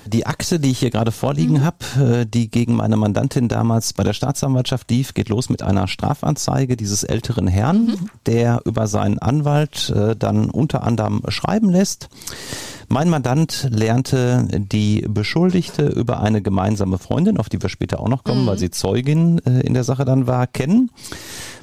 Die 0.07 0.25
Akte, 0.25 0.59
die 0.59 0.71
ich 0.71 0.79
hier 0.79 0.89
gerade 0.89 1.11
vorliegen 1.11 1.59
mhm. 1.59 1.63
habe, 1.63 2.21
äh, 2.21 2.25
die 2.25 2.49
gegen 2.49 2.75
meine 2.75 2.97
Mandantin 2.97 3.47
damals 3.47 3.93
bei 3.93 4.03
der 4.03 4.13
Staatsanwaltschaft 4.13 4.89
lief, 4.89 5.13
geht 5.13 5.29
los 5.29 5.49
mit 5.49 5.61
einer 5.61 5.87
Strafanzeige 5.87 6.75
dieses 6.75 7.03
älteren 7.03 7.45
Herrn, 7.45 7.85
mhm. 7.85 8.09
der 8.25 8.61
über 8.65 8.87
seinen 8.87 9.19
Anwalt 9.19 9.91
äh, 9.91 10.15
dann 10.15 10.49
unter 10.49 10.81
anderem 10.81 11.21
schreiben 11.27 11.69
lässt. 11.69 12.09
Mein 12.91 13.09
Mandant 13.09 13.67
lernte 13.69 14.47
die 14.51 15.05
Beschuldigte 15.07 15.85
über 15.87 16.21
eine 16.21 16.41
gemeinsame 16.41 16.97
Freundin, 16.97 17.37
auf 17.37 17.47
die 17.47 17.61
wir 17.61 17.69
später 17.69 17.99
auch 17.99 18.09
noch 18.09 18.23
kommen, 18.23 18.43
mhm. 18.43 18.47
weil 18.47 18.57
sie 18.57 18.71
Zeugin 18.71 19.37
äh, 19.45 19.61
in 19.61 19.75
der 19.75 19.83
Sache 19.83 20.05
dann 20.05 20.25
war, 20.25 20.47
kennen. 20.47 20.89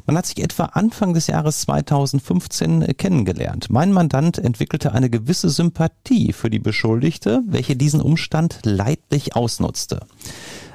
Man 0.06 0.16
hat 0.16 0.26
sich 0.26 0.40
etwa 0.40 0.66
Anfang 0.66 1.14
des 1.14 1.26
Jahres 1.26 1.62
2015 1.62 2.82
äh, 2.82 2.94
kennengelernt. 2.94 3.70
Mein 3.70 3.92
Mandant 3.92 4.38
entwickelte 4.38 4.92
eine 4.92 5.10
gewisse 5.10 5.50
Sympathie 5.50 6.32
für 6.32 6.48
die 6.48 6.60
Beschuldigte, 6.60 7.42
welche 7.48 7.74
diesen 7.74 8.00
Umstand 8.00 8.60
leidlich 8.62 9.34
ausnutzte. 9.34 10.06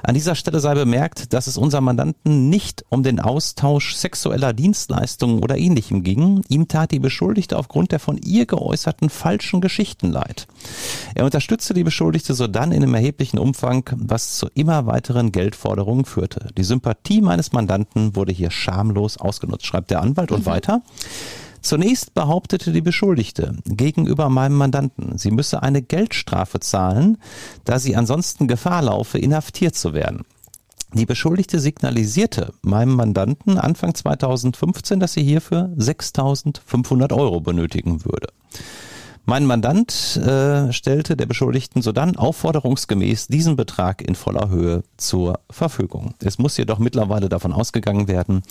An 0.02 0.14
dieser 0.14 0.34
Stelle 0.34 0.60
sei 0.60 0.74
bemerkt, 0.74 1.32
dass 1.32 1.46
es 1.46 1.56
unserem 1.56 1.84
Mandanten 1.84 2.48
nicht 2.48 2.84
um 2.88 3.02
den 3.02 3.20
Austausch 3.20 3.94
sexueller 3.94 4.52
Dienstleistungen 4.52 5.42
oder 5.42 5.56
ähnlichem 5.56 6.02
ging. 6.02 6.42
Ihm 6.48 6.68
tat 6.68 6.90
die 6.90 6.98
Beschuldigte 6.98 7.56
aufgrund 7.56 7.92
der 7.92 8.00
von 8.00 8.18
ihr 8.18 8.46
geäußerten 8.46 9.10
falschen 9.10 9.60
Geschichten 9.60 10.10
leid. 10.10 10.48
Er 11.14 11.24
unterstützte 11.24 11.74
die 11.74 11.84
Beschuldigte 11.84 12.34
sodann 12.34 12.72
in 12.72 12.82
einem 12.82 12.94
erheblichen 12.94 13.38
Umfang, 13.38 13.88
was 13.96 14.36
zu 14.36 14.48
immer 14.54 14.86
weiteren 14.86 15.30
Geldforderungen 15.30 16.04
führte. 16.04 16.48
Die 16.56 16.64
Sympathie 16.64 17.20
meines 17.20 17.52
Mandanten 17.52 18.16
wurde 18.16 18.32
hier 18.32 18.50
schamlos 18.50 19.16
ausgenutzt, 19.18 19.66
schreibt 19.66 19.90
der 19.90 20.02
Anwalt 20.02 20.32
und 20.32 20.40
mhm. 20.40 20.50
weiter. 20.50 20.82
Zunächst 21.62 22.12
behauptete 22.14 22.72
die 22.72 22.80
Beschuldigte 22.80 23.56
gegenüber 23.64 24.28
meinem 24.28 24.56
Mandanten, 24.56 25.16
sie 25.16 25.30
müsse 25.30 25.62
eine 25.62 25.80
Geldstrafe 25.80 26.58
zahlen, 26.58 27.18
da 27.64 27.78
sie 27.78 27.94
ansonsten 27.94 28.48
Gefahr 28.48 28.82
laufe, 28.82 29.18
inhaftiert 29.18 29.76
zu 29.76 29.94
werden. 29.94 30.22
Die 30.92 31.06
Beschuldigte 31.06 31.60
signalisierte 31.60 32.52
meinem 32.60 32.96
Mandanten 32.96 33.58
Anfang 33.58 33.94
2015, 33.94 35.00
dass 35.00 35.14
sie 35.14 35.22
hierfür 35.22 35.72
6.500 35.78 37.16
Euro 37.16 37.40
benötigen 37.40 38.04
würde. 38.04 38.28
Mein 39.24 39.46
Mandant 39.46 40.16
äh, 40.16 40.72
stellte 40.72 41.16
der 41.16 41.26
Beschuldigten 41.26 41.80
sodann 41.80 42.16
aufforderungsgemäß 42.16 43.28
diesen 43.28 43.54
Betrag 43.54 44.02
in 44.02 44.16
voller 44.16 44.48
Höhe 44.48 44.82
zur 44.96 45.38
Verfügung. 45.48 46.14
Es 46.18 46.38
muss 46.38 46.56
jedoch 46.56 46.80
mittlerweile 46.80 47.28
davon 47.28 47.52
ausgegangen 47.52 48.08
werden, 48.08 48.42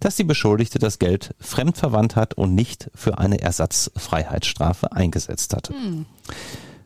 dass 0.00 0.16
die 0.16 0.24
Beschuldigte 0.24 0.78
das 0.78 0.98
Geld 0.98 1.34
fremdverwandt 1.40 2.14
hat 2.14 2.34
und 2.34 2.54
nicht 2.54 2.90
für 2.94 3.18
eine 3.18 3.40
Ersatzfreiheitsstrafe 3.40 4.92
eingesetzt 4.92 5.56
hatte. 5.56 5.72
Hm. 5.72 6.04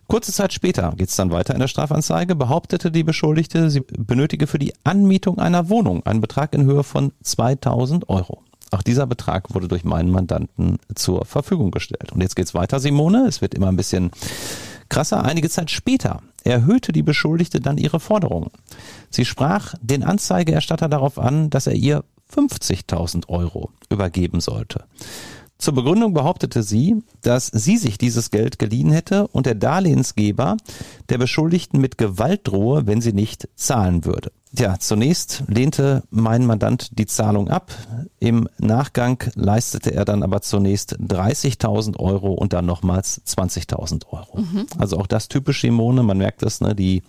Kurze 0.07 0.33
Zeit 0.33 0.53
später 0.53 0.93
geht 0.97 1.09
es 1.09 1.17
dann 1.17 1.33
weiter 1.33 1.55
in 1.55 1.61
der 1.61 1.69
Strafanzeige, 1.69 2.37
behauptete 2.37 2.93
die 2.93 3.03
Beschuldigte, 3.03 3.71
sie 3.71 3.81
benötige 3.81 4.47
für 4.47 4.59
die 4.59 4.75
Anmietung 4.85 5.39
einer 5.39 5.69
Wohnung 5.69 6.07
einen 6.07 6.21
Betrag 6.21 6.55
in 6.55 6.65
Höhe 6.65 6.85
von 6.85 7.13
2000 7.23 8.09
Euro. 8.09 8.43
Auch 8.73 8.83
dieser 8.83 9.07
Betrag 9.07 9.55
wurde 9.55 9.69
durch 9.69 9.85
meinen 9.85 10.11
Mandanten 10.11 10.79
zur 10.95 11.25
Verfügung 11.25 11.71
gestellt. 11.71 12.13
Und 12.13 12.21
jetzt 12.21 12.37
geht's 12.37 12.55
weiter, 12.55 12.81
Simone. 12.81 13.27
Es 13.27 13.41
wird 13.41 13.55
immer 13.55 13.69
ein 13.69 13.77
bisschen 13.77 14.11
Krasser, 14.89 15.25
einige 15.25 15.49
Zeit 15.49 15.71
später 15.71 16.21
erhöhte 16.45 16.93
die 16.93 17.03
Beschuldigte 17.03 17.61
dann 17.61 17.79
ihre 17.79 18.01
Forderungen. 18.01 18.51
Sie 19.11 19.25
sprach 19.25 19.75
den 19.81 20.03
Anzeigeerstatter 20.03 20.89
darauf 20.89 21.19
an, 21.19 21.51
dass 21.51 21.67
er 21.67 21.75
ihr 21.75 22.05
50.000 22.35 23.29
Euro 23.29 23.71
übergeben 23.91 24.41
sollte. 24.41 24.85
Zur 25.63 25.75
Begründung 25.75 26.13
behauptete 26.13 26.65
sie, 26.65 27.05
dass 27.21 27.47
sie 27.47 27.77
sich 27.77 27.97
dieses 27.97 28.33
Geld 28.33 28.59
geliehen 28.59 28.91
hätte 28.91 29.29
und 29.29 29.47
der 29.47 29.55
Darlehensgeber 29.55 30.57
der 31.09 31.19
Beschuldigten 31.19 31.81
mit 31.81 31.99
Gewalt 31.99 32.41
drohe, 32.49 32.89
wenn 32.89 33.01
sie 33.01 33.13
nicht 33.13 33.49
zahlen 33.55 34.05
würde. 34.05 34.33
Ja, 34.59 34.81
zunächst 34.81 35.45
lehnte 35.47 36.03
mein 36.11 36.47
Mandant 36.47 36.99
die 36.99 37.07
Zahlung 37.07 37.49
ab. 37.49 37.71
Im 38.19 38.49
Nachgang 38.59 39.23
leistete 39.37 39.95
er 39.95 40.05
dann 40.05 40.25
aber 40.25 40.41
zunächst 40.41 40.99
30.000 40.99 41.97
Euro 42.01 42.33
und 42.33 42.53
dann 42.53 42.67
nochmals 42.67 43.23
20.000 43.25 44.09
Euro. 44.09 44.41
Mhm. 44.41 44.67
Also 44.79 44.99
auch 44.99 45.07
das 45.07 45.29
typisch 45.29 45.61
Simone, 45.61 46.03
man 46.03 46.19
merkt 46.19 46.43
es, 46.43 46.61
ne, 46.61 46.75
die 46.75 47.05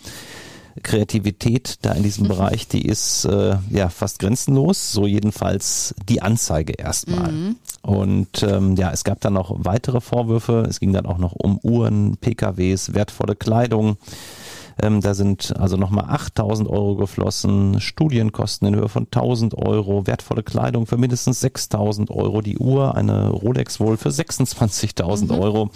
Kreativität 0.82 1.78
da 1.84 1.91
in 1.91 2.03
diesem 2.03 2.26
mhm. 2.26 2.30
Bereich, 2.30 2.67
die 2.67 2.86
ist 2.86 3.26
äh, 3.26 3.57
ja 3.69 3.89
fast 3.89 4.19
grenzenlos, 4.19 4.91
so 4.91 5.05
jedenfalls 5.05 5.93
die 6.09 6.21
Anzeige 6.21 6.74
erstmal. 6.74 7.32
Mhm. 7.32 7.55
Und 7.82 8.43
ähm, 8.43 8.76
ja, 8.76 8.91
es 8.91 9.03
gab 9.03 9.19
dann 9.21 9.34
noch 9.34 9.53
weitere 9.57 10.01
Vorwürfe. 10.01 10.65
Es 10.69 10.80
ging 10.80 10.93
dann 10.93 11.05
auch 11.05 11.17
noch 11.17 11.34
um 11.34 11.59
Uhren, 11.61 12.17
PKWs, 12.17 12.93
wertvolle 12.93 13.36
Kleidung. 13.36 13.97
Ähm, 14.82 15.01
da 15.01 15.13
sind 15.13 15.55
also 15.59 15.78
nochmal 15.78 16.05
8000 16.09 16.69
Euro 16.69 16.95
geflossen, 16.95 17.80
Studienkosten 17.80 18.67
in 18.67 18.76
Höhe 18.76 18.89
von 18.89 19.03
1000 19.03 19.55
Euro, 19.55 20.07
wertvolle 20.07 20.43
Kleidung 20.43 20.88
für 20.88 20.97
mindestens 20.97 21.39
6000 21.41 22.09
Euro, 22.09 22.41
die 22.41 22.57
Uhr, 22.57 22.95
eine 22.95 23.30
Rolex 23.30 23.80
wohl 23.80 23.97
für 23.97 24.09
26.000 24.09 25.26
mhm. 25.26 25.32
Euro. 25.32 25.69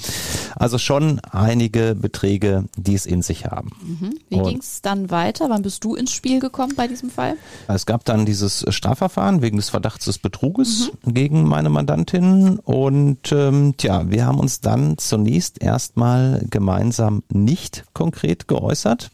Also 0.56 0.78
schon 0.78 1.20
einige 1.32 1.96
Beträge, 1.96 2.66
die 2.78 2.96
es 2.96 3.06
in 3.06 3.22
sich 3.22 3.46
haben. 3.46 3.72
Mhm. 3.82 4.20
Wie 4.30 4.40
ging 4.40 4.60
es 4.60 4.82
dann 4.82 5.12
weiter? 5.12 5.50
Wann 5.50 5.62
bist 5.62 5.84
du 5.84 5.96
ins 5.96 6.12
Spiel 6.12 6.40
gekommen 6.40 6.74
bei 6.76 6.88
diesem 6.88 7.10
Fall? 7.10 7.36
Es 7.68 7.86
gab 7.86 8.06
dann 8.06 8.26
dieses 8.26 8.66
Strafverfahren 8.68 9.42
wegen 9.42 9.58
des 9.58 9.70
Verdachts 9.70 10.06
des 10.06 10.18
Betruges 10.18 10.92
mhm. 11.06 11.14
gegen 11.14 11.44
meine 11.48 11.70
Mandantin 11.70 12.60
und 12.60 13.32
ähm, 13.32 13.76
tja, 13.78 14.10
wir 14.10 14.26
haben 14.26 14.40
uns 14.40 14.62
dann 14.62 14.98
zunächst 14.98 15.62
erstmal 15.62 16.44
gemeinsam 16.50 17.24
nicht 17.30 17.84
konkret 17.94 18.48
geäußert 18.48 18.87
geäußert, 18.88 19.12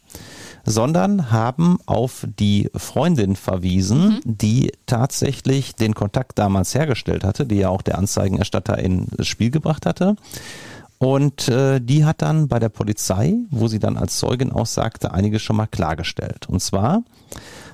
sondern 0.66 1.30
haben 1.30 1.78
auf 1.84 2.26
die 2.38 2.70
Freundin 2.74 3.36
verwiesen, 3.36 4.08
mhm. 4.08 4.20
die 4.24 4.72
tatsächlich 4.86 5.74
den 5.74 5.94
Kontakt 5.94 6.38
damals 6.38 6.74
hergestellt 6.74 7.22
hatte, 7.24 7.44
die 7.44 7.56
ja 7.56 7.68
auch 7.68 7.82
der 7.82 7.98
Anzeigenerstatter 7.98 8.78
ins 8.78 9.26
Spiel 9.26 9.50
gebracht 9.50 9.84
hatte. 9.84 10.16
Und 10.98 11.48
äh, 11.48 11.80
die 11.80 12.06
hat 12.06 12.22
dann 12.22 12.48
bei 12.48 12.58
der 12.58 12.70
Polizei, 12.70 13.34
wo 13.50 13.68
sie 13.68 13.78
dann 13.78 13.98
als 13.98 14.18
Zeugin 14.18 14.52
aussagte, 14.52 15.12
einiges 15.12 15.42
schon 15.42 15.56
mal 15.56 15.66
klargestellt. 15.66 16.48
Und 16.48 16.60
zwar 16.60 17.02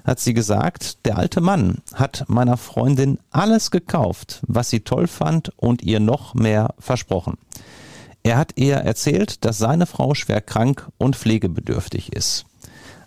hat 0.05 0.19
sie 0.19 0.35
gesagt, 0.35 1.05
der 1.05 1.17
alte 1.19 1.41
Mann 1.41 1.79
hat 1.95 2.25
meiner 2.27 2.57
Freundin 2.57 3.19
alles 3.31 3.71
gekauft, 3.71 4.41
was 4.49 4.71
sie 4.71 4.81
toll 4.81 5.07
fand 5.07 5.53
und 5.59 5.83
ihr 5.83 6.01
noch 6.01 6.35
mehr 6.35 6.75
versprochen. 6.81 7.37
Er 8.23 8.37
hat 8.37 8.53
ihr 8.57 8.77
erzählt, 8.77 9.45
dass 9.45 9.59
seine 9.59 9.87
Frau 9.87 10.15
schwer 10.15 10.41
krank 10.41 10.89
und 10.99 11.17
pflegebedürftig 11.17 12.13
ist. 12.13 12.45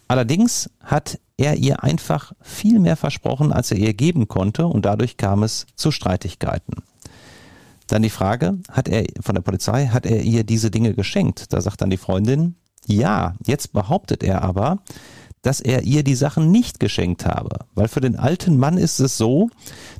Allerdings 0.08 0.70
hat 0.84 1.20
er 1.38 1.56
ihr 1.56 1.84
einfach 1.84 2.34
viel 2.42 2.80
mehr 2.80 2.96
versprochen, 2.96 3.52
als 3.52 3.72
er 3.72 3.78
ihr 3.78 3.94
geben 3.94 4.28
konnte 4.28 4.68
und 4.68 4.86
dadurch 4.86 5.18
kam 5.18 5.44
es 5.44 5.66
zu 5.76 5.92
Streitigkeiten. 5.92 6.84
Dann 7.88 8.02
die 8.02 8.10
Frage, 8.10 8.60
hat 8.72 8.88
er 8.88 9.06
von 9.22 9.36
der 9.36 9.42
Polizei, 9.42 9.88
hat 9.88 10.06
er 10.06 10.22
ihr 10.22 10.44
diese 10.44 10.72
Dinge 10.72 10.94
geschenkt? 10.94 11.54
Da 11.54 11.62
sagt 11.62 11.82
dann 11.82 11.90
die 11.90 11.98
Freundin, 11.98 12.56
ja, 12.88 13.36
jetzt 13.46 13.74
behauptet 13.74 14.24
er 14.24 14.42
aber, 14.42 14.80
dass 15.42 15.60
er 15.60 15.84
ihr 15.84 16.04
die 16.04 16.16
Sachen 16.16 16.52
nicht 16.52 16.80
geschenkt 16.80 17.26
habe, 17.26 17.66
weil 17.76 17.88
für 17.88 18.02
den 18.02 18.16
alten 18.16 18.58
Mann 18.58 18.78
ist 18.78 19.00
es 19.00 19.18
so, 19.18 19.50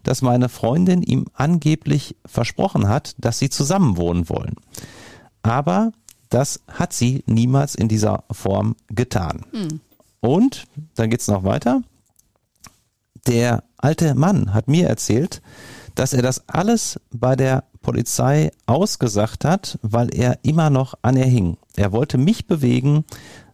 dass 0.04 0.22
meine 0.22 0.48
Freundin 0.48 1.04
ihm 1.04 1.26
angeblich 1.34 2.16
versprochen 2.26 2.88
hat, 2.88 3.16
dass 3.18 3.40
sie 3.40 3.50
zusammenwohnen 3.50 4.30
wollen 4.30 4.56
aber 5.44 5.92
das 6.30 6.62
hat 6.68 6.94
sie 6.94 7.24
niemals 7.28 7.76
in 7.76 7.88
dieser 7.88 8.24
Form 8.32 8.76
getan. 8.90 9.46
Hm. 9.52 9.82
Und 10.20 10.66
dann 10.96 11.10
geht 11.10 11.22
es 11.22 11.28
noch 11.28 11.44
weiter. 11.44 11.84
Der 13.28 13.64
alte 13.78 14.16
Mann 14.16 14.54
hat 14.54 14.68
mir 14.68 14.88
erzählt, 14.88 15.42
dass 15.96 16.14
er 16.14 16.22
das 16.22 16.48
alles 16.50 17.00
bei 17.12 17.36
der 17.36 17.66
Polizei 17.82 18.52
ausgesagt 18.66 19.46
hat, 19.46 19.78
weil 19.82 20.14
er 20.16 20.40
immer 20.44 20.70
noch 20.70 20.96
an 21.02 21.18
ihr 21.18 21.26
hing. 21.26 21.58
Er 21.76 21.92
wollte 21.92 22.18
mich 22.18 22.48
bewegen, 22.48 23.06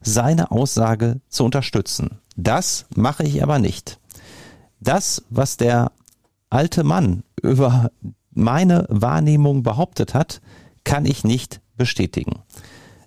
seine 0.01 0.51
Aussage 0.51 1.19
zu 1.27 1.43
unterstützen. 1.43 2.19
Das 2.37 2.85
mache 2.95 3.23
ich 3.23 3.43
aber 3.43 3.59
nicht. 3.59 3.99
Das, 4.79 5.23
was 5.29 5.57
der 5.57 5.91
alte 6.49 6.83
Mann 6.83 7.23
über 7.41 7.91
meine 8.31 8.85
Wahrnehmung 8.89 9.63
behauptet 9.63 10.13
hat, 10.13 10.39
kann 10.83 11.05
ich 11.05 11.23
nicht 11.23 11.59
bestätigen. 11.79 12.43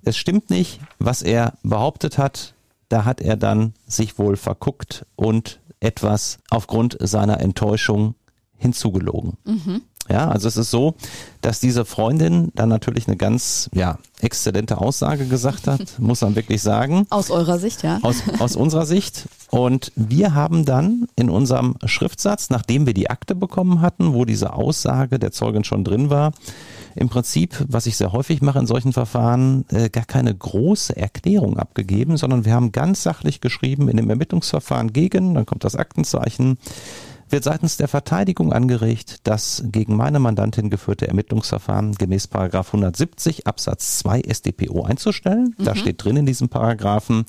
Es 0.02 0.16
stimmt 0.16 0.50
nicht, 0.50 0.80
was 0.98 1.22
er 1.22 1.52
behauptet 1.62 2.18
hat. 2.18 2.54
Da 2.88 3.04
hat 3.04 3.20
er 3.20 3.36
dann 3.36 3.74
sich 3.86 4.18
wohl 4.18 4.36
verguckt 4.36 5.06
und 5.14 5.60
etwas 5.78 6.38
aufgrund 6.50 6.96
seiner 7.00 7.40
Enttäuschung 7.40 8.16
hinzugelogen. 8.56 9.36
Mhm. 9.44 9.82
Ja, 10.08 10.28
also 10.28 10.48
es 10.48 10.56
ist 10.56 10.70
so, 10.70 10.94
dass 11.42 11.60
diese 11.60 11.84
Freundin 11.84 12.50
dann 12.54 12.68
natürlich 12.68 13.06
eine 13.06 13.16
ganz, 13.16 13.70
ja, 13.72 13.98
exzellente 14.20 14.78
Aussage 14.78 15.26
gesagt 15.26 15.66
hat, 15.66 15.80
muss 15.98 16.20
man 16.20 16.34
wirklich 16.34 16.60
sagen. 16.62 17.06
Aus 17.10 17.30
eurer 17.30 17.58
Sicht, 17.58 17.82
ja. 17.82 17.98
Aus, 18.02 18.22
aus 18.38 18.56
unserer 18.56 18.86
Sicht. 18.86 19.28
Und 19.50 19.92
wir 19.94 20.34
haben 20.34 20.64
dann 20.64 21.06
in 21.16 21.30
unserem 21.30 21.76
Schriftsatz, 21.84 22.50
nachdem 22.50 22.86
wir 22.86 22.94
die 22.94 23.10
Akte 23.10 23.34
bekommen 23.34 23.80
hatten, 23.80 24.12
wo 24.12 24.24
diese 24.24 24.54
Aussage 24.54 25.18
der 25.18 25.32
Zeugin 25.32 25.64
schon 25.64 25.84
drin 25.84 26.10
war, 26.10 26.32
im 26.94 27.08
Prinzip, 27.08 27.64
was 27.68 27.86
ich 27.86 27.96
sehr 27.96 28.12
häufig 28.12 28.42
mache 28.42 28.58
in 28.58 28.66
solchen 28.66 28.92
Verfahren, 28.92 29.64
äh, 29.70 29.88
gar 29.88 30.04
keine 30.04 30.34
große 30.34 30.96
Erklärung 30.96 31.58
abgegeben, 31.58 32.16
sondern 32.16 32.44
wir 32.44 32.52
haben 32.52 32.72
ganz 32.72 33.02
sachlich 33.02 33.40
geschrieben 33.40 33.88
in 33.88 33.96
dem 33.96 34.10
Ermittlungsverfahren 34.10 34.92
gegen, 34.92 35.34
dann 35.34 35.46
kommt 35.46 35.64
das 35.64 35.76
Aktenzeichen, 35.76 36.58
wird 37.32 37.44
seitens 37.44 37.76
der 37.76 37.88
Verteidigung 37.88 38.52
angeregt, 38.52 39.20
das 39.24 39.64
gegen 39.66 39.96
meine 39.96 40.18
Mandantin 40.18 40.70
geführte 40.70 41.08
Ermittlungsverfahren 41.08 41.94
gemäß 41.94 42.28
Paragraph 42.28 42.68
170 42.68 43.46
Absatz 43.46 43.98
2 43.98 44.22
StPO 44.30 44.84
einzustellen. 44.84 45.54
Mhm. 45.56 45.64
Da 45.64 45.74
steht 45.74 46.04
drin 46.04 46.18
in 46.18 46.26
diesem 46.26 46.48
Paragraphen, 46.48 47.24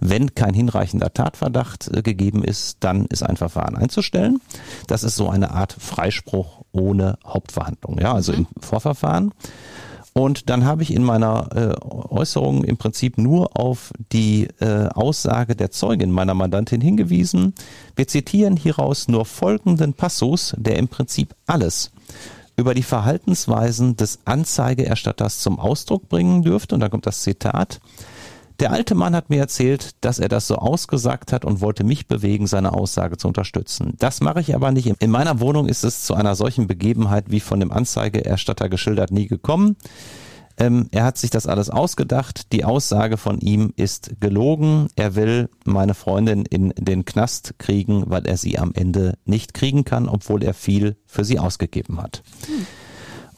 wenn 0.00 0.34
kein 0.34 0.54
hinreichender 0.54 1.12
Tatverdacht 1.12 1.88
äh, 1.88 2.02
gegeben 2.02 2.44
ist, 2.44 2.78
dann 2.80 3.06
ist 3.06 3.22
ein 3.22 3.36
Verfahren 3.36 3.76
einzustellen. 3.76 4.40
Das 4.86 5.02
ist 5.02 5.16
so 5.16 5.28
eine 5.28 5.50
Art 5.50 5.74
Freispruch 5.78 6.62
ohne 6.72 7.18
Hauptverhandlung, 7.26 7.98
ja, 7.98 8.12
also 8.12 8.32
mhm. 8.32 8.46
im 8.54 8.62
Vorverfahren. 8.62 9.32
Und 10.18 10.50
dann 10.50 10.64
habe 10.64 10.82
ich 10.82 10.92
in 10.92 11.04
meiner 11.04 11.48
äh, 11.54 11.86
Äußerung 11.86 12.64
im 12.64 12.76
Prinzip 12.76 13.18
nur 13.18 13.56
auf 13.56 13.92
die 14.10 14.48
äh, 14.58 14.88
Aussage 14.88 15.54
der 15.54 15.70
Zeugin 15.70 16.10
meiner 16.10 16.34
Mandantin 16.34 16.80
hingewiesen. 16.80 17.54
Wir 17.94 18.08
zitieren 18.08 18.56
hieraus 18.56 19.06
nur 19.06 19.24
folgenden 19.24 19.94
Passus, 19.94 20.56
der 20.58 20.76
im 20.76 20.88
Prinzip 20.88 21.36
alles 21.46 21.92
über 22.56 22.74
die 22.74 22.82
Verhaltensweisen 22.82 23.96
des 23.96 24.18
Anzeigeerstatters 24.24 25.38
zum 25.38 25.60
Ausdruck 25.60 26.08
bringen 26.08 26.42
dürfte. 26.42 26.74
Und 26.74 26.80
dann 26.80 26.90
kommt 26.90 27.06
das 27.06 27.20
Zitat. 27.22 27.78
Der 28.60 28.72
alte 28.72 28.96
Mann 28.96 29.14
hat 29.14 29.30
mir 29.30 29.38
erzählt, 29.38 29.90
dass 30.00 30.18
er 30.18 30.28
das 30.28 30.48
so 30.48 30.56
ausgesagt 30.56 31.32
hat 31.32 31.44
und 31.44 31.60
wollte 31.60 31.84
mich 31.84 32.08
bewegen, 32.08 32.48
seine 32.48 32.72
Aussage 32.72 33.16
zu 33.16 33.28
unterstützen. 33.28 33.94
Das 33.98 34.20
mache 34.20 34.40
ich 34.40 34.54
aber 34.54 34.72
nicht. 34.72 34.88
In 34.98 35.10
meiner 35.10 35.38
Wohnung 35.38 35.68
ist 35.68 35.84
es 35.84 36.02
zu 36.02 36.14
einer 36.14 36.34
solchen 36.34 36.66
Begebenheit 36.66 37.26
wie 37.30 37.38
von 37.38 37.60
dem 37.60 37.70
Anzeigeerstatter 37.70 38.68
geschildert 38.68 39.12
nie 39.12 39.28
gekommen. 39.28 39.76
Ähm, 40.58 40.88
er 40.90 41.04
hat 41.04 41.18
sich 41.18 41.30
das 41.30 41.46
alles 41.46 41.70
ausgedacht. 41.70 42.52
Die 42.52 42.64
Aussage 42.64 43.16
von 43.16 43.38
ihm 43.38 43.72
ist 43.76 44.20
gelogen. 44.20 44.88
Er 44.96 45.14
will 45.14 45.50
meine 45.64 45.94
Freundin 45.94 46.44
in 46.44 46.70
den 46.76 47.04
Knast 47.04 47.54
kriegen, 47.58 48.04
weil 48.06 48.26
er 48.26 48.36
sie 48.36 48.58
am 48.58 48.72
Ende 48.74 49.18
nicht 49.24 49.54
kriegen 49.54 49.84
kann, 49.84 50.08
obwohl 50.08 50.42
er 50.42 50.54
viel 50.54 50.96
für 51.06 51.24
sie 51.24 51.38
ausgegeben 51.38 52.02
hat. 52.02 52.24
Hm. 52.46 52.66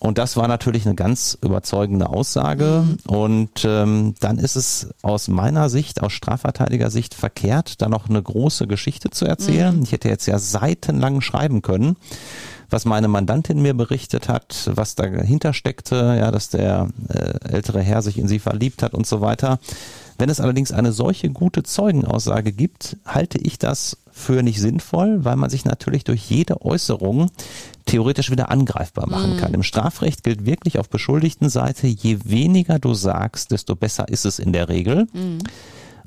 Und 0.00 0.16
das 0.16 0.38
war 0.38 0.48
natürlich 0.48 0.86
eine 0.86 0.94
ganz 0.94 1.36
überzeugende 1.42 2.08
Aussage. 2.08 2.84
Mhm. 2.86 2.98
Und 3.06 3.64
ähm, 3.64 4.14
dann 4.18 4.38
ist 4.38 4.56
es 4.56 4.88
aus 5.02 5.28
meiner 5.28 5.68
Sicht, 5.68 6.02
aus 6.02 6.12
Strafverteidiger-Sicht 6.14 7.12
verkehrt, 7.12 7.82
da 7.82 7.88
noch 7.88 8.08
eine 8.08 8.22
große 8.22 8.66
Geschichte 8.66 9.10
zu 9.10 9.26
erzählen. 9.26 9.76
Mhm. 9.76 9.82
Ich 9.82 9.92
hätte 9.92 10.08
jetzt 10.08 10.24
ja 10.24 10.38
seitenlang 10.38 11.20
schreiben 11.20 11.60
können 11.60 11.96
was 12.70 12.84
meine 12.84 13.08
Mandantin 13.08 13.60
mir 13.60 13.74
berichtet 13.74 14.28
hat, 14.28 14.70
was 14.74 14.94
dahinter 14.94 15.52
steckte, 15.52 16.16
ja, 16.18 16.30
dass 16.30 16.48
der 16.48 16.88
äh, 17.08 17.52
ältere 17.52 17.82
Herr 17.82 18.02
sich 18.02 18.18
in 18.18 18.28
sie 18.28 18.38
verliebt 18.38 18.82
hat 18.82 18.94
und 18.94 19.06
so 19.06 19.20
weiter. 19.20 19.58
Wenn 20.18 20.28
es 20.28 20.40
allerdings 20.40 20.70
eine 20.70 20.92
solche 20.92 21.30
gute 21.30 21.62
Zeugenaussage 21.62 22.52
gibt, 22.52 22.98
halte 23.06 23.38
ich 23.38 23.58
das 23.58 23.96
für 24.12 24.42
nicht 24.42 24.60
sinnvoll, 24.60 25.24
weil 25.24 25.36
man 25.36 25.48
sich 25.48 25.64
natürlich 25.64 26.04
durch 26.04 26.28
jede 26.28 26.62
Äußerung 26.62 27.30
theoretisch 27.86 28.30
wieder 28.30 28.50
angreifbar 28.50 29.08
machen 29.08 29.38
kann. 29.38 29.54
Im 29.54 29.62
Strafrecht 29.62 30.22
gilt 30.22 30.44
wirklich 30.44 30.78
auf 30.78 30.90
Beschuldigtenseite, 30.90 31.86
je 31.86 32.18
weniger 32.24 32.78
du 32.78 32.92
sagst, 32.92 33.50
desto 33.50 33.74
besser 33.76 34.08
ist 34.08 34.26
es 34.26 34.38
in 34.38 34.52
der 34.52 34.68
Regel. 34.68 35.06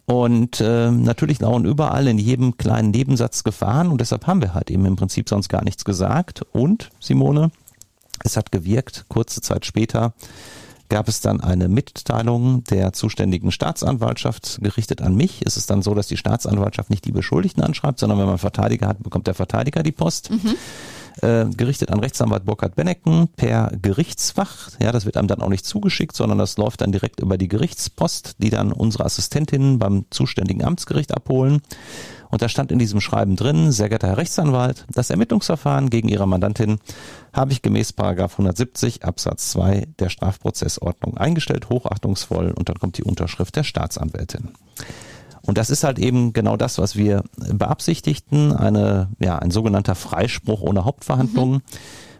Und 0.05 0.59
äh, 0.59 0.91
natürlich 0.91 1.39
lauern 1.39 1.65
überall 1.65 2.07
in 2.07 2.17
jedem 2.17 2.57
kleinen 2.57 2.91
Nebensatz 2.91 3.43
Gefahren 3.43 3.89
und 3.89 4.01
deshalb 4.01 4.27
haben 4.27 4.41
wir 4.41 4.53
halt 4.53 4.69
eben 4.69 4.85
im 4.85 4.97
Prinzip 4.97 5.29
sonst 5.29 5.47
gar 5.47 5.63
nichts 5.63 5.85
gesagt. 5.85 6.41
Und, 6.51 6.89
Simone, 6.99 7.51
es 8.23 8.35
hat 8.35 8.51
gewirkt, 8.51 9.05
kurze 9.07 9.41
Zeit 9.41 9.65
später 9.65 10.13
gab 10.89 11.07
es 11.07 11.21
dann 11.21 11.41
eine 11.41 11.69
Mitteilung 11.69 12.63
der 12.65 12.93
zuständigen 12.93 13.51
Staatsanwaltschaft 13.51 14.59
gerichtet 14.61 15.01
an 15.01 15.15
mich. 15.15 15.41
Es 15.45 15.57
ist 15.57 15.69
dann 15.69 15.81
so, 15.81 15.95
dass 15.95 16.07
die 16.07 16.17
Staatsanwaltschaft 16.17 16.89
nicht 16.89 17.05
die 17.05 17.11
Beschuldigten 17.11 17.63
anschreibt, 17.63 17.99
sondern 17.99 18.19
wenn 18.19 18.27
man 18.27 18.37
Verteidiger 18.37 18.87
hat, 18.87 19.01
bekommt 19.01 19.25
der 19.25 19.33
Verteidiger 19.33 19.81
die 19.81 19.91
Post. 19.91 20.29
Äh, 21.21 21.45
gerichtet 21.45 21.91
an 21.91 21.99
Rechtsanwalt 21.99 22.45
Burkhard 22.45 22.75
Bennecken 22.75 23.27
per 23.35 23.71
Gerichtsfach. 23.81 24.71
Ja, 24.81 24.91
das 24.91 25.05
wird 25.05 25.15
einem 25.15 25.27
dann 25.27 25.41
auch 25.41 25.49
nicht 25.49 25.65
zugeschickt, 25.65 26.15
sondern 26.15 26.39
das 26.39 26.57
läuft 26.57 26.81
dann 26.81 26.91
direkt 26.91 27.19
über 27.19 27.37
die 27.37 27.47
Gerichtspost, 27.47 28.35
die 28.39 28.49
dann 28.49 28.71
unsere 28.71 29.05
Assistentinnen 29.05 29.77
beim 29.77 30.05
zuständigen 30.09 30.63
Amtsgericht 30.63 31.13
abholen. 31.13 31.61
Und 32.31 32.41
da 32.41 32.49
stand 32.49 32.71
in 32.71 32.79
diesem 32.79 32.99
Schreiben 32.99 33.35
drin, 33.35 33.71
sehr 33.71 33.89
geehrter 33.89 34.07
Herr 34.07 34.17
Rechtsanwalt, 34.17 34.85
das 34.89 35.11
Ermittlungsverfahren 35.11 35.91
gegen 35.91 36.09
Ihre 36.09 36.27
Mandantin 36.27 36.79
habe 37.31 37.51
ich 37.51 37.61
gemäß 37.61 37.93
Paragraph 37.93 38.33
170 38.33 39.05
Absatz 39.05 39.51
2 39.51 39.87
der 39.99 40.09
Strafprozessordnung 40.09 41.15
eingestellt, 41.15 41.69
hochachtungsvoll, 41.69 42.51
und 42.51 42.69
dann 42.69 42.79
kommt 42.79 42.97
die 42.97 43.03
Unterschrift 43.03 43.55
der 43.55 43.63
Staatsanwältin. 43.63 44.49
Und 45.45 45.57
das 45.57 45.69
ist 45.69 45.83
halt 45.83 45.99
eben 45.99 46.33
genau 46.33 46.55
das, 46.55 46.77
was 46.77 46.95
wir 46.95 47.23
beabsichtigten, 47.35 48.53
eine, 48.53 49.09
ja, 49.19 49.39
ein 49.39 49.51
sogenannter 49.51 49.95
Freispruch 49.95 50.61
ohne 50.61 50.85
Hauptverhandlungen. 50.85 51.61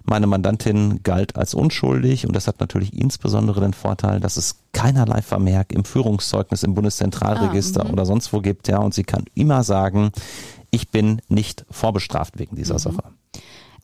Meine 0.06 0.28
Mandantin 0.28 1.02
galt 1.04 1.38
als 1.38 1.54
unschuldig 1.54 2.28
und 2.28 2.36
das 2.36 2.48
hat 2.48 2.60
natürlich 2.60 2.94
insbesondere 2.94 3.62
den 3.62 3.74
Vorteil, 3.74 4.20
dass 4.20 4.36
es 4.36 4.58
keinerlei 4.74 5.22
Vermerk 5.22 5.72
im 5.72 5.86
Führungszeugnis 5.86 6.64
im 6.64 6.74
Bundeszentralregister 6.74 7.90
oder 7.90 8.06
sonst 8.06 8.34
wo 8.34 8.42
gibt, 8.42 8.68
ja, 8.68 8.80
und 8.80 8.94
sie 8.94 9.04
kann 9.04 9.24
immer 9.34 9.64
sagen, 9.64 10.12
ich 10.72 10.90
bin 10.90 11.22
nicht 11.30 11.66
vorbestraft 11.72 12.38
wegen 12.38 12.58
dieser 12.58 12.80
Sache. 12.80 13.04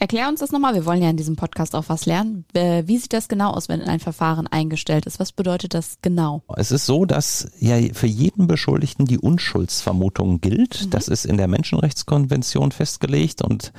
Erklär 0.02 0.30
uns 0.30 0.40
das 0.40 0.54
nochmal. 0.54 0.76
Wir 0.76 0.86
wollen 0.86 1.04
ja 1.04 1.10
in 1.10 1.18
diesem 1.18 1.36
Podcast 1.36 1.76
auch 1.76 1.86
was 1.88 2.06
lernen. 2.06 2.46
Äh, 2.54 2.84
Wie 2.86 2.98
sieht 2.98 3.12
das 3.12 3.28
genau 3.28 3.52
aus, 3.52 3.68
wenn 3.68 3.82
ein 3.82 4.00
Verfahren 4.00 4.48
eingestellt 4.48 5.06
ist? 5.06 5.20
Was 5.20 5.34
bedeutet 5.34 5.74
das 5.74 5.98
genau? 6.02 6.42
Es 6.56 6.72
ist 6.72 6.86
so, 6.86 7.04
dass 7.04 7.52
ja 7.60 7.76
für 7.92 8.08
jeden 8.08 8.48
Beschuldigten 8.48 9.06
die 9.06 9.20
Unschuldsvermutung 9.20 10.40
gilt. 10.40 10.94
Das 10.94 11.10
ist 11.10 11.26
in 11.26 11.36
der 11.36 11.50
Menschenrechtskonvention 11.50 12.72
festgelegt 12.72 13.42
und 13.42 13.74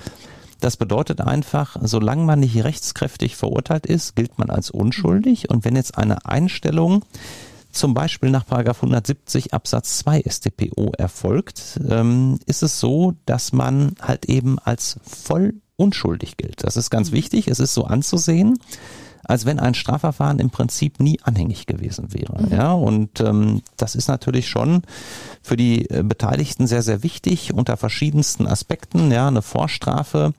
das 0.61 0.77
bedeutet 0.77 1.23
einfach, 1.23 1.79
solange 1.81 2.25
man 2.25 2.41
nicht 2.41 2.63
rechtskräftig 2.63 3.37
verurteilt 3.37 3.87
ist, 3.87 4.15
gilt 4.15 4.39
man 4.39 4.51
als 4.51 4.71
unschuldig. 4.71 5.49
Und 5.49 5.65
wenn 5.65 5.75
jetzt 5.75 5.97
eine 5.97 6.27
Einstellung 6.27 7.03
zum 7.73 7.95
Beispiel 7.95 8.29
nach 8.29 8.47
Paragraph 8.47 8.83
170 8.83 9.55
Absatz 9.55 9.99
2 10.01 10.25
StPO 10.29 10.93
erfolgt, 10.99 11.81
ähm, 11.89 12.39
ist 12.45 12.63
es 12.63 12.79
so, 12.79 13.15
dass 13.25 13.55
man 13.55 13.95
halt 14.03 14.27
eben 14.27 14.59
als 14.59 14.99
voll 15.03 15.55
unschuldig 15.81 16.37
gilt. 16.37 16.63
Das 16.63 16.77
ist 16.77 16.91
ganz 16.91 17.11
wichtig. 17.11 17.49
Es 17.49 17.59
ist 17.59 17.75
so 17.75 17.85
anzusehen, 17.85 18.59
als 19.25 19.47
wenn 19.47 19.59
ein 19.59 19.75
Strafverfahren 19.75 20.39
im 20.39 20.51
Prinzip 20.51 21.01
nie 21.01 21.21
anhängig 21.23 21.67
gewesen 21.67 22.13
wäre. 22.13 22.47
Ja, 22.51 22.73
und 22.73 23.21
ähm, 23.21 23.63
das 23.77 23.95
ist 23.95 24.09
natürlich 24.09 24.49
schon 24.49 24.83
für 25.43 25.57
die 25.57 25.89
äh, 25.89 26.03
Beteiligten 26.03 26.67
sehr, 26.67 26.83
sehr 26.83 27.03
wichtig 27.03 27.55
unter 27.55 27.77
verschiedensten 27.77 28.47
Aspekten. 28.47 29.11
Ja, 29.11 29.29
eine 29.29 29.43
Vorstrafe 29.43 30.33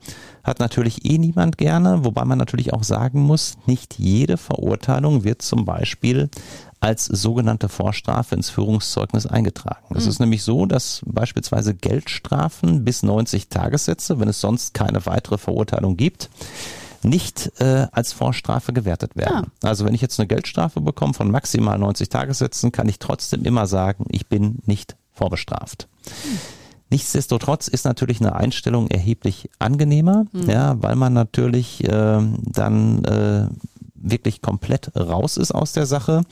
hat 0.44 0.60
natürlich 0.60 1.04
eh 1.04 1.18
niemand 1.18 1.58
gerne, 1.58 2.04
wobei 2.04 2.24
man 2.24 2.38
natürlich 2.38 2.72
auch 2.72 2.82
sagen 2.82 3.20
muss, 3.20 3.56
nicht 3.66 3.98
jede 3.98 4.36
Verurteilung 4.36 5.24
wird 5.24 5.42
zum 5.42 5.64
Beispiel 5.64 6.28
als 6.82 7.04
sogenannte 7.06 7.68
Vorstrafe 7.68 8.34
ins 8.34 8.50
Führungszeugnis 8.50 9.24
eingetragen. 9.24 9.94
Es 9.94 10.06
ist 10.06 10.18
nämlich 10.18 10.42
so, 10.42 10.66
dass 10.66 11.00
beispielsweise 11.06 11.74
Geldstrafen 11.74 12.84
bis 12.84 13.04
90 13.04 13.48
Tagessätze, 13.48 14.18
wenn 14.18 14.28
es 14.28 14.40
sonst 14.40 14.74
keine 14.74 15.06
weitere 15.06 15.38
Verurteilung 15.38 15.96
gibt, 15.96 16.28
nicht 17.04 17.52
äh, 17.60 17.86
als 17.92 18.12
Vorstrafe 18.12 18.72
gewertet 18.72 19.14
werden. 19.14 19.52
Also 19.62 19.84
wenn 19.84 19.94
ich 19.94 20.00
jetzt 20.00 20.18
eine 20.18 20.26
Geldstrafe 20.26 20.80
bekomme 20.80 21.14
von 21.14 21.30
maximal 21.30 21.78
90 21.78 22.08
Tagessätzen, 22.08 22.72
kann 22.72 22.88
ich 22.88 22.98
trotzdem 22.98 23.44
immer 23.44 23.68
sagen, 23.68 24.06
ich 24.08 24.26
bin 24.26 24.58
nicht 24.66 24.96
vorbestraft. 25.12 25.86
Nichtsdestotrotz 26.90 27.68
ist 27.68 27.84
natürlich 27.84 28.20
eine 28.20 28.34
Einstellung 28.34 28.88
erheblich 28.88 29.50
angenehmer, 29.60 30.26
ja, 30.32 30.82
weil 30.82 30.96
man 30.96 31.12
natürlich 31.12 31.84
äh, 31.84 32.20
dann 32.44 33.04
äh, 33.04 33.46
wirklich 34.02 34.42
komplett 34.42 34.94
raus 34.96 35.36
ist 35.36 35.52
aus 35.52 35.72
der 35.72 35.86
Sache. 35.86 36.22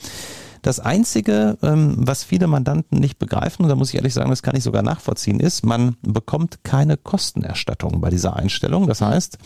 Das 0.61 0.79
Einzige, 0.79 1.57
ähm, 1.63 1.95
was 1.97 2.23
viele 2.23 2.45
Mandanten 2.45 2.99
nicht 2.99 3.17
begreifen, 3.17 3.63
und 3.63 3.69
da 3.69 3.75
muss 3.75 3.89
ich 3.89 3.95
ehrlich 3.95 4.13
sagen, 4.13 4.29
das 4.29 4.43
kann 4.43 4.55
ich 4.55 4.63
sogar 4.63 4.83
nachvollziehen, 4.83 5.39
ist, 5.39 5.65
man 5.65 5.95
bekommt 6.03 6.63
keine 6.63 6.97
Kostenerstattung 6.97 7.99
bei 7.99 8.11
dieser 8.11 8.35
Einstellung. 8.35 8.85
Das 8.85 9.01
heißt, 9.01 9.39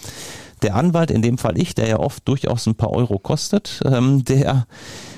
der 0.62 0.76
Anwalt, 0.76 1.12
in 1.12 1.22
dem 1.22 1.38
Fall 1.38 1.58
ich, 1.58 1.74
der 1.74 1.88
ja 1.88 2.00
oft 2.00 2.28
durchaus 2.28 2.66
ein 2.66 2.76
paar 2.76 2.92
Euro 2.92 3.18
kostet, 3.18 3.80
ähm, 3.86 4.26
der 4.26 4.68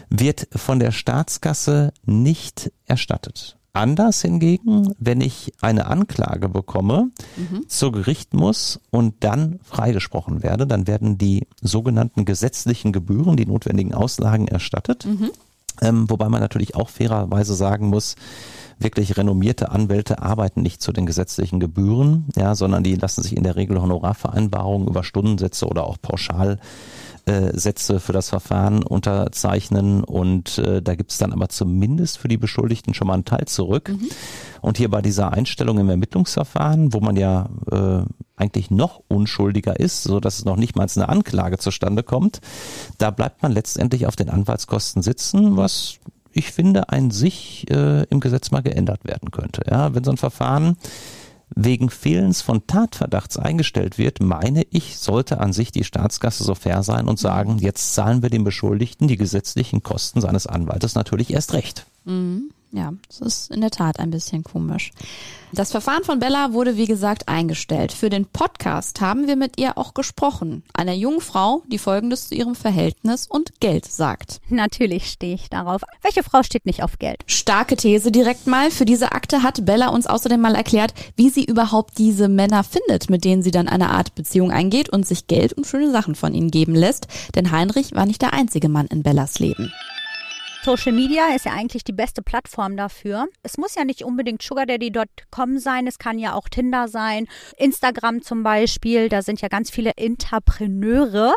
wird 0.09 0.47
von 0.55 0.79
der 0.79 0.91
Staatskasse 0.91 1.93
nicht 2.05 2.71
erstattet. 2.85 3.56
Anders 3.78 4.21
hingegen, 4.21 4.93
wenn 4.99 5.21
ich 5.21 5.53
eine 5.61 5.86
Anklage 5.86 6.49
bekomme, 6.49 7.11
zu 7.67 7.91
Gericht 7.91 8.34
muss 8.34 8.80
und 8.89 9.15
dann 9.19 9.59
freigesprochen 9.63 10.41
werde, 10.41 10.65
dann 10.65 10.88
werden 10.88 11.17
die 11.17 11.45
sogenannten 11.61 12.25
gesetzlichen 12.25 12.91
Gebühren, 12.91 13.38
die 13.38 13.45
notwendigen 13.45 13.93
Auslagen 13.93 14.47
erstattet. 14.47 15.05
Ähm, 15.82 16.09
wobei 16.09 16.28
man 16.28 16.41
natürlich 16.41 16.75
auch 16.75 16.89
fairerweise 16.89 17.53
sagen 17.53 17.89
muss, 17.89 18.15
wirklich 18.80 19.17
renommierte 19.17 19.69
Anwälte 19.71 20.21
arbeiten 20.21 20.61
nicht 20.61 20.82
zu 20.82 20.91
den 20.91 21.05
gesetzlichen 21.05 21.59
Gebühren, 21.59 22.25
ja, 22.36 22.55
sondern 22.55 22.84
die 22.84 22.95
lassen 22.95 23.21
sich 23.21 23.36
in 23.36 23.43
der 23.43 23.55
Regel 23.55 23.82
Honorarvereinbarungen 23.82 24.88
über 24.88 25.03
Stundensätze 25.03 25.67
oder 25.67 25.86
auch 25.86 25.97
Pauschal 26.01 26.59
äh, 27.28 27.57
Sätze 27.57 27.99
für 27.99 28.13
das 28.13 28.30
Verfahren 28.30 28.84
unterzeichnen 28.84 30.03
und 30.03 30.57
äh, 30.59 30.82
da 30.82 30.95
gibt 30.95 31.11
es 31.11 31.17
dann 31.17 31.34
aber 31.34 31.49
zumindest 31.49 32.17
für 32.17 32.30
die 32.30 32.38
Beschuldigten 32.38 32.93
schon 32.93 33.07
mal 33.07 33.15
einen 33.15 33.25
Teil 33.25 33.45
zurück. 33.45 33.93
Und 34.61 34.78
hier 34.78 34.89
bei 34.89 35.01
dieser 35.01 35.34
Einstellung 35.34 35.78
im 35.78 35.89
Ermittlungsverfahren, 35.89 36.93
wo 36.93 37.01
man 37.01 37.17
ja 37.17 37.49
äh, 37.71 38.03
eigentlich 38.38 38.71
noch 38.71 39.01
unschuldiger 39.09 39.80
ist, 39.80 40.03
so 40.03 40.19
dass 40.19 40.39
es 40.39 40.45
noch 40.45 40.55
nicht 40.55 40.75
mal 40.75 40.88
eine 40.95 41.09
Anklage 41.09 41.57
zustande 41.57 42.01
kommt, 42.03 42.39
da 42.97 43.11
bleibt 43.11 43.43
man 43.43 43.51
letztendlich 43.51 44.07
auf 44.07 44.15
den 44.15 44.30
Anwaltskosten 44.30 45.01
sitzen, 45.01 45.57
was 45.57 45.99
ich 46.32 46.51
finde, 46.51 46.89
ein 46.89 47.11
sich 47.11 47.69
äh, 47.69 48.03
im 48.03 48.19
Gesetz 48.19 48.51
mal 48.51 48.61
geändert 48.61 49.03
werden 49.03 49.32
könnte. 49.32 49.63
Ja, 49.69 49.93
wenn 49.93 50.03
so 50.03 50.11
ein 50.11 50.17
Verfahren 50.17 50.78
wegen 51.59 51.89
Fehlens 51.89 52.41
von 52.41 52.67
Tatverdachts 52.67 53.37
eingestellt 53.37 53.97
wird, 53.97 54.21
meine 54.21 54.63
ich, 54.69 54.97
sollte 54.97 55.39
an 55.39 55.53
sich 55.53 55.71
die 55.71 55.83
Staatskasse 55.83 56.43
so 56.43 56.53
fair 56.53 56.83
sein 56.83 57.07
und 57.07 57.17
sagen, 57.17 57.57
jetzt 57.57 57.95
zahlen 57.95 58.21
wir 58.21 58.29
dem 58.29 58.43
Beschuldigten 58.43 59.07
die 59.07 59.17
gesetzlichen 59.17 59.81
Kosten 59.81 60.21
seines 60.21 60.45
Anwaltes 60.45 60.93
natürlich 60.93 61.33
erst 61.33 61.53
recht. 61.53 61.87
Ja, 62.72 62.93
das 63.07 63.22
ist 63.22 63.51
in 63.51 63.61
der 63.61 63.72
Tat 63.72 63.99
ein 63.99 64.11
bisschen 64.11 64.43
komisch. 64.43 64.91
Das 65.53 65.72
Verfahren 65.72 66.03
von 66.03 66.20
Bella 66.20 66.51
wurde, 66.51 66.76
wie 66.76 66.86
gesagt, 66.86 67.30
eingestellt. 67.30 67.93
Für 67.93 68.09
den 68.09 68.26
Podcast 68.26 68.99
haben 68.99 69.28
wir 69.28 69.38
mit 69.38 69.57
ihr 69.57 69.78
auch 69.78 69.93
gesprochen. 69.93 70.63
Einer 70.74 70.93
jungen 70.93 71.22
Frau, 71.22 71.63
die 71.68 71.78
Folgendes 71.78 72.28
zu 72.28 72.36
ihrem 72.36 72.55
Verhältnis 72.55 73.26
und 73.28 73.61
Geld 73.61 73.86
sagt. 73.86 74.41
Natürlich 74.49 75.09
stehe 75.09 75.36
ich 75.36 75.49
darauf. 75.49 75.82
Welche 76.01 76.24
Frau 76.24 76.43
steht 76.43 76.65
nicht 76.65 76.84
auf 76.84 76.99
Geld? 76.99 77.24
Starke 77.26 77.78
These 77.78 78.11
direkt 78.11 78.45
mal. 78.45 78.70
Für 78.70 78.86
diese 78.86 79.13
Akte 79.13 79.43
hat 79.43 79.65
Bella 79.65 79.88
uns 79.88 80.05
außerdem 80.05 80.41
mal 80.41 80.55
erklärt, 80.55 80.93
wie 81.15 81.30
sie 81.30 81.45
überhaupt 81.45 81.97
diese 81.97 82.28
Männer 82.28 82.65
findet, 82.65 83.09
mit 83.09 83.24
denen 83.24 83.41
sie 83.41 83.51
dann 83.51 83.70
eine 83.70 83.91
Art 83.91 84.13
Beziehung 84.15 84.51
eingeht 84.51 84.89
und 84.89 85.07
sich 85.07 85.28
Geld 85.28 85.53
und 85.53 85.65
schöne 85.65 85.91
Sachen 85.91 86.15
von 86.15 86.34
ihnen 86.34 86.51
geben 86.51 86.76
lässt. 86.76 87.07
Denn 87.36 87.51
Heinrich 87.51 87.95
war 87.95 88.05
nicht 88.05 88.22
der 88.22 88.34
einzige 88.34 88.68
Mann 88.68 88.88
in 88.88 89.03
Bellas 89.03 89.39
Leben. 89.39 89.72
Social 90.68 90.91
Media 90.91 91.34
ist 91.34 91.45
ja 91.45 91.53
eigentlich 91.53 91.86
die 91.86 91.93
beste 91.93 92.22
Plattform 92.22 92.76
dafür. 92.76 93.30
Es 93.41 93.57
muss 93.57 93.76
ja 93.76 93.86
nicht 93.86 94.03
unbedingt 94.03 94.41
sugardaddy.com 94.41 95.59
sein, 95.59 95.88
es 95.88 95.97
kann 95.97 96.20
ja 96.20 96.34
auch 96.34 96.49
Tinder 96.49 96.89
sein, 96.89 97.30
Instagram 97.55 98.22
zum 98.22 98.43
Beispiel. 98.43 99.07
Da 99.07 99.22
sind 99.22 99.39
ja 99.39 99.47
ganz 99.47 99.70
viele 99.70 99.91
Interpreneure, 99.95 101.36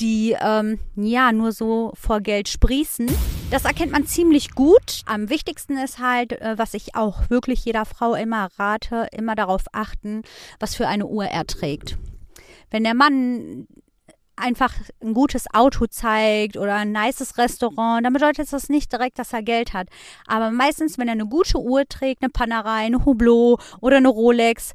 die 0.00 0.36
ähm, 0.38 0.80
ja 0.96 1.32
nur 1.32 1.52
so 1.52 1.92
vor 1.94 2.20
Geld 2.20 2.46
sprießen. 2.50 3.10
Das 3.50 3.64
erkennt 3.64 3.92
man 3.92 4.04
ziemlich 4.04 4.50
gut. 4.50 5.00
Am 5.06 5.30
wichtigsten 5.30 5.78
ist 5.78 5.98
halt, 5.98 6.32
äh, 6.32 6.58
was 6.58 6.74
ich 6.74 6.94
auch 6.94 7.30
wirklich 7.30 7.64
jeder 7.64 7.86
Frau 7.86 8.14
immer 8.16 8.50
rate, 8.58 9.08
immer 9.16 9.34
darauf 9.34 9.62
achten, 9.72 10.24
was 10.60 10.74
für 10.74 10.86
eine 10.86 11.06
Uhr 11.06 11.24
er 11.24 11.46
trägt. 11.46 11.96
Wenn 12.70 12.84
der 12.84 12.92
Mann 12.92 13.66
einfach 14.40 14.74
ein 15.02 15.14
gutes 15.14 15.46
Auto 15.52 15.86
zeigt 15.86 16.56
oder 16.56 16.74
ein 16.74 16.92
nices 16.92 17.38
Restaurant, 17.38 18.04
dann 18.04 18.12
bedeutet 18.12 18.52
das 18.52 18.68
nicht 18.68 18.92
direkt, 18.92 19.18
dass 19.18 19.32
er 19.32 19.42
Geld 19.42 19.72
hat. 19.72 19.88
Aber 20.26 20.50
meistens, 20.50 20.98
wenn 20.98 21.08
er 21.08 21.12
eine 21.12 21.26
gute 21.26 21.58
Uhr 21.58 21.84
trägt, 21.88 22.22
eine 22.22 22.30
Panerei, 22.30 22.86
eine 22.86 23.04
Hublot 23.04 23.60
oder 23.80 23.96
eine 23.96 24.08
Rolex, 24.08 24.72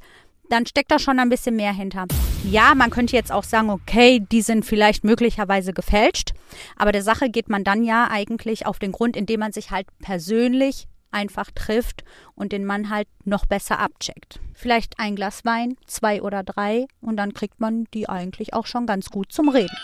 dann 0.50 0.66
steckt 0.66 0.90
da 0.90 0.98
schon 0.98 1.18
ein 1.18 1.30
bisschen 1.30 1.56
mehr 1.56 1.72
hinter. 1.72 2.06
Ja, 2.44 2.74
man 2.74 2.90
könnte 2.90 3.16
jetzt 3.16 3.32
auch 3.32 3.44
sagen, 3.44 3.70
okay, 3.70 4.24
die 4.30 4.42
sind 4.42 4.64
vielleicht 4.64 5.04
möglicherweise 5.04 5.72
gefälscht, 5.72 6.32
aber 6.76 6.92
der 6.92 7.02
Sache 7.02 7.30
geht 7.30 7.48
man 7.48 7.64
dann 7.64 7.82
ja 7.82 8.08
eigentlich 8.10 8.66
auf 8.66 8.78
den 8.78 8.92
Grund, 8.92 9.16
indem 9.16 9.40
man 9.40 9.52
sich 9.52 9.70
halt 9.70 9.86
persönlich 10.00 10.86
einfach 11.14 11.50
trifft 11.54 12.04
und 12.34 12.52
den 12.52 12.64
Mann 12.64 12.90
halt 12.90 13.08
noch 13.24 13.46
besser 13.46 13.78
abcheckt. 13.78 14.40
Vielleicht 14.52 14.98
ein 14.98 15.16
Glas 15.16 15.44
Wein, 15.44 15.76
zwei 15.86 16.20
oder 16.20 16.42
drei 16.42 16.86
und 17.00 17.16
dann 17.16 17.32
kriegt 17.32 17.60
man 17.60 17.86
die 17.94 18.08
eigentlich 18.08 18.52
auch 18.52 18.66
schon 18.66 18.86
ganz 18.86 19.10
gut 19.10 19.32
zum 19.32 19.48
Reden. 19.48 19.76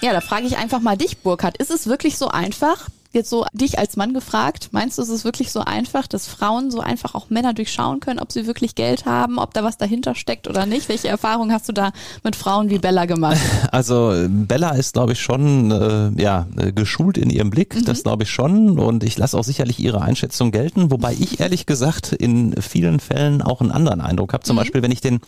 Ja, 0.00 0.12
da 0.12 0.20
frage 0.20 0.46
ich 0.46 0.56
einfach 0.56 0.80
mal 0.80 0.96
dich, 0.96 1.18
Burkhard. 1.18 1.56
Ist 1.56 1.70
es 1.70 1.86
wirklich 1.88 2.18
so 2.18 2.28
einfach, 2.28 2.88
jetzt 3.18 3.30
so 3.30 3.44
dich 3.52 3.78
als 3.78 3.96
Mann 3.96 4.14
gefragt, 4.14 4.70
meinst 4.72 4.98
du, 4.98 5.02
ist 5.02 5.08
es 5.08 5.24
wirklich 5.24 5.52
so 5.52 5.60
einfach, 5.60 6.06
dass 6.06 6.26
Frauen 6.26 6.70
so 6.70 6.80
einfach 6.80 7.14
auch 7.14 7.30
Männer 7.30 7.52
durchschauen 7.52 8.00
können, 8.00 8.18
ob 8.18 8.32
sie 8.32 8.46
wirklich 8.46 8.74
Geld 8.74 9.04
haben, 9.04 9.38
ob 9.38 9.52
da 9.54 9.62
was 9.62 9.76
dahinter 9.76 10.14
steckt 10.14 10.48
oder 10.48 10.66
nicht? 10.66 10.88
Welche 10.88 11.08
Erfahrungen 11.08 11.52
hast 11.52 11.68
du 11.68 11.72
da 11.72 11.92
mit 12.24 12.36
Frauen 12.36 12.70
wie 12.70 12.78
Bella 12.78 13.04
gemacht? 13.04 13.38
Also 13.70 14.14
Bella 14.28 14.70
ist, 14.70 14.94
glaube 14.94 15.12
ich, 15.12 15.20
schon 15.20 15.70
äh, 15.70 16.10
ja 16.20 16.46
geschult 16.74 17.18
in 17.18 17.28
ihrem 17.28 17.50
Blick, 17.50 17.74
mhm. 17.74 17.84
das 17.84 18.02
glaube 18.02 18.22
ich 18.22 18.30
schon 18.30 18.78
und 18.78 19.04
ich 19.04 19.18
lasse 19.18 19.36
auch 19.36 19.44
sicherlich 19.44 19.78
ihre 19.78 20.00
Einschätzung 20.00 20.52
gelten, 20.52 20.90
wobei 20.90 21.12
ich 21.12 21.40
ehrlich 21.40 21.66
gesagt 21.66 22.12
in 22.12 22.54
vielen 22.60 23.00
Fällen 23.00 23.42
auch 23.42 23.60
einen 23.60 23.70
anderen 23.70 24.00
Eindruck 24.00 24.32
habe. 24.32 24.44
Zum 24.44 24.56
mhm. 24.56 24.60
Beispiel, 24.60 24.82
wenn 24.82 24.90
ich 24.90 25.00
den 25.00 25.20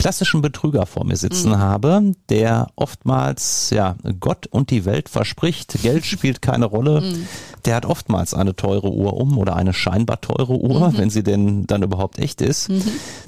klassischen 0.00 0.42
Betrüger 0.42 0.86
vor 0.86 1.04
mir 1.04 1.16
sitzen 1.16 1.50
mhm. 1.50 1.58
habe, 1.58 2.12
der 2.28 2.68
oftmals 2.76 3.70
ja 3.70 3.96
Gott 4.18 4.46
und 4.46 4.70
die 4.70 4.84
Welt 4.84 5.08
verspricht, 5.08 5.82
Geld 5.82 6.04
spielt 6.06 6.42
keine 6.42 6.66
Rolle. 6.66 7.00
Mhm. 7.00 7.26
Der 7.66 7.76
hat 7.76 7.84
oftmals 7.84 8.32
eine 8.32 8.56
teure 8.56 8.90
Uhr 8.90 9.14
um 9.14 9.36
oder 9.36 9.54
eine 9.56 9.74
scheinbar 9.74 10.20
teure 10.20 10.58
Uhr, 10.58 10.90
mhm. 10.90 10.98
wenn 10.98 11.10
sie 11.10 11.22
denn 11.22 11.66
dann 11.66 11.82
überhaupt 11.82 12.18
echt 12.18 12.40
ist. 12.40 12.70
Mhm. 12.70 12.82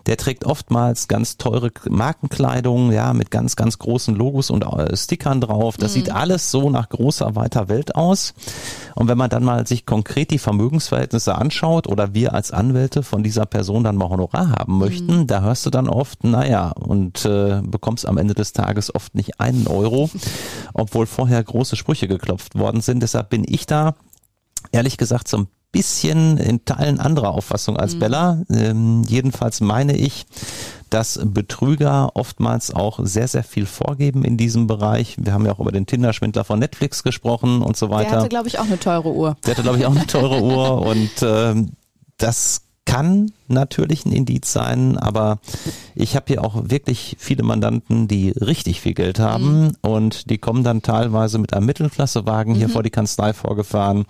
Der 0.07 0.17
trägt 0.17 0.47
oftmals 0.47 1.07
ganz 1.09 1.37
teure 1.37 1.71
Markenkleidung, 1.89 2.93
ja, 2.93 3.13
mit 3.13 3.31
ganz, 3.31 3.57
ganz 3.57 3.79
großen 3.79 4.15
Logos 4.15 4.51
und 4.51 4.65
äh, 4.65 4.97
Stickern 4.97 5.41
drauf. 5.41 5.77
Das 5.77 5.93
sieht 5.93 6.09
mhm. 6.09 6.17
alles 6.17 6.51
so 6.51 6.71
nach 6.71 6.89
großer, 6.89 7.37
weiter 7.37 7.69
Welt 7.69 7.95
aus. 7.95 8.35
Und 8.95 9.09
wenn 9.09 9.19
man 9.19 9.31
dann 9.31 9.45
mal 9.45 9.67
sich 9.67 9.87
konkret 9.87 10.31
die 10.31 10.39
Vermögensverhältnisse 10.39 11.35
anschaut 11.35 11.87
oder 11.87 12.15
wir 12.15 12.35
als 12.35 12.51
Anwälte 12.51 13.03
von 13.03 13.23
dieser 13.23 13.47
Person 13.47 13.85
dann 13.85 13.97
mal 13.97 14.09
Honorar 14.09 14.51
haben 14.51 14.79
möchten, 14.79 15.21
mhm. 15.21 15.27
da 15.27 15.43
hörst 15.43 15.67
du 15.67 15.71
dann 15.71 15.89
oft, 15.89 16.25
naja, 16.25 16.62
und 16.71 17.25
äh, 17.25 17.61
bekommst 17.63 18.07
am 18.07 18.19
Ende 18.19 18.35
des 18.35 18.53
Tages 18.53 18.95
oft 18.95 19.15
nicht 19.15 19.41
einen 19.41 19.67
Euro, 19.67 20.11
obwohl 20.75 21.07
vorher 21.07 21.43
große 21.43 21.77
Sprüche 21.77 22.09
geklopft 22.09 22.59
worden 22.59 22.81
sind. 22.81 23.03
Deshalb 23.03 23.31
bin 23.31 23.45
ich 23.47 23.67
da 23.67 23.95
ehrlich 24.71 24.97
gesagt 24.97 25.29
so 25.29 25.39
ein 25.39 25.49
bisschen 25.73 26.37
in 26.37 26.65
Teilen 26.65 27.01
anderer 27.01 27.31
Auffassung 27.31 27.77
als 27.77 27.95
mhm. 27.95 27.99
Bella. 27.99 28.43
Ähm, 28.51 29.03
jedenfalls 29.09 29.61
meine 29.61 29.97
ich, 29.97 30.27
dass 30.91 31.19
Betrüger 31.25 32.11
oftmals 32.15 32.73
auch 32.73 33.01
sehr, 33.03 33.27
sehr 33.27 33.43
viel 33.43 33.65
vorgeben 33.65 34.25
in 34.25 34.37
diesem 34.37 34.67
Bereich. 34.67 35.17
Wir 35.19 35.33
haben 35.33 35.47
ja 35.47 35.53
auch 35.53 35.61
über 35.61 35.73
den 35.73 35.87
Tinder-Schwindler 35.87 36.45
von 36.45 36.59
Netflix 36.59 37.03
gesprochen 37.03 37.63
und 37.63 37.79
so 37.79 37.89
weiter. 37.89 38.11
Der 38.11 38.19
hatte, 38.19 38.29
glaube 38.29 38.49
ich, 38.49 38.59
auch 38.59 38.67
eine 38.67 38.79
teure 38.79 39.13
Uhr. 39.13 39.37
Der 39.47 39.53
hatte, 39.53 39.63
glaube 39.63 39.79
ich, 39.79 39.87
auch 39.87 39.97
eine 39.97 40.07
teure 40.07 40.43
Uhr 40.43 40.83
und 40.87 41.11
ähm, 41.23 41.71
das 42.19 42.61
kann 42.85 43.31
natürlich 43.49 44.05
ein 44.05 44.13
Indiz 44.13 44.53
sein, 44.53 44.99
aber 44.99 45.39
ich 45.95 46.17
habe 46.17 46.27
hier 46.29 46.45
auch 46.45 46.71
wirklich 46.71 47.17
viele 47.19 47.43
Mandanten, 47.43 48.09
die 48.09 48.31
richtig 48.31 48.81
viel 48.81 48.95
Geld 48.95 49.19
haben 49.19 49.63
mhm. 49.63 49.73
und 49.81 50.31
die 50.31 50.39
kommen 50.39 50.65
dann 50.65 50.83
teilweise 50.83 51.39
mit 51.39 51.55
einem 51.55 51.67
Mittelklassewagen 51.67 52.55
mhm. 52.55 52.59
hier 52.59 52.69
vor 52.69 52.83
die 52.83 52.91
Kanzlei 52.91 53.33
vorgefahren, 53.33 54.05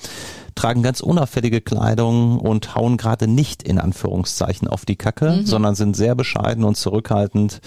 tragen 0.54 0.82
ganz 0.82 1.00
unauffällige 1.00 1.60
Kleidung 1.60 2.38
und 2.38 2.74
hauen 2.74 2.96
gerade 2.96 3.28
nicht 3.28 3.62
in 3.62 3.78
Anführungszeichen 3.78 4.68
auf 4.68 4.84
die 4.84 4.96
Kacke, 4.96 5.30
mhm. 5.30 5.46
sondern 5.46 5.74
sind 5.74 5.94
sehr 5.96 6.14
bescheiden 6.14 6.64
und 6.64 6.76
zurückhaltend, 6.76 7.60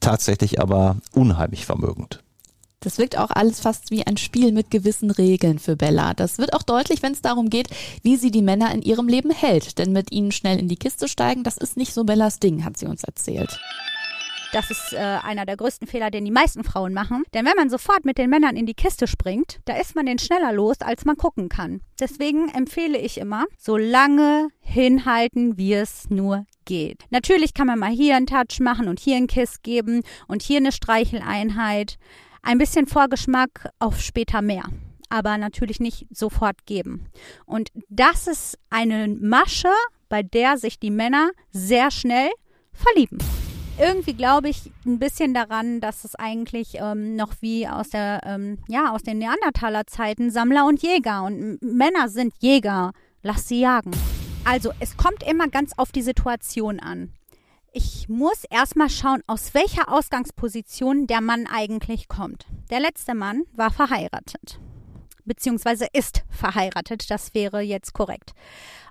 tatsächlich 0.00 0.60
aber 0.60 0.96
unheimlich 1.12 1.66
vermögend. 1.66 2.23
Das 2.84 2.98
wirkt 2.98 3.16
auch 3.16 3.30
alles 3.30 3.60
fast 3.60 3.90
wie 3.90 4.06
ein 4.06 4.18
Spiel 4.18 4.52
mit 4.52 4.70
gewissen 4.70 5.10
Regeln 5.10 5.58
für 5.58 5.74
Bella. 5.74 6.14
Das 6.14 6.38
wird 6.38 6.52
auch 6.52 6.62
deutlich, 6.62 7.02
wenn 7.02 7.12
es 7.12 7.22
darum 7.22 7.48
geht, 7.48 7.68
wie 8.02 8.16
sie 8.16 8.30
die 8.30 8.42
Männer 8.42 8.72
in 8.72 8.82
ihrem 8.82 9.08
Leben 9.08 9.30
hält. 9.30 9.78
Denn 9.78 9.92
mit 9.92 10.12
ihnen 10.12 10.32
schnell 10.32 10.58
in 10.58 10.68
die 10.68 10.76
Kiste 10.76 11.08
steigen, 11.08 11.44
das 11.44 11.56
ist 11.56 11.76
nicht 11.76 11.94
so 11.94 12.04
Bellas 12.04 12.38
Ding, 12.40 12.64
hat 12.64 12.76
sie 12.76 12.86
uns 12.86 13.02
erzählt. 13.02 13.58
Das 14.54 14.70
ist 14.70 14.92
äh, 14.92 14.98
einer 14.98 15.46
der 15.46 15.56
größten 15.56 15.88
Fehler, 15.88 16.12
den 16.12 16.24
die 16.24 16.30
meisten 16.30 16.62
Frauen 16.62 16.92
machen. 16.92 17.24
Denn 17.34 17.44
wenn 17.44 17.56
man 17.56 17.70
sofort 17.70 18.04
mit 18.04 18.18
den 18.18 18.30
Männern 18.30 18.56
in 18.56 18.66
die 18.66 18.74
Kiste 18.74 19.08
springt, 19.08 19.58
da 19.64 19.76
ist 19.76 19.96
man 19.96 20.06
den 20.06 20.20
schneller 20.20 20.52
los, 20.52 20.76
als 20.80 21.04
man 21.04 21.16
gucken 21.16 21.48
kann. 21.48 21.80
Deswegen 21.98 22.50
empfehle 22.50 22.96
ich 22.96 23.18
immer, 23.18 23.46
so 23.58 23.76
lange 23.76 24.50
hinhalten, 24.60 25.56
wie 25.56 25.72
es 25.72 26.08
nur 26.08 26.46
geht. 26.66 27.02
Natürlich 27.10 27.52
kann 27.52 27.66
man 27.66 27.80
mal 27.80 27.90
hier 27.90 28.14
einen 28.14 28.28
Touch 28.28 28.60
machen 28.60 28.86
und 28.86 29.00
hier 29.00 29.16
einen 29.16 29.26
Kiss 29.26 29.62
geben 29.62 30.02
und 30.28 30.42
hier 30.42 30.58
eine 30.58 30.70
Streicheleinheit 30.70 31.98
ein 32.44 32.58
bisschen 32.58 32.86
Vorgeschmack 32.86 33.68
auf 33.78 34.00
später 34.00 34.42
mehr 34.42 34.64
aber 35.14 35.38
natürlich 35.38 35.78
nicht 35.78 36.06
sofort 36.10 36.66
geben. 36.66 37.06
Und 37.46 37.70
das 37.88 38.26
ist 38.26 38.58
eine 38.68 39.06
Masche, 39.06 39.68
bei 40.08 40.24
der 40.24 40.58
sich 40.58 40.80
die 40.80 40.90
Männer 40.90 41.30
sehr 41.52 41.92
schnell 41.92 42.30
verlieben. 42.72 43.18
Irgendwie 43.78 44.14
glaube 44.14 44.48
ich 44.48 44.72
ein 44.84 44.98
bisschen 44.98 45.32
daran, 45.32 45.80
dass 45.80 46.04
es 46.04 46.16
eigentlich 46.16 46.78
ähm, 46.80 47.14
noch 47.14 47.34
wie 47.40 47.66
aus 47.66 47.90
der 47.90 48.20
ähm, 48.24 48.58
ja 48.68 48.92
aus 48.92 49.02
den 49.02 49.18
Neandertaler 49.18 49.86
Zeiten 49.86 50.30
Sammler 50.30 50.66
und 50.66 50.82
Jäger 50.82 51.24
und 51.24 51.60
Männer 51.62 52.08
sind 52.08 52.34
Jäger. 52.40 52.92
Lass 53.22 53.48
sie 53.48 53.60
jagen. 53.60 53.92
Also 54.44 54.72
es 54.78 54.96
kommt 54.96 55.22
immer 55.22 55.48
ganz 55.48 55.72
auf 55.76 55.90
die 55.90 56.02
Situation 56.02 56.78
an 56.78 57.12
ich 57.74 58.08
muss 58.08 58.44
erstmal 58.50 58.88
schauen, 58.88 59.22
aus 59.26 59.52
welcher 59.52 59.92
Ausgangsposition 59.92 61.08
der 61.08 61.20
Mann 61.20 61.48
eigentlich 61.52 62.06
kommt. 62.06 62.46
Der 62.70 62.78
letzte 62.78 63.14
Mann 63.16 63.42
war 63.52 63.72
verheiratet. 63.72 64.60
Beziehungsweise 65.24 65.86
ist 65.92 66.22
verheiratet, 66.30 67.10
das 67.10 67.34
wäre 67.34 67.62
jetzt 67.62 67.92
korrekt. 67.92 68.32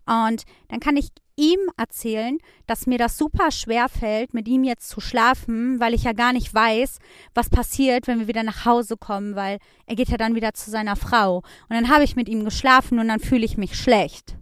Und 0.05 0.43
dann 0.67 0.81
kann 0.81 0.97
ich 0.97 1.11
ihm 1.37 1.59
erzählen, 1.77 2.39
dass 2.67 2.85
mir 2.85 2.97
das 2.97 3.17
super 3.17 3.51
schwer 3.51 3.87
fällt, 3.87 4.33
mit 4.33 4.49
ihm 4.49 4.65
jetzt 4.65 4.89
zu 4.89 4.99
schlafen, 4.99 5.79
weil 5.79 5.93
ich 5.93 6.03
ja 6.03 6.11
gar 6.11 6.33
nicht 6.33 6.53
weiß, 6.53 6.99
was 7.33 7.49
passiert, 7.49 8.07
wenn 8.07 8.19
wir 8.19 8.27
wieder 8.27 8.43
nach 8.43 8.65
Hause 8.65 8.97
kommen, 8.97 9.37
weil 9.37 9.59
er 9.85 9.95
geht 9.95 10.09
ja 10.09 10.17
dann 10.17 10.35
wieder 10.35 10.53
zu 10.53 10.69
seiner 10.69 10.97
Frau. 10.97 11.37
Und 11.37 11.45
dann 11.69 11.87
habe 11.87 12.03
ich 12.03 12.17
mit 12.17 12.27
ihm 12.27 12.43
geschlafen 12.43 12.99
und 12.99 13.07
dann 13.07 13.21
fühle 13.21 13.45
ich 13.45 13.55
mich 13.55 13.79
schlecht. 13.79 14.35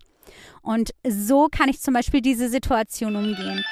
Und 0.64 0.96
so 1.08 1.48
kann 1.52 1.70
ich 1.70 1.80
zum 1.80 1.94
Beispiel 1.94 2.22
diese 2.22 2.50
Situation 2.50 3.16
umgehen. 3.16 3.64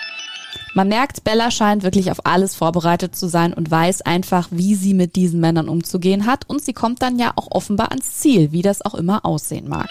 Man 0.73 0.87
merkt, 0.87 1.23
Bella 1.23 1.51
scheint 1.51 1.83
wirklich 1.83 2.11
auf 2.11 2.25
alles 2.25 2.55
vorbereitet 2.55 3.15
zu 3.15 3.27
sein 3.27 3.53
und 3.53 3.69
weiß 3.69 4.01
einfach, 4.01 4.47
wie 4.51 4.75
sie 4.75 4.93
mit 4.93 5.15
diesen 5.15 5.39
Männern 5.39 5.67
umzugehen 5.67 6.25
hat. 6.25 6.47
Und 6.47 6.61
sie 6.61 6.73
kommt 6.73 7.01
dann 7.01 7.19
ja 7.19 7.33
auch 7.35 7.47
offenbar 7.51 7.91
ans 7.91 8.15
Ziel, 8.15 8.51
wie 8.51 8.61
das 8.61 8.83
auch 8.83 8.95
immer 8.95 9.25
aussehen 9.25 9.67
mag. 9.67 9.89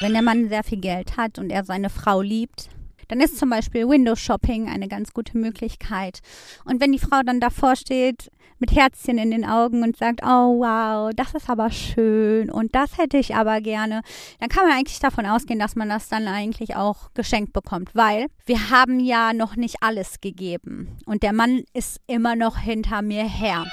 Wenn 0.00 0.12
der 0.12 0.22
Mann 0.22 0.48
sehr 0.48 0.62
viel 0.62 0.78
Geld 0.78 1.16
hat 1.16 1.38
und 1.38 1.50
er 1.50 1.64
seine 1.64 1.90
Frau 1.90 2.20
liebt, 2.20 2.68
dann 3.08 3.20
ist 3.20 3.38
zum 3.38 3.50
Beispiel 3.50 3.88
Windows 3.88 4.20
Shopping 4.20 4.68
eine 4.68 4.88
ganz 4.88 5.12
gute 5.12 5.36
Möglichkeit. 5.36 6.20
Und 6.64 6.80
wenn 6.80 6.92
die 6.92 6.98
Frau 6.98 7.22
dann 7.24 7.40
davor 7.40 7.76
steht, 7.76 8.30
mit 8.58 8.72
Herzchen 8.72 9.18
in 9.18 9.30
den 9.30 9.44
Augen 9.44 9.82
und 9.82 9.96
sagt, 9.96 10.20
oh 10.22 10.60
wow, 10.60 11.10
das 11.14 11.34
ist 11.34 11.48
aber 11.48 11.70
schön 11.70 12.50
und 12.50 12.74
das 12.74 12.98
hätte 12.98 13.16
ich 13.16 13.34
aber 13.34 13.60
gerne, 13.60 14.02
dann 14.40 14.48
kann 14.48 14.66
man 14.66 14.76
eigentlich 14.76 14.98
davon 14.98 15.26
ausgehen, 15.26 15.58
dass 15.60 15.76
man 15.76 15.88
das 15.88 16.08
dann 16.08 16.26
eigentlich 16.26 16.76
auch 16.76 17.12
geschenkt 17.14 17.52
bekommt, 17.52 17.94
weil 17.94 18.26
wir 18.46 18.70
haben 18.70 19.00
ja 19.00 19.32
noch 19.32 19.56
nicht 19.56 19.76
alles 19.82 20.20
gegeben 20.20 20.96
und 21.06 21.22
der 21.22 21.32
Mann 21.32 21.62
ist 21.72 22.00
immer 22.06 22.34
noch 22.34 22.58
hinter 22.58 23.02
mir 23.02 23.24
her. 23.24 23.64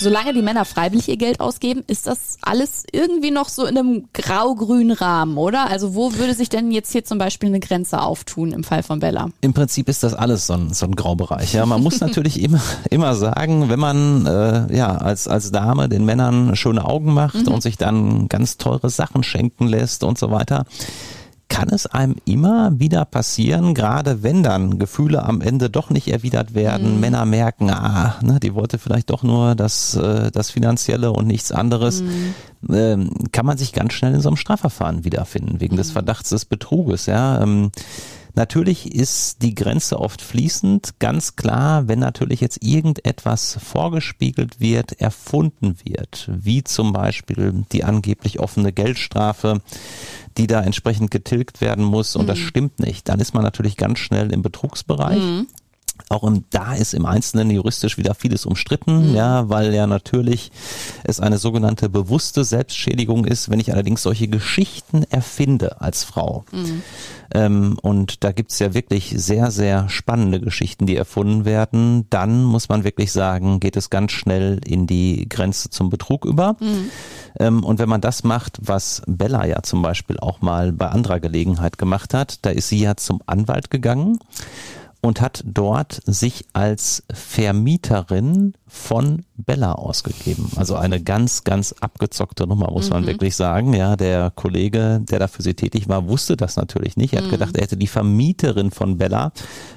Solange 0.00 0.32
die 0.32 0.42
Männer 0.42 0.64
freiwillig 0.64 1.08
ihr 1.08 1.16
Geld 1.16 1.40
ausgeben, 1.40 1.82
ist 1.88 2.06
das 2.06 2.38
alles 2.40 2.84
irgendwie 2.92 3.32
noch 3.32 3.48
so 3.48 3.66
in 3.66 3.76
einem 3.76 4.08
grau-grünen 4.12 4.92
Rahmen, 4.92 5.36
oder? 5.36 5.68
Also 5.68 5.94
wo 5.96 6.14
würde 6.14 6.34
sich 6.34 6.48
denn 6.48 6.70
jetzt 6.70 6.92
hier 6.92 7.04
zum 7.04 7.18
Beispiel 7.18 7.48
eine 7.48 7.58
Grenze 7.58 8.00
auftun 8.00 8.52
im 8.52 8.62
Fall 8.62 8.84
von 8.84 9.00
Bella? 9.00 9.30
Im 9.40 9.54
Prinzip 9.54 9.88
ist 9.88 10.04
das 10.04 10.14
alles 10.14 10.46
so 10.46 10.54
ein, 10.54 10.72
so 10.72 10.86
ein 10.86 10.94
Graubereich. 10.94 11.52
Ja, 11.52 11.66
man 11.66 11.82
muss 11.82 12.00
natürlich 12.00 12.40
immer, 12.40 12.60
immer 12.90 13.16
sagen, 13.16 13.68
wenn 13.68 13.80
man 13.80 14.26
äh, 14.26 14.76
ja 14.76 14.96
als, 14.96 15.26
als 15.26 15.50
Dame 15.50 15.88
den 15.88 16.04
Männern 16.04 16.54
schöne 16.54 16.84
Augen 16.84 17.12
macht 17.12 17.46
mhm. 17.46 17.54
und 17.54 17.62
sich 17.62 17.76
dann 17.76 18.28
ganz 18.28 18.56
teure 18.56 18.90
Sachen 18.90 19.24
schenken 19.24 19.66
lässt 19.66 20.04
und 20.04 20.16
so 20.16 20.30
weiter, 20.30 20.64
kann 21.58 21.70
es 21.70 21.86
einem 21.86 22.14
immer 22.24 22.78
wieder 22.78 23.04
passieren, 23.04 23.74
gerade 23.74 24.22
wenn 24.22 24.44
dann 24.44 24.78
Gefühle 24.78 25.24
am 25.24 25.40
Ende 25.40 25.68
doch 25.68 25.90
nicht 25.90 26.06
erwidert 26.06 26.54
werden, 26.54 26.94
mhm. 26.94 27.00
Männer 27.00 27.24
merken, 27.24 27.68
ah, 27.70 28.14
ne, 28.22 28.38
die 28.38 28.54
wollte 28.54 28.78
vielleicht 28.78 29.10
doch 29.10 29.24
nur 29.24 29.56
das, 29.56 29.96
äh, 29.96 30.30
das 30.30 30.52
Finanzielle 30.52 31.10
und 31.10 31.26
nichts 31.26 31.50
anderes, 31.50 32.02
mhm. 32.02 32.34
ähm, 32.70 33.10
kann 33.32 33.44
man 33.44 33.58
sich 33.58 33.72
ganz 33.72 33.92
schnell 33.92 34.14
in 34.14 34.20
so 34.20 34.28
einem 34.28 34.36
Strafverfahren 34.36 35.04
wiederfinden, 35.04 35.60
wegen 35.60 35.74
mhm. 35.74 35.78
des 35.78 35.90
Verdachts 35.90 36.28
des 36.28 36.44
Betruges, 36.44 37.06
ja. 37.06 37.42
Ähm, 37.42 37.72
Natürlich 38.38 38.94
ist 38.94 39.42
die 39.42 39.56
Grenze 39.56 39.98
oft 39.98 40.22
fließend, 40.22 41.00
ganz 41.00 41.34
klar, 41.34 41.88
wenn 41.88 41.98
natürlich 41.98 42.40
jetzt 42.40 42.62
irgendetwas 42.62 43.58
vorgespiegelt 43.60 44.60
wird, 44.60 44.92
erfunden 45.00 45.74
wird, 45.82 46.30
wie 46.32 46.62
zum 46.62 46.92
Beispiel 46.92 47.64
die 47.72 47.82
angeblich 47.82 48.38
offene 48.38 48.72
Geldstrafe, 48.72 49.60
die 50.36 50.46
da 50.46 50.60
entsprechend 50.60 51.10
getilgt 51.10 51.60
werden 51.60 51.82
muss 51.82 52.14
und 52.14 52.26
mhm. 52.26 52.28
das 52.28 52.38
stimmt 52.38 52.78
nicht, 52.78 53.08
dann 53.08 53.18
ist 53.18 53.34
man 53.34 53.42
natürlich 53.42 53.76
ganz 53.76 53.98
schnell 53.98 54.32
im 54.32 54.42
Betrugsbereich. 54.42 55.18
Mhm. 55.18 55.48
Auch 56.08 56.24
im, 56.24 56.44
da 56.50 56.74
ist 56.74 56.94
im 56.94 57.06
Einzelnen 57.06 57.50
juristisch 57.50 57.98
wieder 57.98 58.14
vieles 58.14 58.46
umstritten, 58.46 59.10
mhm. 59.10 59.14
ja, 59.14 59.48
weil 59.48 59.74
ja 59.74 59.86
natürlich 59.86 60.50
es 61.04 61.20
eine 61.20 61.38
sogenannte 61.38 61.88
bewusste 61.88 62.44
Selbstschädigung 62.44 63.24
ist, 63.24 63.50
wenn 63.50 63.60
ich 63.60 63.72
allerdings 63.72 64.02
solche 64.02 64.28
Geschichten 64.28 65.04
erfinde 65.10 65.80
als 65.80 66.04
Frau. 66.04 66.44
Mhm. 66.52 66.82
Ähm, 67.34 67.78
und 67.82 68.24
da 68.24 68.32
gibt's 68.32 68.58
ja 68.58 68.74
wirklich 68.74 69.12
sehr, 69.16 69.50
sehr 69.50 69.88
spannende 69.88 70.40
Geschichten, 70.40 70.86
die 70.86 70.96
erfunden 70.96 71.44
werden. 71.44 72.06
Dann 72.10 72.44
muss 72.44 72.68
man 72.68 72.84
wirklich 72.84 73.12
sagen, 73.12 73.60
geht 73.60 73.76
es 73.76 73.90
ganz 73.90 74.12
schnell 74.12 74.60
in 74.64 74.86
die 74.86 75.28
Grenze 75.28 75.68
zum 75.70 75.90
Betrug 75.90 76.24
über. 76.24 76.56
Mhm. 76.60 76.90
Ähm, 77.38 77.64
und 77.64 77.78
wenn 77.78 77.88
man 77.88 78.00
das 78.00 78.24
macht, 78.24 78.58
was 78.62 79.02
Bella 79.06 79.44
ja 79.44 79.62
zum 79.62 79.82
Beispiel 79.82 80.18
auch 80.18 80.40
mal 80.40 80.72
bei 80.72 80.88
anderer 80.88 81.20
Gelegenheit 81.20 81.78
gemacht 81.78 82.14
hat, 82.14 82.44
da 82.46 82.50
ist 82.50 82.68
sie 82.68 82.80
ja 82.80 82.96
zum 82.96 83.20
Anwalt 83.26 83.70
gegangen 83.70 84.18
und 85.00 85.20
hat 85.20 85.42
dort 85.46 86.00
sich 86.06 86.46
als 86.52 87.04
Vermieterin 87.12 88.54
von 88.66 89.24
Bella 89.36 89.72
ausgegeben. 89.72 90.50
Also 90.56 90.74
eine 90.74 91.00
ganz, 91.00 91.44
ganz 91.44 91.72
abgezockte 91.80 92.46
Nummer, 92.46 92.70
muss 92.72 92.86
mhm. 92.86 92.94
man 92.94 93.06
wirklich 93.06 93.36
sagen. 93.36 93.74
Ja, 93.74 93.96
der 93.96 94.32
Kollege, 94.34 95.00
der 95.08 95.20
da 95.20 95.28
für 95.28 95.42
sie 95.42 95.54
tätig 95.54 95.88
war, 95.88 96.08
wusste 96.08 96.36
das 96.36 96.56
natürlich 96.56 96.96
nicht. 96.96 97.12
Er 97.14 97.20
hat 97.20 97.26
mhm. 97.28 97.32
gedacht, 97.32 97.56
er 97.56 97.62
hätte 97.62 97.76
die 97.76 97.86
Vermieterin 97.86 98.72
von 98.72 98.98
Bella 98.98 99.32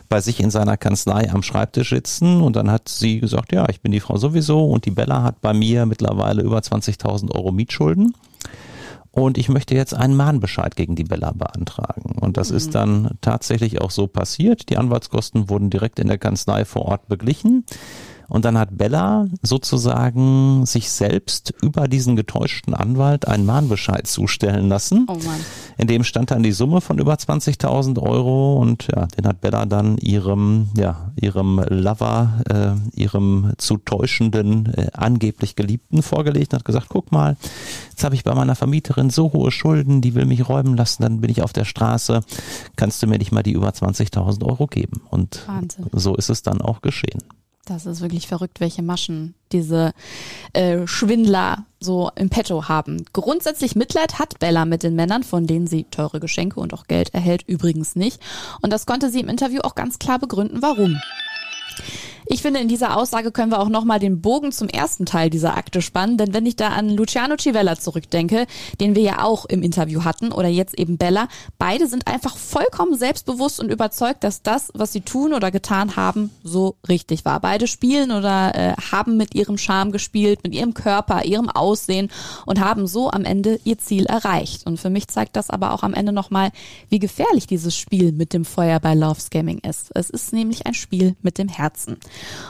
bei 0.10 0.22
sich 0.22 0.40
in 0.40 0.50
seiner 0.50 0.76
Kanzlei 0.78 1.30
am 1.32 1.44
Schreibtisch 1.44 1.92
sitzen 1.92 2.42
und 2.42 2.56
dann 2.56 2.72
hat 2.72 2.90
sie 2.90 3.20
gesagt, 3.20 3.52
ja, 3.54 3.70
ich 3.70 3.82
bin 3.82 3.92
die 3.92 4.00
Frau 4.00 4.18
sowieso 4.18 4.66
und 4.66 4.86
die 4.86 4.92
Bella 4.92 5.22
hat 5.24 5.40
bei 5.42 5.54
mir 5.54 5.86
mittlerweile 5.86 6.42
über 6.42 6.60
20.000 6.60 7.32
Euro 7.32 7.52
Mietschulden 7.52 8.16
und 9.12 9.38
ich 9.38 9.50
möchte 9.50 9.76
jetzt 9.76 9.94
einen 9.94 10.16
Mahnbescheid 10.16 10.76
gegen 10.76 10.96
die 10.96 11.04
Bella 11.04 11.32
beantragen. 11.32 12.18
Und 12.20 12.38
das 12.38 12.52
mhm. 12.52 12.58
ist 12.58 12.76
dann 12.76 13.18
tatsächlich 13.20 13.82
auch 13.82 13.92
so 13.92 14.08
passiert. 14.08 14.70
Die 14.70 14.78
Anwaltskosten 14.78 15.50
wurden 15.50 15.70
direkt 15.70 16.00
in 16.00 16.08
der 16.08 16.18
Kanzlei 16.18 16.64
vor 16.64 16.84
Ort 16.84 17.08
beglichen. 17.08 17.66
Und 18.32 18.46
dann 18.46 18.58
hat 18.58 18.78
Bella 18.78 19.28
sozusagen 19.42 20.66
sich 20.66 20.90
selbst 20.90 21.54
über 21.62 21.90
diesen 21.90 22.16
getäuschten 22.16 22.74
Anwalt 22.74 23.28
einen 23.28 23.46
Mahnbescheid 23.46 24.08
zustellen 24.08 24.70
lassen. 24.70 25.06
Oh 25.10 25.16
Mann. 25.16 25.42
In 25.78 25.88
dem 25.88 26.06
stand 26.06 26.32
dann 26.32 26.42
die 26.42 26.54
Summe 26.54 26.80
von 26.80 26.98
über 26.98 27.14
20.000 27.14 28.02
Euro 28.02 28.56
und 28.56 28.88
ja, 28.96 29.08
den 29.08 29.28
hat 29.28 29.42
Bella 29.42 29.66
dann 29.66 29.98
ihrem, 29.98 30.70
ja, 30.78 31.12
ihrem 31.20 31.62
Lover, 31.68 32.40
äh, 32.50 32.98
ihrem 32.98 33.52
zu 33.58 33.76
täuschenden, 33.76 34.74
äh, 34.76 34.88
angeblich 34.94 35.58
Geliebten 35.58 36.02
vorgelegt 36.02 36.54
und 36.54 36.60
hat 36.60 36.66
gesagt, 36.66 36.88
guck 36.88 37.12
mal, 37.12 37.36
jetzt 37.90 38.06
habe 38.06 38.16
ich 38.16 38.24
bei 38.24 38.34
meiner 38.34 38.56
Vermieterin 38.56 39.10
so 39.10 39.34
hohe 39.34 39.52
Schulden, 39.52 40.00
die 40.00 40.16
will 40.16 40.26
mich 40.26 40.48
räumen 40.48 40.78
lassen, 40.78 41.04
dann 41.04 41.20
bin 41.20 41.30
ich 41.30 41.42
auf 41.42 41.52
der 41.52 41.66
Straße, 41.66 42.22
kannst 42.78 43.04
du 43.04 43.08
mir 43.08 43.18
nicht 43.18 43.34
mal 43.34 43.44
die 43.44 43.52
über 43.52 43.72
20.000 43.72 44.46
Euro 44.46 44.68
geben? 44.68 45.02
Und 45.10 45.46
Wahnsinn. 45.50 45.88
so 45.92 46.16
ist 46.16 46.30
es 46.30 46.44
dann 46.44 46.62
auch 46.62 46.82
geschehen. 46.82 47.22
Das 47.66 47.86
ist 47.86 48.02
wirklich 48.02 48.28
verrückt, 48.28 48.60
welche 48.60 48.82
Maschen 48.82 49.36
diese 49.52 49.94
äh, 50.54 50.88
Schwindler 50.88 51.66
so 51.80 52.10
im 52.16 52.30
Petto 52.30 52.68
haben. 52.68 53.06
Grundsätzlich 53.14 53.76
Mitleid 53.76 54.18
hat 54.20 54.40
Bella 54.40 54.66
mit 54.66 54.84
den 54.84 54.96
Männern, 54.96 55.24
von 55.24 55.46
denen 55.46 55.68
sie 55.68 55.84
teure 55.86 56.20
Geschenke 56.20 56.60
und 56.60 56.74
auch 56.74 56.88
Geld 56.88 57.14
erhält, 57.14 57.44
übrigens 57.48 57.96
nicht. 57.96 58.20
Und 58.62 58.74
das 58.74 58.86
konnte 58.86 59.10
sie 59.10 59.20
im 59.20 59.30
Interview 59.30 59.62
auch 59.62 59.76
ganz 59.76 60.00
klar 60.00 60.18
begründen, 60.18 60.62
warum. 60.62 61.00
Ich 62.34 62.44
finde, 62.44 62.62
in 62.62 62.70
dieser 62.70 62.96
Aussage 62.96 63.34
können 63.34 63.52
wir 63.52 63.60
auch 63.60 63.68
nochmal 63.68 64.00
den 64.00 64.22
Bogen 64.22 64.54
zum 64.54 64.70
ersten 64.70 65.06
Teil 65.06 65.30
dieser 65.30 65.58
Akte 65.58 65.82
spannen, 65.82 66.16
denn 66.16 66.34
wenn 66.34 66.46
ich 66.46 66.56
da 66.56 66.70
an 66.70 66.90
Luciano 66.90 67.36
Civella 67.38 67.78
zurückdenke, 67.78 68.48
den 68.80 68.96
wir 68.96 69.04
ja 69.04 69.24
auch 69.26 69.44
im 69.44 69.62
Interview 69.62 70.06
hatten, 70.06 70.32
oder 70.32 70.48
jetzt 70.48 70.80
eben 70.80 70.98
Bella, 70.98 71.28
beide 71.58 71.88
sind 71.88 72.08
einfach 72.08 72.38
vollkommen 72.38 72.96
selbstbewusst 72.96 73.60
und 73.60 73.70
überzeugt, 73.70 74.24
dass 74.24 74.44
das, 74.44 74.70
was 74.74 74.94
sie 74.94 75.02
tun 75.02 75.34
oder 75.34 75.52
getan 75.52 75.98
haben, 75.98 76.30
so 76.42 76.78
richtig 76.88 77.26
war. 77.26 77.42
Beide 77.42 77.68
spielen 77.68 78.12
oder 78.12 78.56
äh, 78.56 78.74
haben 78.82 79.18
mit 79.18 79.36
ihrem 79.36 79.58
Charme 79.58 79.92
gespielt, 79.92 80.40
mit 80.46 80.56
ihrem 80.56 80.74
Körper, 80.74 81.26
ihrem 81.26 81.50
Aussehen 81.50 82.10
und 82.46 82.62
haben 82.62 82.88
so 82.88 83.12
am 83.12 83.26
Ende 83.26 83.60
ihr 83.66 83.78
Ziel 83.78 84.06
erreicht. 84.06 84.66
Und 84.66 84.80
für 84.80 84.90
mich 84.90 85.10
zeigt 85.10 85.36
das 85.36 85.50
aber 85.50 85.74
auch 85.74 85.84
am 85.84 85.94
Ende 85.94 86.14
nochmal, 86.14 86.52
wie 86.88 87.00
gefährlich 87.00 87.46
dieses 87.46 87.76
Spiel 87.76 88.14
mit 88.14 88.32
dem 88.32 88.46
Feuer 88.46 88.80
bei 88.80 88.96
Love 88.96 89.20
Scamming 89.20 89.60
ist. 89.68 89.92
Es 89.96 90.10
ist 90.10 90.32
nämlich 90.32 90.66
ein 90.66 90.76
Spiel 90.76 91.18
mit 91.22 91.38
dem 91.38 91.50
Herzen. 91.50 91.98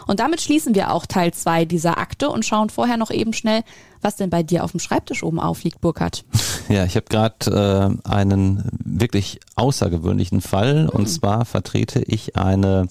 Und 0.08 0.20
damit 0.20 0.42
schließen 0.42 0.76
wir 0.76 0.92
auch 0.92 1.06
Teil 1.06 1.34
2 1.34 1.66
dieser 1.66 1.98
Akte 1.98 2.30
und 2.30 2.46
schauen 2.46 2.70
vorher 2.70 2.98
noch 2.98 3.12
eben 3.12 3.34
schnell, 3.34 3.64
was 4.02 4.16
denn 4.16 4.30
bei 4.30 4.44
dir 4.44 4.64
auf 4.64 4.72
dem 4.72 4.80
Schreibtisch 4.80 5.24
oben 5.24 5.40
aufliegt, 5.40 5.82
Burkhard. 5.82 6.26
Ja, 6.70 6.86
ich 6.86 6.96
habe 6.96 7.08
gerade 7.10 8.00
äh, 8.06 8.10
einen 8.10 8.64
wirklich 8.84 9.40
außergewöhnlichen 9.56 10.42
Fall. 10.42 10.88
Und 10.88 11.02
hm. 11.02 11.08
zwar 11.08 11.46
vertrete 11.46 12.02
ich 12.02 12.38
eine 12.38 12.88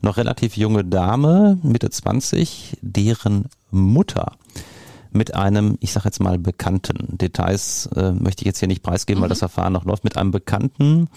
noch 0.00 0.16
relativ 0.16 0.56
junge 0.56 0.84
Dame, 0.84 1.58
Mitte 1.62 1.90
20, 1.90 2.78
deren 2.82 3.46
Mutter 3.70 4.32
mit 5.14 5.34
einem, 5.34 5.78
ich 5.80 5.92
sage 5.92 6.06
jetzt 6.06 6.20
mal 6.20 6.38
Bekannten, 6.38 7.16
Details 7.16 7.88
äh, 7.94 8.10
möchte 8.12 8.42
ich 8.42 8.46
jetzt 8.46 8.58
hier 8.58 8.68
nicht 8.68 8.82
preisgeben, 8.82 9.20
mhm. 9.20 9.22
weil 9.22 9.28
das 9.28 9.38
Verfahren 9.38 9.72
noch 9.72 9.84
läuft, 9.84 10.04
mit 10.04 10.16
einem 10.16 10.32
Bekannten 10.32 11.08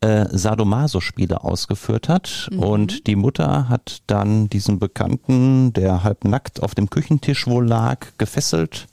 äh, 0.00 0.26
Sadomaso-Spiele 0.30 1.42
ausgeführt 1.42 2.08
hat. 2.08 2.48
Mhm. 2.52 2.58
Und 2.58 3.06
die 3.06 3.16
Mutter 3.16 3.68
hat 3.68 4.02
dann 4.06 4.48
diesen 4.48 4.78
Bekannten, 4.78 5.72
der 5.72 6.04
halb 6.04 6.24
nackt 6.24 6.62
auf 6.62 6.74
dem 6.74 6.90
Küchentisch 6.90 7.46
wohl 7.46 7.66
lag, 7.66 8.06
gefesselt 8.18 8.86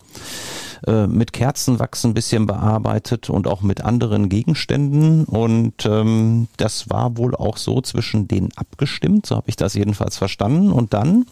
äh, 0.87 1.07
mit 1.07 1.33
Kerzenwachs 1.33 2.05
ein 2.05 2.13
bisschen 2.13 2.45
bearbeitet 2.45 3.29
und 3.29 3.47
auch 3.47 3.61
mit 3.61 3.83
anderen 3.83 4.29
Gegenständen. 4.29 5.25
Und 5.25 5.85
ähm, 5.85 6.47
das 6.57 6.89
war 6.89 7.17
wohl 7.17 7.35
auch 7.35 7.57
so 7.57 7.81
zwischen 7.81 8.27
denen 8.27 8.49
abgestimmt, 8.55 9.25
so 9.25 9.35
habe 9.35 9.49
ich 9.49 9.55
das 9.55 9.73
jedenfalls 9.73 10.17
verstanden. 10.17 10.71
Und 10.71 10.93
dann 10.93 11.25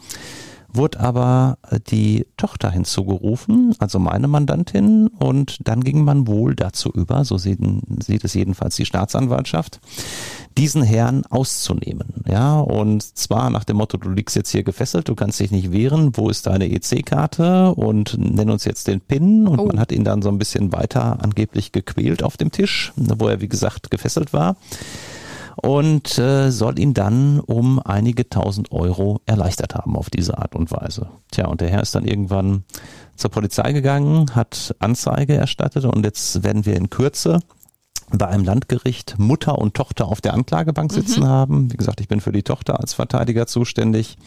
wurde 0.74 0.99
aber 0.99 1.57
äh, 1.69 1.80
die 1.80 2.26
Tochter 2.38 2.71
hinzugerufen, 2.71 3.76
also 3.80 3.99
meine 3.99 4.28
Mandantin, 4.28 5.07
und 5.07 5.67
dann 5.67 5.84
ging 5.84 6.03
man 6.03 6.28
wohl 6.28 6.55
dazu 6.55 6.91
über, 6.91 7.26
so 7.26 7.38
sieht, 7.38 7.59
sieht 7.99 8.24
es 8.24 8.34
jedenfalls 8.34 8.76
die 8.76 8.86
Staatsanwaltschaft, 8.86 9.80
diesen 10.57 10.84
Herrn 10.84 11.24
auszunehmen. 11.30 12.24
Ja, 12.28 12.59
und 12.59 13.03
zwar 13.03 13.49
nach 13.49 13.63
dem 13.63 13.78
Motto, 13.78 13.97
du 13.97 14.09
liegst 14.09 14.36
jetzt 14.36 14.51
hier 14.51 14.63
gefesselt, 14.63 15.09
du 15.09 15.15
kannst 15.15 15.39
dich 15.39 15.51
nicht 15.51 15.71
wehren, 15.71 16.15
wo 16.15 16.30
ist 16.30 16.47
deine 16.47 16.69
EC-Karte 16.69 17.74
und 17.74 18.17
nenn 18.17 18.49
uns 18.49 18.65
jetzt 18.65 18.88
den 18.88 19.01
PIN 19.01 19.47
und 19.47 19.59
oh. 19.59 19.65
man 19.67 19.80
hat 19.80 19.91
ihn 19.91 20.03
dann 20.03 20.21
so 20.21 20.30
ein 20.30 20.38
bisschen 20.38 20.71
weiter 20.71 21.19
angeblich 21.21 21.71
gequält 21.71 22.24
auf 22.24 22.38
dem 22.38 22.51
Tisch, 22.51 22.93
wo 22.95 23.28
er 23.28 23.41
wie 23.41 23.49
gesagt 23.49 23.91
gefesselt 23.91 24.34
war 24.34 24.57
und 25.56 26.18
äh, 26.18 26.51
soll 26.51 26.80
ihn 26.80 26.93
dann 26.93 27.39
um 27.39 27.80
einige 27.80 28.30
tausend 28.30 28.72
Euro 28.72 29.22
erleichtert 29.26 29.76
haben 29.76 29.95
auf 29.95 30.10
diese 30.10 30.38
Art 30.38 30.56
und 30.56 30.72
Weise. 30.72 31.10
Tja, 31.32 31.47
und 31.47 31.62
der 31.62 31.70
Herr 31.70 31.82
ist 31.82 31.95
dann 31.95 32.06
irgendwann 32.06 32.64
zur 33.16 33.32
Polizei 33.32 33.74
gegangen, 33.74 34.36
hat 34.36 34.76
Anzeige 34.80 35.36
erstattet 35.36 35.86
und 35.86 36.04
jetzt 36.04 36.43
werden 36.43 36.66
wir 36.66 36.76
in 36.76 36.89
Kürze 36.89 37.39
bei 38.12 38.28
einem 38.28 38.43
Landgericht 38.43 39.16
Mutter 39.18 39.58
und 39.58 39.74
Tochter 39.74 40.08
auf 40.08 40.22
der 40.22 40.34
Anklagebank 40.34 40.91
sitzen 40.91 41.22
mhm. 41.22 41.28
haben. 41.28 41.72
Wie 41.72 41.78
gesagt, 41.78 42.01
ich 42.01 42.08
bin 42.08 42.22
für 42.22 42.32
die 42.32 42.43
Tochter 42.43 42.80
als 42.80 42.93
Verteidiger 42.93 43.47
zuständig. 43.47 44.18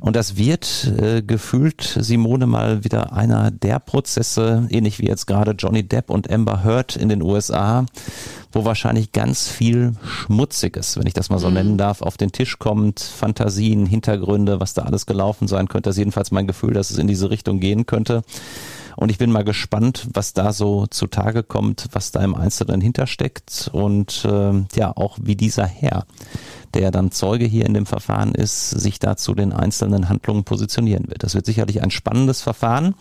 Und 0.00 0.14
das 0.14 0.36
wird 0.36 0.92
äh, 0.98 1.22
gefühlt, 1.22 1.82
Simone, 1.82 2.46
mal 2.46 2.84
wieder 2.84 3.12
einer 3.12 3.50
der 3.50 3.80
Prozesse, 3.80 4.68
ähnlich 4.70 5.00
wie 5.00 5.06
jetzt 5.06 5.26
gerade 5.26 5.52
Johnny 5.52 5.82
Depp 5.82 6.10
und 6.10 6.30
Amber 6.30 6.62
Heard 6.62 6.94
in 6.94 7.08
den 7.08 7.20
USA, 7.20 7.84
wo 8.52 8.64
wahrscheinlich 8.64 9.12
ganz 9.12 9.48
viel 9.48 9.94
Schmutziges, 10.04 10.96
wenn 10.96 11.06
ich 11.06 11.14
das 11.14 11.30
mal 11.30 11.38
so 11.38 11.48
mhm. 11.48 11.54
nennen 11.54 11.78
darf, 11.78 12.02
auf 12.02 12.16
den 12.16 12.32
Tisch 12.32 12.58
kommt, 12.58 13.00
Fantasien, 13.00 13.86
Hintergründe, 13.86 14.60
was 14.60 14.74
da 14.74 14.82
alles 14.82 15.06
gelaufen 15.06 15.48
sein 15.48 15.68
könnte. 15.68 15.88
Das 15.88 15.96
ist 15.96 16.00
jedenfalls 16.00 16.30
mein 16.30 16.46
Gefühl, 16.46 16.74
dass 16.74 16.90
es 16.90 16.98
in 16.98 17.06
diese 17.06 17.30
Richtung 17.30 17.60
gehen 17.60 17.86
könnte. 17.86 18.22
Und 18.96 19.10
ich 19.10 19.18
bin 19.18 19.30
mal 19.30 19.44
gespannt, 19.44 20.08
was 20.12 20.32
da 20.32 20.52
so 20.52 20.86
zutage 20.88 21.44
kommt, 21.44 21.86
was 21.92 22.10
da 22.10 22.20
im 22.24 22.34
Einzelnen 22.34 22.80
hintersteckt 22.80 23.70
und 23.72 24.24
äh, 24.24 24.64
ja, 24.74 24.96
auch 24.96 25.18
wie 25.22 25.36
dieser 25.36 25.66
Herr 25.66 26.04
der 26.74 26.90
dann 26.90 27.10
Zeuge 27.10 27.44
hier 27.44 27.66
in 27.66 27.74
dem 27.74 27.86
Verfahren 27.86 28.34
ist, 28.34 28.70
sich 28.70 28.98
da 28.98 29.16
zu 29.16 29.34
den 29.34 29.52
einzelnen 29.52 30.08
Handlungen 30.08 30.44
positionieren 30.44 31.08
wird. 31.08 31.22
Das 31.22 31.34
wird 31.34 31.46
sicherlich 31.46 31.82
ein 31.82 31.90
spannendes 31.90 32.42
Verfahren. 32.42 32.94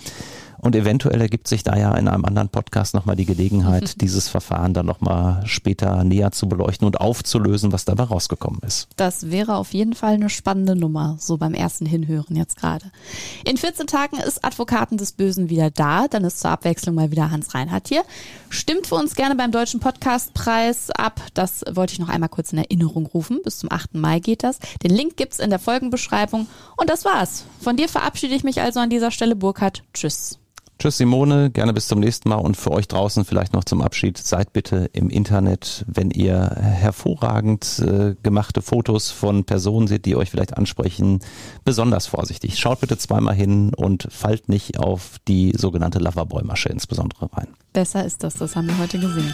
Und 0.59 0.75
eventuell 0.75 1.21
ergibt 1.21 1.47
sich 1.47 1.63
da 1.63 1.77
ja 1.77 1.93
in 1.95 2.07
einem 2.07 2.25
anderen 2.25 2.49
Podcast 2.49 2.93
nochmal 2.93 3.15
die 3.15 3.25
Gelegenheit, 3.25 4.01
dieses 4.01 4.27
Verfahren 4.27 4.73
dann 4.73 4.85
nochmal 4.85 5.45
später 5.45 6.03
näher 6.03 6.31
zu 6.31 6.49
beleuchten 6.49 6.85
und 6.87 6.99
aufzulösen, 6.99 7.71
was 7.71 7.85
dabei 7.85 8.03
rausgekommen 8.03 8.61
ist. 8.65 8.87
Das 8.95 9.29
wäre 9.29 9.55
auf 9.55 9.73
jeden 9.73 9.93
Fall 9.93 10.15
eine 10.15 10.29
spannende 10.29 10.75
Nummer, 10.75 11.17
so 11.19 11.37
beim 11.37 11.53
ersten 11.53 11.85
Hinhören 11.85 12.35
jetzt 12.35 12.57
gerade. 12.57 12.91
In 13.45 13.57
14 13.57 13.87
Tagen 13.87 14.17
ist 14.17 14.43
Advokaten 14.43 14.97
des 14.97 15.11
Bösen 15.11 15.49
wieder 15.49 15.69
da. 15.69 16.07
Dann 16.07 16.23
ist 16.23 16.39
zur 16.39 16.51
Abwechslung 16.51 16.95
mal 16.95 17.11
wieder 17.11 17.31
Hans 17.31 17.53
Reinhardt 17.53 17.87
hier. 17.87 18.03
Stimmt 18.49 18.87
für 18.87 18.95
uns 18.95 19.15
gerne 19.15 19.35
beim 19.35 19.51
Deutschen 19.51 19.79
Podcastpreis 19.79 20.89
ab. 20.91 21.21
Das 21.33 21.63
wollte 21.69 21.93
ich 21.93 21.99
noch 21.99 22.09
einmal 22.09 22.29
kurz 22.29 22.51
in 22.51 22.59
Erinnerung 22.59 23.05
rufen. 23.05 23.41
Bis 23.43 23.59
zum 23.59 23.71
8. 23.71 23.95
Mai 23.95 24.19
geht 24.19 24.43
das. 24.43 24.59
Den 24.83 24.91
Link 24.91 25.17
gibt's 25.17 25.39
in 25.39 25.49
der 25.49 25.59
Folgenbeschreibung. 25.59 26.47
Und 26.77 26.89
das 26.89 27.05
war's. 27.05 27.45
Von 27.61 27.77
dir 27.77 27.89
verabschiede 27.89 28.35
ich 28.35 28.43
mich 28.43 28.61
also 28.61 28.79
an 28.79 28.89
dieser 28.89 29.11
Stelle, 29.11 29.35
Burkhard. 29.35 29.83
Tschüss. 29.93 30.39
Tschüss 30.79 30.97
Simone, 30.97 31.49
gerne 31.49 31.73
bis 31.73 31.87
zum 31.87 31.99
nächsten 31.99 32.29
Mal 32.29 32.35
und 32.35 32.55
für 32.55 32.69
euch 32.69 32.87
draußen 32.87 33.25
vielleicht 33.25 33.53
noch 33.53 33.63
zum 33.63 33.81
Abschied, 33.81 34.15
seid 34.19 34.53
bitte 34.53 34.89
im 34.93 35.09
Internet, 35.09 35.83
wenn 35.87 36.11
ihr 36.11 36.51
hervorragend 36.55 37.79
äh, 37.79 38.13
gemachte 38.21 38.61
Fotos 38.61 39.09
von 39.09 39.43
Personen 39.43 39.87
seht, 39.87 40.05
die 40.05 40.15
euch 40.15 40.29
vielleicht 40.29 40.55
ansprechen, 40.55 41.19
besonders 41.65 42.05
vorsichtig. 42.05 42.59
Schaut 42.59 42.81
bitte 42.81 42.95
zweimal 42.99 43.33
hin 43.33 43.73
und 43.73 44.07
fallt 44.11 44.49
nicht 44.49 44.77
auf 44.77 45.17
die 45.27 45.51
sogenannte 45.57 45.97
Loverboy-Masche 45.97 46.69
insbesondere 46.69 47.27
rein. 47.33 47.47
Besser 47.73 48.05
ist 48.05 48.23
das, 48.23 48.35
das 48.35 48.55
haben 48.55 48.67
wir 48.67 48.77
heute 48.77 48.99
gesehen. 48.99 49.33